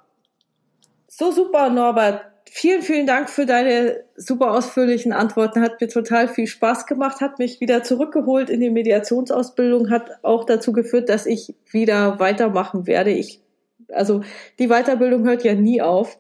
So 1.09 1.31
super, 1.31 1.69
Norbert. 1.69 2.32
Vielen, 2.55 2.83
vielen 2.83 3.07
Dank 3.07 3.31
für 3.31 3.47
deine 3.47 4.05
super 4.15 4.51
ausführlichen 4.51 5.15
Antworten. 5.15 5.63
Hat 5.63 5.81
mir 5.81 5.89
total 5.89 6.29
viel 6.29 6.47
Spaß 6.47 6.85
gemacht, 6.85 7.23
hat 7.23 7.39
mich 7.39 7.63
wieder 7.63 7.83
zurückgeholt 7.83 8.51
in 8.51 8.61
die 8.61 8.69
Mediationsausbildung, 8.69 9.89
hat 9.89 10.11
auch 10.21 10.45
dazu 10.45 10.73
geführt, 10.73 11.09
dass 11.09 11.25
ich 11.25 11.55
wieder 11.71 12.19
weitermachen 12.21 12.87
werde. 12.87 13.11
Ich, 13.11 13.41
also 13.89 14.21
die 14.59 14.69
Weiterbildung 14.69 15.25
hört 15.25 15.45
ja 15.45 15.55
nie 15.55 15.81
auf. 15.81 16.19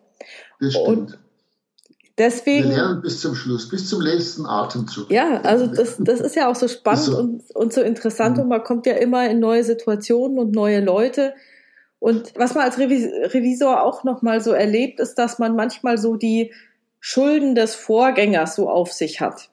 Das 0.59 0.73
stimmt. 0.73 0.89
Und 0.89 1.19
Deswegen, 2.17 2.71
wir 2.71 2.77
lernen 2.77 3.03
bis 3.03 3.21
zum 3.21 3.35
Schluss, 3.35 3.69
bis 3.69 3.91
zum 3.91 4.01
letzten 4.01 4.47
Atemzug. 4.47 5.11
Ja, 5.11 5.43
also 5.43 5.67
das, 5.67 5.97
das 5.99 6.21
ist 6.21 6.35
ja 6.35 6.51
auch 6.51 6.57
so 6.57 6.67
spannend 6.67 7.05
so. 7.05 7.19
Und, 7.19 7.43
und 7.55 7.73
so 7.75 7.83
interessant 7.83 8.39
mhm. 8.39 8.45
und 8.45 8.49
man 8.49 8.65
kommt 8.65 8.87
ja 8.87 8.95
immer 8.95 9.29
in 9.29 9.39
neue 9.39 9.65
Situationen 9.65 10.39
und 10.39 10.53
neue 10.53 10.81
Leute. 10.83 11.35
Und 12.03 12.33
was 12.35 12.55
man 12.57 12.65
als 12.65 12.81
Revisor 12.81 13.81
auch 13.81 14.03
nochmal 14.03 14.41
so 14.41 14.51
erlebt, 14.51 14.99
ist, 14.99 15.15
dass 15.15 15.39
man 15.39 15.55
manchmal 15.55 15.99
so 15.99 16.17
die 16.17 16.53
Schulden 16.99 17.55
des 17.55 17.77
Vorgängers 17.77 18.57
so 18.57 18.69
auf 18.69 18.93
sich 18.93 19.21
hat. 19.21 19.51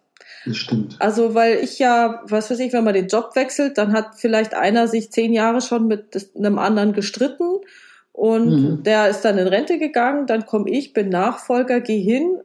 Das 0.48 0.58
stimmt. 0.58 0.96
Also, 0.98 1.36
weil 1.36 1.58
ich 1.58 1.78
ja, 1.78 2.24
was 2.26 2.50
weiß 2.50 2.58
ich, 2.58 2.74
wenn 2.74 2.84
man 2.84 2.96
den 2.96 3.08
Job 3.08 3.36
wechselt, 3.36 3.78
dann 3.78 3.94
hat 3.94 4.16
vielleicht 4.16 4.56
einer 4.56 4.88
sich 4.88 5.12
zehn 5.12 5.32
Jahre 5.32 5.62
schon 5.62 5.86
mit 5.86 6.32
einem 6.36 6.58
anderen 6.58 6.94
gestritten 6.94 7.60
und 8.14 8.50
mhm. 8.50 8.84
der 8.84 9.10
ist 9.10 9.22
dann 9.22 9.38
in 9.38 9.48
Rente 9.48 9.78
gegangen, 9.78 10.26
dann 10.26 10.48
komme 10.48 10.72
ich, 10.72 10.94
bin 10.94 11.10
Nachfolger, 11.10 11.82
gehe 11.82 12.02
hin 12.02 12.40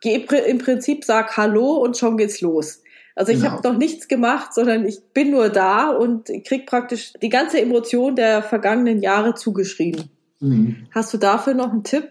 geh 0.00 0.26
im 0.46 0.58
Prinzip, 0.58 1.04
sag 1.04 1.36
Hallo 1.36 1.74
und 1.74 1.96
schon 1.96 2.16
geht's 2.16 2.40
los. 2.40 2.82
Also 3.16 3.32
ich 3.32 3.40
genau. 3.40 3.52
habe 3.52 3.68
noch 3.68 3.78
nichts 3.78 4.08
gemacht, 4.08 4.54
sondern 4.54 4.84
ich 4.84 5.00
bin 5.12 5.30
nur 5.30 5.48
da 5.48 5.90
und 5.90 6.28
krieg 6.46 6.66
praktisch 6.66 7.12
die 7.20 7.28
ganze 7.28 7.60
Emotion 7.60 8.16
der 8.16 8.42
vergangenen 8.42 9.02
Jahre 9.02 9.34
zugeschrieben. 9.34 10.10
Mhm. 10.40 10.86
Hast 10.90 11.12
du 11.12 11.18
dafür 11.18 11.54
noch 11.54 11.70
einen 11.70 11.84
Tipp? 11.84 12.10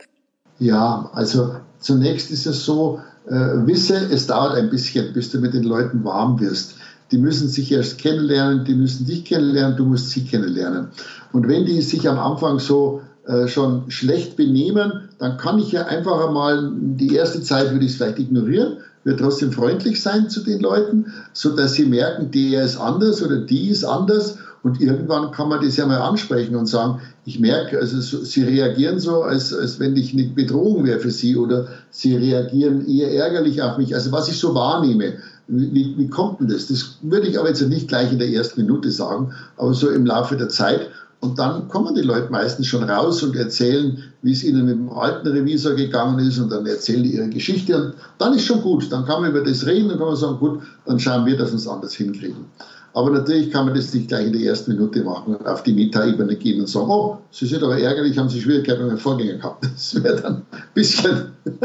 Ja, 0.60 1.10
also 1.14 1.56
zunächst 1.80 2.32
ist 2.32 2.46
es 2.46 2.66
so, 2.66 3.00
äh, 3.28 3.34
wisse, 3.34 3.96
es 4.12 4.28
dauert 4.28 4.56
ein 4.56 4.70
bisschen, 4.70 5.14
bis 5.14 5.32
du 5.32 5.40
mit 5.40 5.54
den 5.54 5.64
Leuten 5.64 6.04
warm 6.04 6.40
wirst. 6.40 6.76
Die 7.12 7.18
müssen 7.18 7.48
sich 7.48 7.72
erst 7.72 7.98
kennenlernen, 7.98 8.66
die 8.66 8.76
müssen 8.76 9.06
dich 9.06 9.26
kennenlernen, 9.26 9.78
du 9.78 9.86
musst 9.86 10.12
sie 10.12 10.26
kennenlernen. 10.26 10.90
Und 11.32 11.48
wenn 11.48 11.66
die 11.66 11.82
sich 11.82 12.08
am 12.08 12.20
Anfang 12.20 12.60
so 12.60 13.02
äh, 13.26 13.48
schon 13.48 13.90
schlecht 13.90 14.36
benehmen, 14.36 15.10
dann 15.18 15.38
kann 15.38 15.60
ich 15.60 15.72
ja 15.72 15.86
einfach 15.86 16.28
einmal 16.28 16.72
die 16.74 17.16
erste 17.16 17.42
Zeit 17.42 17.72
würde 17.72 17.86
ich 17.86 17.92
es 17.92 17.98
vielleicht 17.98 18.20
ignorieren, 18.20 18.78
wird 19.04 19.20
trotzdem 19.20 19.52
freundlich 19.52 20.02
sein 20.02 20.30
zu 20.30 20.42
den 20.42 20.60
Leuten, 20.60 21.06
so 21.34 21.56
dass 21.56 21.74
sie 21.74 21.86
merken, 21.86 22.32
der 22.32 22.64
ist 22.64 22.78
anders 22.78 23.24
oder 23.24 23.38
die 23.38 23.70
ist 23.70 23.84
anders 23.84 24.38
und 24.62 24.82
irgendwann 24.82 25.32
kann 25.32 25.48
man 25.48 25.64
das 25.64 25.78
ja 25.78 25.86
mal 25.86 26.02
ansprechen 26.02 26.56
und 26.56 26.66
sagen, 26.66 27.00
ich 27.26 27.40
merke, 27.40 27.80
also 27.80 28.02
so, 28.02 28.24
sie 28.24 28.44
reagieren 28.44 29.00
so, 29.00 29.22
als, 29.22 29.54
als 29.54 29.80
wenn 29.80 29.96
ich 29.96 30.14
eine 30.14 30.26
Bedrohung 30.26 30.84
wäre 30.84 31.00
für 31.00 31.12
sie 31.12 31.38
oder 31.38 31.68
sie 31.92 32.16
reagieren 32.16 32.86
eher 32.86 33.14
ärgerlich 33.14 33.62
auf 33.62 33.78
mich. 33.78 33.96
Also 33.96 34.12
was 34.12 34.28
ich 34.28 34.38
so 34.38 34.54
wahrnehme, 34.54 35.14
wie, 35.48 35.96
wie 35.98 36.10
kommt 36.10 36.42
denn 36.42 36.50
das? 36.50 36.68
Das 36.68 36.98
würde 37.02 37.28
ich 37.28 37.40
aber 37.40 37.48
jetzt 37.48 37.62
nicht 37.62 37.88
gleich 37.88 38.12
in 38.12 38.20
der 38.20 38.30
ersten 38.30 38.62
Minute 38.62 38.92
sagen, 38.92 39.34
aber 39.58 39.74
so 39.74 39.90
im 39.90 40.06
Laufe 40.06 40.36
der 40.36 40.50
Zeit. 40.50 40.90
Und 41.22 41.38
dann 41.38 41.68
kommen 41.68 41.96
die 41.96 42.02
Leute 42.02 42.32
meistens 42.32 42.68
schon 42.68 42.84
raus 42.84 43.22
und 43.24 43.36
erzählen, 43.36 44.02
wie 44.22 44.32
es 44.32 44.44
ihnen 44.44 44.66
mit 44.66 44.76
dem 44.76 44.90
alten 44.90 45.28
Revisor 45.28 45.74
gegangen 45.74 46.20
ist 46.26 46.40
und 46.40 46.50
dann 46.50 46.66
erzählen 46.66 47.04
die 47.04 47.16
ihre 47.16 47.28
Geschichte 47.28 47.76
und 47.76 47.94
dann 48.20 48.34
ist 48.34 48.46
schon 48.46 48.62
gut. 48.62 48.90
Dann 48.92 49.06
kann 49.06 49.22
man 49.22 49.32
über 49.32 49.44
das 49.44 49.66
reden 49.66 49.92
und 49.92 49.98
kann 49.98 50.08
man 50.08 50.16
sagen, 50.16 50.40
gut, 50.40 50.62
dann 50.86 51.00
schauen 51.00 51.26
wir, 51.26 51.36
dass 51.36 51.52
wir 51.52 51.58
es 51.58 51.68
anders 51.68 51.94
hinkriegen. 51.94 52.46
Aber 52.94 53.12
natürlich 53.12 53.52
kann 53.52 53.66
man 53.66 53.76
das 53.76 53.94
nicht 53.94 54.08
gleich 54.08 54.28
in 54.28 54.34
der 54.34 54.42
ersten 54.44 54.72
Minute 54.72 55.04
machen 55.04 55.36
und 55.36 55.46
auf 55.46 55.62
die 55.64 55.74
Meta-Ebene 55.74 56.36
gehen 56.36 56.62
und 56.62 56.68
sagen, 56.68 56.90
oh, 56.90 57.18
Sie 57.32 57.46
sind 57.46 57.64
aber 57.64 57.78
ärgerlich, 57.78 58.18
haben 58.18 58.30
Sie 58.30 58.42
Schwierigkeiten 58.42 58.84
mit 58.84 58.92
dem 58.92 58.98
Vorgänger 58.98 59.36
gehabt. 59.36 59.64
Das 59.64 60.02
wäre 60.02 60.22
dann 60.22 60.36
ein 60.52 60.64
bisschen, 60.74 61.32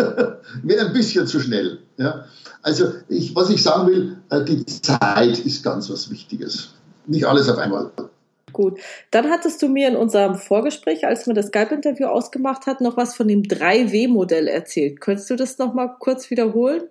wäre 0.62 0.86
ein 0.86 0.92
bisschen 0.92 1.26
zu 1.26 1.40
schnell. 1.40 1.78
Ja? 1.96 2.24
Also 2.62 2.92
ich, 3.09 3.34
was 3.34 3.50
ich 3.50 3.62
sagen 3.62 3.88
will, 3.88 4.16
äh, 4.30 4.44
die 4.44 4.66
Zeit 4.66 5.38
ist 5.38 5.62
ganz 5.62 5.88
was 5.88 6.11
Wichtiges. 6.11 6.70
Nicht 7.07 7.24
alles 7.26 7.48
auf 7.48 7.59
einmal. 7.59 7.90
Gut. 8.55 8.78
Dann 9.11 9.28
hattest 9.30 9.61
du 9.61 9.68
mir 9.68 9.88
in 9.88 9.96
unserem 9.96 10.36
Vorgespräch, 10.36 11.07
als 11.07 11.26
wir 11.26 11.34
das 11.34 11.48
Skype-Interview 11.48 12.07
ausgemacht 12.07 12.66
hatten, 12.66 12.84
noch 12.84 12.96
was 12.96 13.14
von 13.14 13.28
dem 13.28 13.42
3W-Modell 13.42 14.46
erzählt. 14.46 15.00
Könntest 15.00 15.28
du 15.28 15.36
das 15.36 15.59
noch 15.59 15.74
mal 15.74 15.88
kurz 15.98 16.30
wiederholen? 16.30 16.84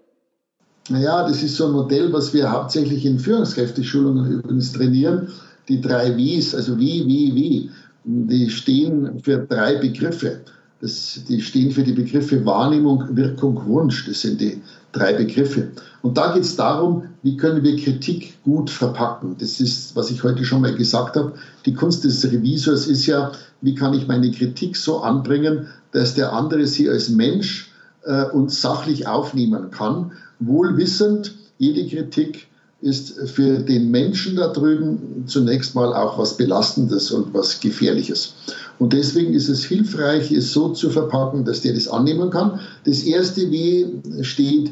Naja, 0.89 1.25
das 1.27 1.41
ist 1.41 1.55
so 1.55 1.67
ein 1.67 1.71
Modell, 1.71 2.11
was 2.11 2.33
wir 2.33 2.51
hauptsächlich 2.51 3.05
in 3.05 3.17
Führungskräfteschulungen 3.17 4.29
übrigens 4.29 4.73
trainieren. 4.73 5.29
Die 5.69 5.79
drei 5.79 6.17
Ws, 6.17 6.53
also 6.53 6.77
wie, 6.77 7.07
wie, 7.07 7.33
wie, 7.33 7.71
die 8.03 8.49
stehen 8.49 9.21
für 9.23 9.39
drei 9.39 9.75
Begriffe. 9.75 10.41
Das, 10.81 11.21
die 11.29 11.41
stehen 11.41 11.71
für 11.71 11.83
die 11.83 11.93
Begriffe 11.93 12.45
Wahrnehmung, 12.45 13.15
Wirkung, 13.15 13.65
Wunsch. 13.67 14.05
Das 14.05 14.21
sind 14.21 14.41
die 14.41 14.61
drei 14.93 15.13
Begriffe. 15.13 15.71
Und 16.01 16.17
da 16.17 16.33
geht 16.33 16.43
es 16.43 16.55
darum, 16.55 17.09
wie 17.21 17.35
können 17.35 17.63
wir 17.63 17.75
Kritik 17.75 18.41
gut 18.43 18.69
verpacken. 18.69 19.35
Das 19.39 19.59
ist, 19.59 19.95
was 19.95 20.11
ich 20.11 20.23
heute 20.23 20.45
schon 20.45 20.61
mal 20.61 20.73
gesagt 20.73 21.15
habe. 21.17 21.33
Die 21.65 21.73
Kunst 21.73 22.03
des 22.05 22.23
Revisors 22.23 22.87
ist 22.87 23.05
ja, 23.05 23.31
wie 23.61 23.75
kann 23.75 23.93
ich 23.93 24.07
meine 24.07 24.31
Kritik 24.31 24.77
so 24.77 25.01
anbringen, 25.01 25.67
dass 25.91 26.15
der 26.15 26.31
andere 26.31 26.67
sie 26.67 26.89
als 26.89 27.09
Mensch 27.09 27.71
äh, 28.05 28.25
und 28.25 28.51
sachlich 28.51 29.07
aufnehmen 29.07 29.71
kann, 29.71 30.13
wohlwissend, 30.39 31.35
jede 31.57 31.87
Kritik 31.87 32.47
ist 32.81 33.29
für 33.29 33.59
den 33.59 33.91
Menschen 33.91 34.35
da 34.35 34.49
drüben 34.49 35.23
zunächst 35.25 35.73
mal 35.73 35.93
auch 35.93 36.17
was 36.17 36.35
Belastendes 36.35 37.11
und 37.11 37.33
was 37.33 37.61
Gefährliches. 37.61 38.35
Und 38.79 38.93
deswegen 38.93 39.33
ist 39.33 39.49
es 39.49 39.63
hilfreich, 39.63 40.31
es 40.31 40.51
so 40.51 40.69
zu 40.69 40.89
verpacken, 40.89 41.45
dass 41.45 41.61
der 41.61 41.73
das 41.73 41.87
annehmen 41.87 42.29
kann. 42.29 42.59
Das 42.85 43.03
erste 43.03 43.51
W 43.51 43.85
steht 44.21 44.71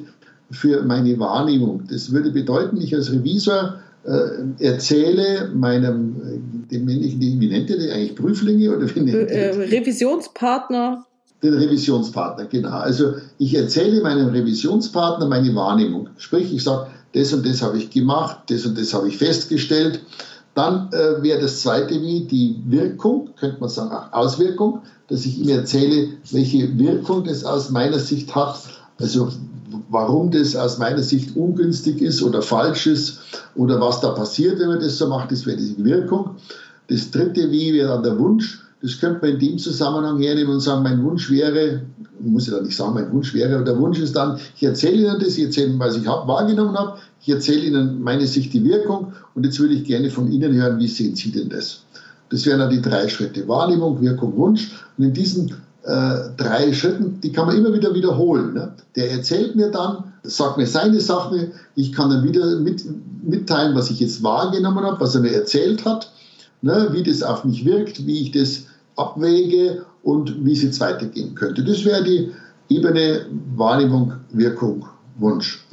für 0.51 0.83
meine 0.83 1.17
Wahrnehmung. 1.19 1.83
Das 1.89 2.11
würde 2.11 2.31
bedeuten, 2.31 2.81
ich 2.81 2.93
als 2.93 3.11
Revisor 3.11 3.75
äh, 4.03 4.63
erzähle 4.65 5.49
meinem, 5.53 6.15
äh, 6.15 6.71
dem 6.71 6.85
männlichen, 6.85 7.19
wie 7.19 7.47
nennt 7.47 7.69
ihr 7.69 7.77
das 7.77 7.91
eigentlich, 7.91 8.15
Prüflinge 8.15 8.75
oder 8.75 8.93
wie 8.95 8.99
nennt 8.99 9.29
äh, 9.29 9.49
Revisionspartner. 9.51 11.05
Den 11.43 11.53
Revisionspartner, 11.53 12.45
genau. 12.45 12.69
Also 12.69 13.13
ich 13.37 13.55
erzähle 13.55 14.01
meinem 14.01 14.29
Revisionspartner 14.29 15.27
meine 15.27 15.53
Wahrnehmung. 15.55 16.09
Sprich, 16.17 16.53
ich 16.53 16.63
sage, 16.63 16.87
das 17.13 17.33
und 17.33 17.45
das 17.45 17.61
habe 17.61 17.77
ich 17.77 17.89
gemacht, 17.89 18.39
das 18.49 18.65
und 18.65 18.77
das 18.77 18.93
habe 18.93 19.07
ich 19.07 19.17
festgestellt. 19.17 20.01
Dann 20.53 20.89
äh, 20.91 21.23
wäre 21.23 21.39
das 21.39 21.61
zweite 21.61 22.01
wie 22.01 22.25
die 22.25 22.57
Wirkung, 22.65 23.29
könnte 23.39 23.59
man 23.59 23.69
sagen, 23.69 23.91
auch 23.91 24.11
Auswirkung, 24.11 24.81
dass 25.07 25.25
ich 25.25 25.39
ihm 25.39 25.49
erzähle, 25.49 26.09
welche 26.31 26.77
Wirkung 26.77 27.23
das 27.23 27.45
aus 27.45 27.69
meiner 27.69 27.99
Sicht 27.99 28.35
hat. 28.35 28.59
Also 28.99 29.29
warum 29.89 30.31
das 30.31 30.55
aus 30.55 30.77
meiner 30.77 31.03
Sicht 31.03 31.35
ungünstig 31.35 32.01
ist 32.01 32.21
oder 32.21 32.41
falsch 32.41 32.87
ist 32.87 33.19
oder 33.55 33.79
was 33.79 34.01
da 34.01 34.11
passiert, 34.11 34.59
wenn 34.59 34.67
man 34.67 34.79
das 34.79 34.97
so 34.97 35.07
macht, 35.07 35.31
das 35.31 35.45
wäre 35.45 35.57
die 35.57 35.83
Wirkung. 35.83 36.31
Das 36.89 37.11
dritte 37.11 37.49
Wie 37.51 37.73
wäre 37.73 37.89
dann 37.89 38.03
der 38.03 38.19
Wunsch. 38.19 38.61
Das 38.81 38.99
könnte 38.99 39.19
man 39.21 39.35
in 39.35 39.39
dem 39.39 39.57
Zusammenhang 39.57 40.19
hernehmen 40.19 40.53
und 40.53 40.59
sagen, 40.59 40.83
mein 40.83 41.03
Wunsch 41.03 41.29
wäre, 41.29 41.83
muss 42.19 42.47
ich 42.47 42.53
da 42.53 42.61
nicht 42.61 42.75
sagen, 42.75 42.95
mein 42.95 43.11
Wunsch 43.11 43.33
wäre, 43.33 43.63
der 43.63 43.77
Wunsch 43.77 43.99
ist 43.99 44.15
dann, 44.15 44.39
ich 44.55 44.63
erzähle 44.63 45.03
Ihnen 45.03 45.19
das, 45.19 45.37
ich 45.37 45.45
erzähle 45.45 45.67
Ihnen, 45.67 45.79
was 45.79 45.95
ich 45.95 46.07
hab, 46.07 46.27
wahrgenommen 46.27 46.75
habe, 46.77 46.97
ich 47.21 47.29
erzähle 47.29 47.61
Ihnen 47.61 48.01
meine 48.01 48.25
Sicht, 48.25 48.53
die 48.53 48.63
Wirkung 48.63 49.13
und 49.35 49.45
jetzt 49.45 49.59
würde 49.59 49.75
ich 49.75 49.83
gerne 49.83 50.09
von 50.09 50.31
Ihnen 50.31 50.53
hören, 50.53 50.79
wie 50.79 50.87
sehen 50.87 51.15
Sie 51.15 51.31
denn 51.31 51.49
das? 51.49 51.83
Das 52.29 52.45
wären 52.45 52.59
dann 52.59 52.69
die 52.69 52.81
drei 52.81 53.07
Schritte, 53.09 53.47
Wahrnehmung, 53.47 54.01
Wirkung, 54.01 54.35
Wunsch 54.37 54.71
und 54.97 55.05
in 55.05 55.13
diesen 55.13 55.53
äh, 55.83 56.15
drei 56.37 56.71
Schritten, 56.73 57.19
die 57.21 57.31
kann 57.31 57.47
man 57.47 57.57
immer 57.57 57.73
wieder 57.73 57.93
wiederholen. 57.93 58.53
Ne? 58.53 58.73
Der 58.95 59.11
erzählt 59.11 59.55
mir 59.55 59.69
dann, 59.69 60.13
sagt 60.23 60.57
mir 60.57 60.67
seine 60.67 60.99
Sachen, 60.99 61.51
ich 61.75 61.91
kann 61.91 62.09
dann 62.09 62.23
wieder 62.23 62.59
mit, 62.59 62.83
mitteilen, 63.23 63.75
was 63.75 63.89
ich 63.89 63.99
jetzt 63.99 64.23
wahrgenommen 64.23 64.85
habe, 64.85 64.99
was 64.99 65.15
er 65.15 65.21
mir 65.21 65.33
erzählt 65.33 65.85
hat, 65.85 66.11
ne? 66.61 66.89
wie 66.91 67.03
das 67.03 67.23
auf 67.23 67.43
mich 67.43 67.65
wirkt, 67.65 68.05
wie 68.05 68.21
ich 68.21 68.31
das 68.31 68.65
abwäge 68.95 69.85
und 70.03 70.45
wie 70.45 70.53
es 70.53 70.61
jetzt 70.61 70.79
weitergehen 70.79 71.35
könnte. 71.35 71.63
Das 71.63 71.83
wäre 71.85 72.03
die 72.03 72.31
Ebene 72.69 73.25
Wahrnehmung, 73.55 74.13
Wirkung, 74.31 74.85
Wunsch. 75.17 75.65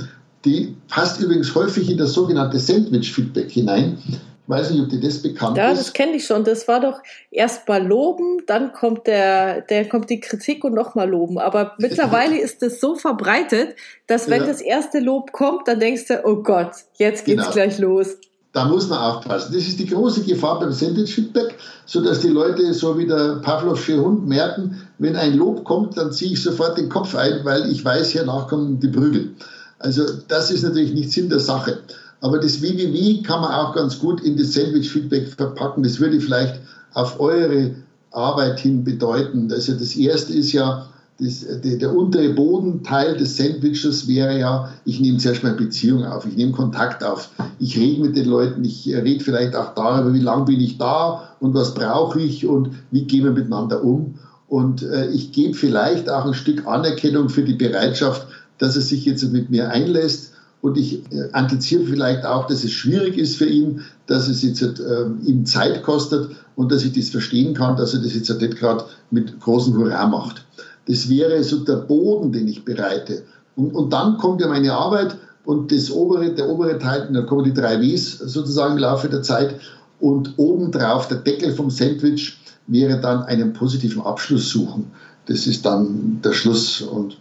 Die 0.48 0.74
passt 0.88 1.20
übrigens 1.20 1.54
häufig 1.54 1.90
in 1.90 1.98
das 1.98 2.14
sogenannte 2.14 2.58
Sandwich-Feedback 2.58 3.50
hinein. 3.50 3.98
Ich 4.08 4.18
weiß 4.46 4.70
nicht, 4.70 4.80
ob 4.80 4.88
dir 4.88 4.98
das 4.98 5.20
bekannt 5.20 5.58
ja, 5.58 5.64
ist. 5.64 5.76
Ja, 5.76 5.82
das 5.82 5.92
kenne 5.92 6.12
ich 6.12 6.24
schon. 6.24 6.42
Das 6.42 6.66
war 6.66 6.80
doch 6.80 7.02
erst 7.30 7.68
mal 7.68 7.86
loben, 7.86 8.38
dann 8.46 8.72
kommt 8.72 9.06
der, 9.06 9.60
der 9.60 9.86
kommt 9.86 10.08
die 10.08 10.20
Kritik 10.20 10.64
und 10.64 10.72
nochmal 10.72 11.10
loben. 11.10 11.38
Aber 11.38 11.74
mittlerweile 11.78 12.40
ist 12.40 12.62
das 12.62 12.80
so 12.80 12.94
verbreitet, 12.94 13.76
dass 14.06 14.30
wenn 14.30 14.40
ja. 14.40 14.46
das 14.46 14.62
erste 14.62 15.00
Lob 15.00 15.32
kommt, 15.32 15.68
dann 15.68 15.80
denkst 15.80 16.06
du, 16.08 16.22
oh 16.24 16.36
Gott, 16.36 16.70
jetzt 16.94 17.26
geht's 17.26 17.42
genau. 17.42 17.52
gleich 17.52 17.78
los. 17.78 18.16
Da 18.54 18.64
muss 18.64 18.88
man 18.88 19.00
aufpassen. 19.00 19.52
Das 19.52 19.68
ist 19.68 19.78
die 19.78 19.86
große 19.86 20.22
Gefahr 20.22 20.58
beim 20.60 20.72
Sandwich-Feedback, 20.72 21.56
sodass 21.84 22.20
die 22.20 22.28
Leute 22.28 22.72
so 22.72 22.96
wie 22.96 23.06
der 23.06 23.40
Pavlovsche 23.42 24.02
Hund 24.02 24.26
merken, 24.26 24.80
wenn 24.96 25.14
ein 25.14 25.34
Lob 25.36 25.64
kommt, 25.64 25.98
dann 25.98 26.10
ziehe 26.10 26.32
ich 26.32 26.42
sofort 26.42 26.78
den 26.78 26.88
Kopf 26.88 27.14
ein, 27.14 27.44
weil 27.44 27.70
ich 27.70 27.84
weiß, 27.84 28.08
hier 28.12 28.24
nachkommen 28.24 28.80
die 28.80 28.88
Prügel. 28.88 29.34
Also 29.78 30.04
das 30.28 30.50
ist 30.50 30.62
natürlich 30.62 30.92
nicht 30.92 31.12
Sinn 31.12 31.28
der 31.28 31.40
Sache. 31.40 31.78
Aber 32.20 32.38
das 32.38 32.60
WWW 32.62 33.22
kann 33.22 33.42
man 33.42 33.52
auch 33.52 33.74
ganz 33.74 33.98
gut 33.98 34.20
in 34.22 34.36
das 34.36 34.52
Sandwich-Feedback 34.52 35.28
verpacken. 35.28 35.82
Das 35.82 36.00
würde 36.00 36.20
vielleicht 36.20 36.60
auf 36.94 37.20
eure 37.20 37.74
Arbeit 38.10 38.60
hin 38.60 38.82
bedeuten. 38.82 39.50
Also 39.52 39.74
das 39.74 39.94
erste 39.94 40.32
ist 40.32 40.52
ja, 40.52 40.86
das, 41.20 41.44
der, 41.62 41.76
der, 41.76 41.96
untere 41.96 42.30
Bodenteil 42.30 43.16
des 43.16 43.36
Sandwiches 43.36 44.06
wäre 44.06 44.38
ja, 44.38 44.72
ich 44.84 45.00
nehme 45.00 45.18
zuerst 45.18 45.42
mal 45.42 45.54
Beziehung 45.54 46.04
auf, 46.04 46.24
ich 46.26 46.36
nehme 46.36 46.52
Kontakt 46.52 47.02
auf, 47.02 47.30
ich 47.58 47.76
rede 47.76 48.02
mit 48.02 48.16
den 48.16 48.26
Leuten, 48.26 48.64
ich 48.64 48.86
rede 48.86 49.22
vielleicht 49.22 49.56
auch 49.56 49.74
darüber, 49.74 50.14
wie 50.14 50.20
lange 50.20 50.44
bin 50.44 50.60
ich 50.60 50.78
da 50.78 51.28
und 51.40 51.54
was 51.54 51.74
brauche 51.74 52.20
ich 52.20 52.46
und 52.46 52.70
wie 52.92 53.04
gehen 53.04 53.24
wir 53.24 53.32
miteinander 53.32 53.82
um. 53.82 54.14
Und 54.46 54.82
äh, 54.82 55.08
ich 55.08 55.32
gebe 55.32 55.54
vielleicht 55.54 56.08
auch 56.08 56.24
ein 56.24 56.34
Stück 56.34 56.66
Anerkennung 56.66 57.28
für 57.28 57.42
die 57.42 57.54
Bereitschaft, 57.54 58.26
dass 58.58 58.76
er 58.76 58.82
sich 58.82 59.04
jetzt 59.04 59.24
mit 59.32 59.50
mir 59.50 59.70
einlässt. 59.70 60.32
Und 60.60 60.76
ich 60.76 61.04
äh, 61.12 61.30
antiziere 61.32 61.84
vielleicht 61.84 62.24
auch, 62.24 62.46
dass 62.48 62.64
es 62.64 62.72
schwierig 62.72 63.16
ist 63.16 63.36
für 63.36 63.46
ihn, 63.46 63.82
dass 64.06 64.28
es 64.28 64.42
jetzt 64.42 64.60
äh, 64.62 65.04
ihm 65.24 65.46
Zeit 65.46 65.82
kostet 65.84 66.30
und 66.56 66.72
dass 66.72 66.84
ich 66.84 66.92
das 66.92 67.10
verstehen 67.10 67.54
kann, 67.54 67.76
dass 67.76 67.94
er 67.94 68.00
das 68.00 68.14
jetzt 68.14 68.28
nicht 68.28 68.56
gerade 68.56 68.84
mit 69.10 69.38
großem 69.40 69.76
Hurra 69.76 70.06
macht. 70.08 70.44
Das 70.88 71.08
wäre 71.08 71.42
so 71.44 71.58
der 71.58 71.76
Boden, 71.76 72.32
den 72.32 72.48
ich 72.48 72.64
bereite. 72.64 73.22
Und, 73.54 73.72
und 73.74 73.92
dann 73.92 74.18
kommt 74.18 74.40
ja 74.40 74.48
meine 74.48 74.72
Arbeit 74.72 75.16
und 75.44 75.70
das 75.72 75.90
obere, 75.90 76.34
der 76.34 76.48
obere 76.48 76.78
Teil, 76.78 77.08
dann 77.12 77.26
kommen 77.26 77.44
die 77.44 77.54
drei 77.54 77.80
Ws 77.80 78.18
sozusagen 78.18 78.74
im 78.74 78.78
Laufe 78.80 79.08
der 79.08 79.22
Zeit. 79.22 79.54
Und 80.00 80.34
obendrauf 80.36 81.08
der 81.08 81.18
Deckel 81.18 81.52
vom 81.52 81.70
Sandwich 81.70 82.38
wäre 82.66 83.00
dann 83.00 83.22
einen 83.22 83.52
positiven 83.52 84.02
Abschluss 84.02 84.50
suchen. 84.50 84.90
Das 85.26 85.46
ist 85.46 85.64
dann 85.64 86.20
der 86.22 86.32
Schluss. 86.32 86.82
Und 86.82 87.18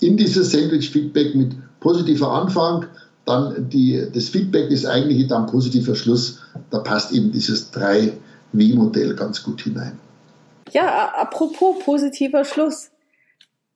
in 0.00 0.16
dieses 0.16 0.52
Sandwich-Feedback 0.52 1.34
mit 1.34 1.54
positiver 1.80 2.30
Anfang, 2.32 2.86
dann 3.24 3.68
die, 3.68 4.06
das 4.12 4.28
Feedback 4.28 4.70
ist 4.70 4.86
eigentlich 4.86 5.26
dann 5.26 5.46
positiver 5.46 5.94
Schluss. 5.94 6.40
Da 6.70 6.78
passt 6.78 7.12
eben 7.12 7.32
dieses 7.32 7.72
3W-Modell 7.72 9.14
ganz 9.14 9.42
gut 9.42 9.62
hinein. 9.62 9.98
Ja, 10.72 11.12
apropos 11.16 11.76
positiver 11.84 12.44
Schluss. 12.44 12.90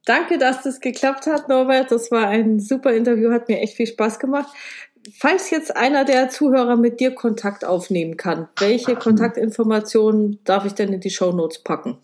Danke, 0.06 0.38
dass 0.38 0.62
das 0.62 0.80
geklappt 0.80 1.26
hat, 1.26 1.48
Norbert. 1.48 1.90
Das 1.90 2.10
war 2.10 2.28
ein 2.28 2.58
super 2.58 2.92
Interview, 2.92 3.32
hat 3.32 3.48
mir 3.48 3.60
echt 3.60 3.74
viel 3.74 3.86
Spaß 3.86 4.18
gemacht. 4.18 4.48
Falls 5.18 5.50
jetzt 5.50 5.76
einer 5.76 6.04
der 6.04 6.28
Zuhörer 6.28 6.76
mit 6.76 7.00
dir 7.00 7.14
Kontakt 7.14 7.64
aufnehmen 7.64 8.16
kann, 8.16 8.48
welche 8.58 8.96
Kontaktinformationen 8.96 10.40
darf 10.44 10.64
ich 10.64 10.74
denn 10.74 10.92
in 10.92 11.00
die 11.00 11.10
Show 11.10 11.32
Notes 11.32 11.62
packen? 11.62 11.98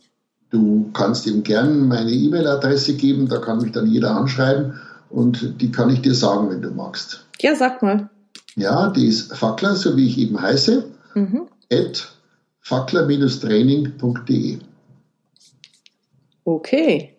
Du 0.57 0.91
kannst 0.95 1.27
ihm 1.27 1.43
gerne 1.43 1.71
meine 1.71 2.11
E-Mail-Adresse 2.11 2.97
geben, 2.97 3.29
da 3.29 3.37
kann 3.41 3.61
mich 3.61 3.73
dann 3.73 3.87
jeder 3.89 4.13
anschreiben 4.17 4.81
und 5.11 5.61
die 5.61 5.71
kann 5.71 5.91
ich 5.91 6.01
dir 6.01 6.15
sagen, 6.15 6.49
wenn 6.49 6.63
du 6.63 6.71
magst. 6.71 7.27
Ja, 7.41 7.55
sag 7.55 7.83
mal. 7.83 8.09
Ja, 8.55 8.89
die 8.89 9.07
ist 9.07 9.37
Fackler, 9.37 9.75
so 9.75 9.95
wie 9.99 10.07
ich 10.07 10.17
eben 10.17 10.41
heiße, 10.41 10.83
mhm. 11.15 11.43
at 11.71 12.11
fackler-training.de. 12.61 14.59
Okay. 16.45 17.15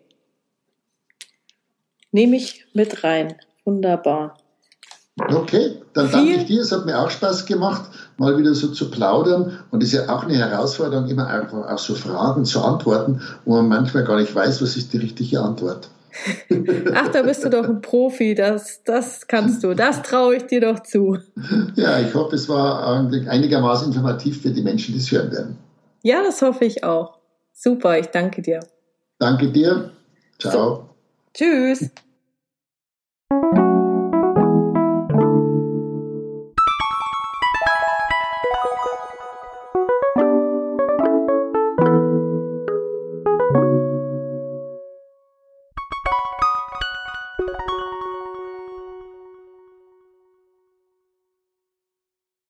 Nehme 2.11 2.37
ich 2.37 2.65
mit 2.73 3.03
rein. 3.03 3.35
Wunderbar. 3.65 4.35
Okay, 5.19 5.77
dann 5.93 6.11
danke 6.11 6.33
ich 6.33 6.45
dir. 6.45 6.61
Es 6.61 6.71
hat 6.71 6.85
mir 6.85 6.99
auch 6.99 7.09
Spaß 7.09 7.45
gemacht, 7.47 7.89
mal 8.17 8.37
wieder 8.37 8.53
so 8.53 8.67
zu 8.67 8.91
plaudern. 8.91 9.59
Und 9.71 9.81
es 9.81 9.91
ist 9.91 10.05
ja 10.05 10.15
auch 10.15 10.23
eine 10.23 10.35
Herausforderung, 10.35 11.07
immer 11.07 11.27
einfach 11.27 11.69
auch 11.69 11.79
so 11.79 11.95
Fragen 11.95 12.45
zu 12.45 12.61
antworten, 12.61 13.21
wo 13.45 13.55
man 13.55 13.67
manchmal 13.67 14.03
gar 14.03 14.19
nicht 14.19 14.33
weiß, 14.33 14.61
was 14.61 14.77
ist 14.77 14.93
die 14.93 14.97
richtige 14.97 15.41
Antwort. 15.41 15.89
Ach, 16.93 17.07
da 17.09 17.21
bist 17.23 17.43
du 17.43 17.49
doch 17.49 17.67
ein 17.67 17.81
Profi. 17.81 18.35
Das, 18.35 18.83
das 18.83 19.27
kannst 19.27 19.63
du. 19.63 19.73
Das 19.73 20.01
traue 20.03 20.35
ich 20.35 20.43
dir 20.45 20.61
doch 20.61 20.81
zu. 20.81 21.17
Ja, 21.75 21.99
ich 21.99 22.13
hoffe, 22.13 22.35
es 22.35 22.47
war 22.47 22.87
einigermaßen 23.27 23.87
informativ 23.87 24.41
für 24.41 24.49
die 24.49 24.61
Menschen, 24.61 24.93
die 24.93 24.99
es 24.99 25.11
hören 25.11 25.31
werden. 25.31 25.57
Ja, 26.03 26.23
das 26.23 26.41
hoffe 26.41 26.65
ich 26.65 26.83
auch. 26.83 27.17
Super, 27.53 27.97
ich 27.97 28.07
danke 28.07 28.41
dir. 28.41 28.59
Danke 29.19 29.51
dir. 29.51 29.91
Ciao. 30.39 30.51
So. 30.51 30.89
Tschüss. 31.33 31.89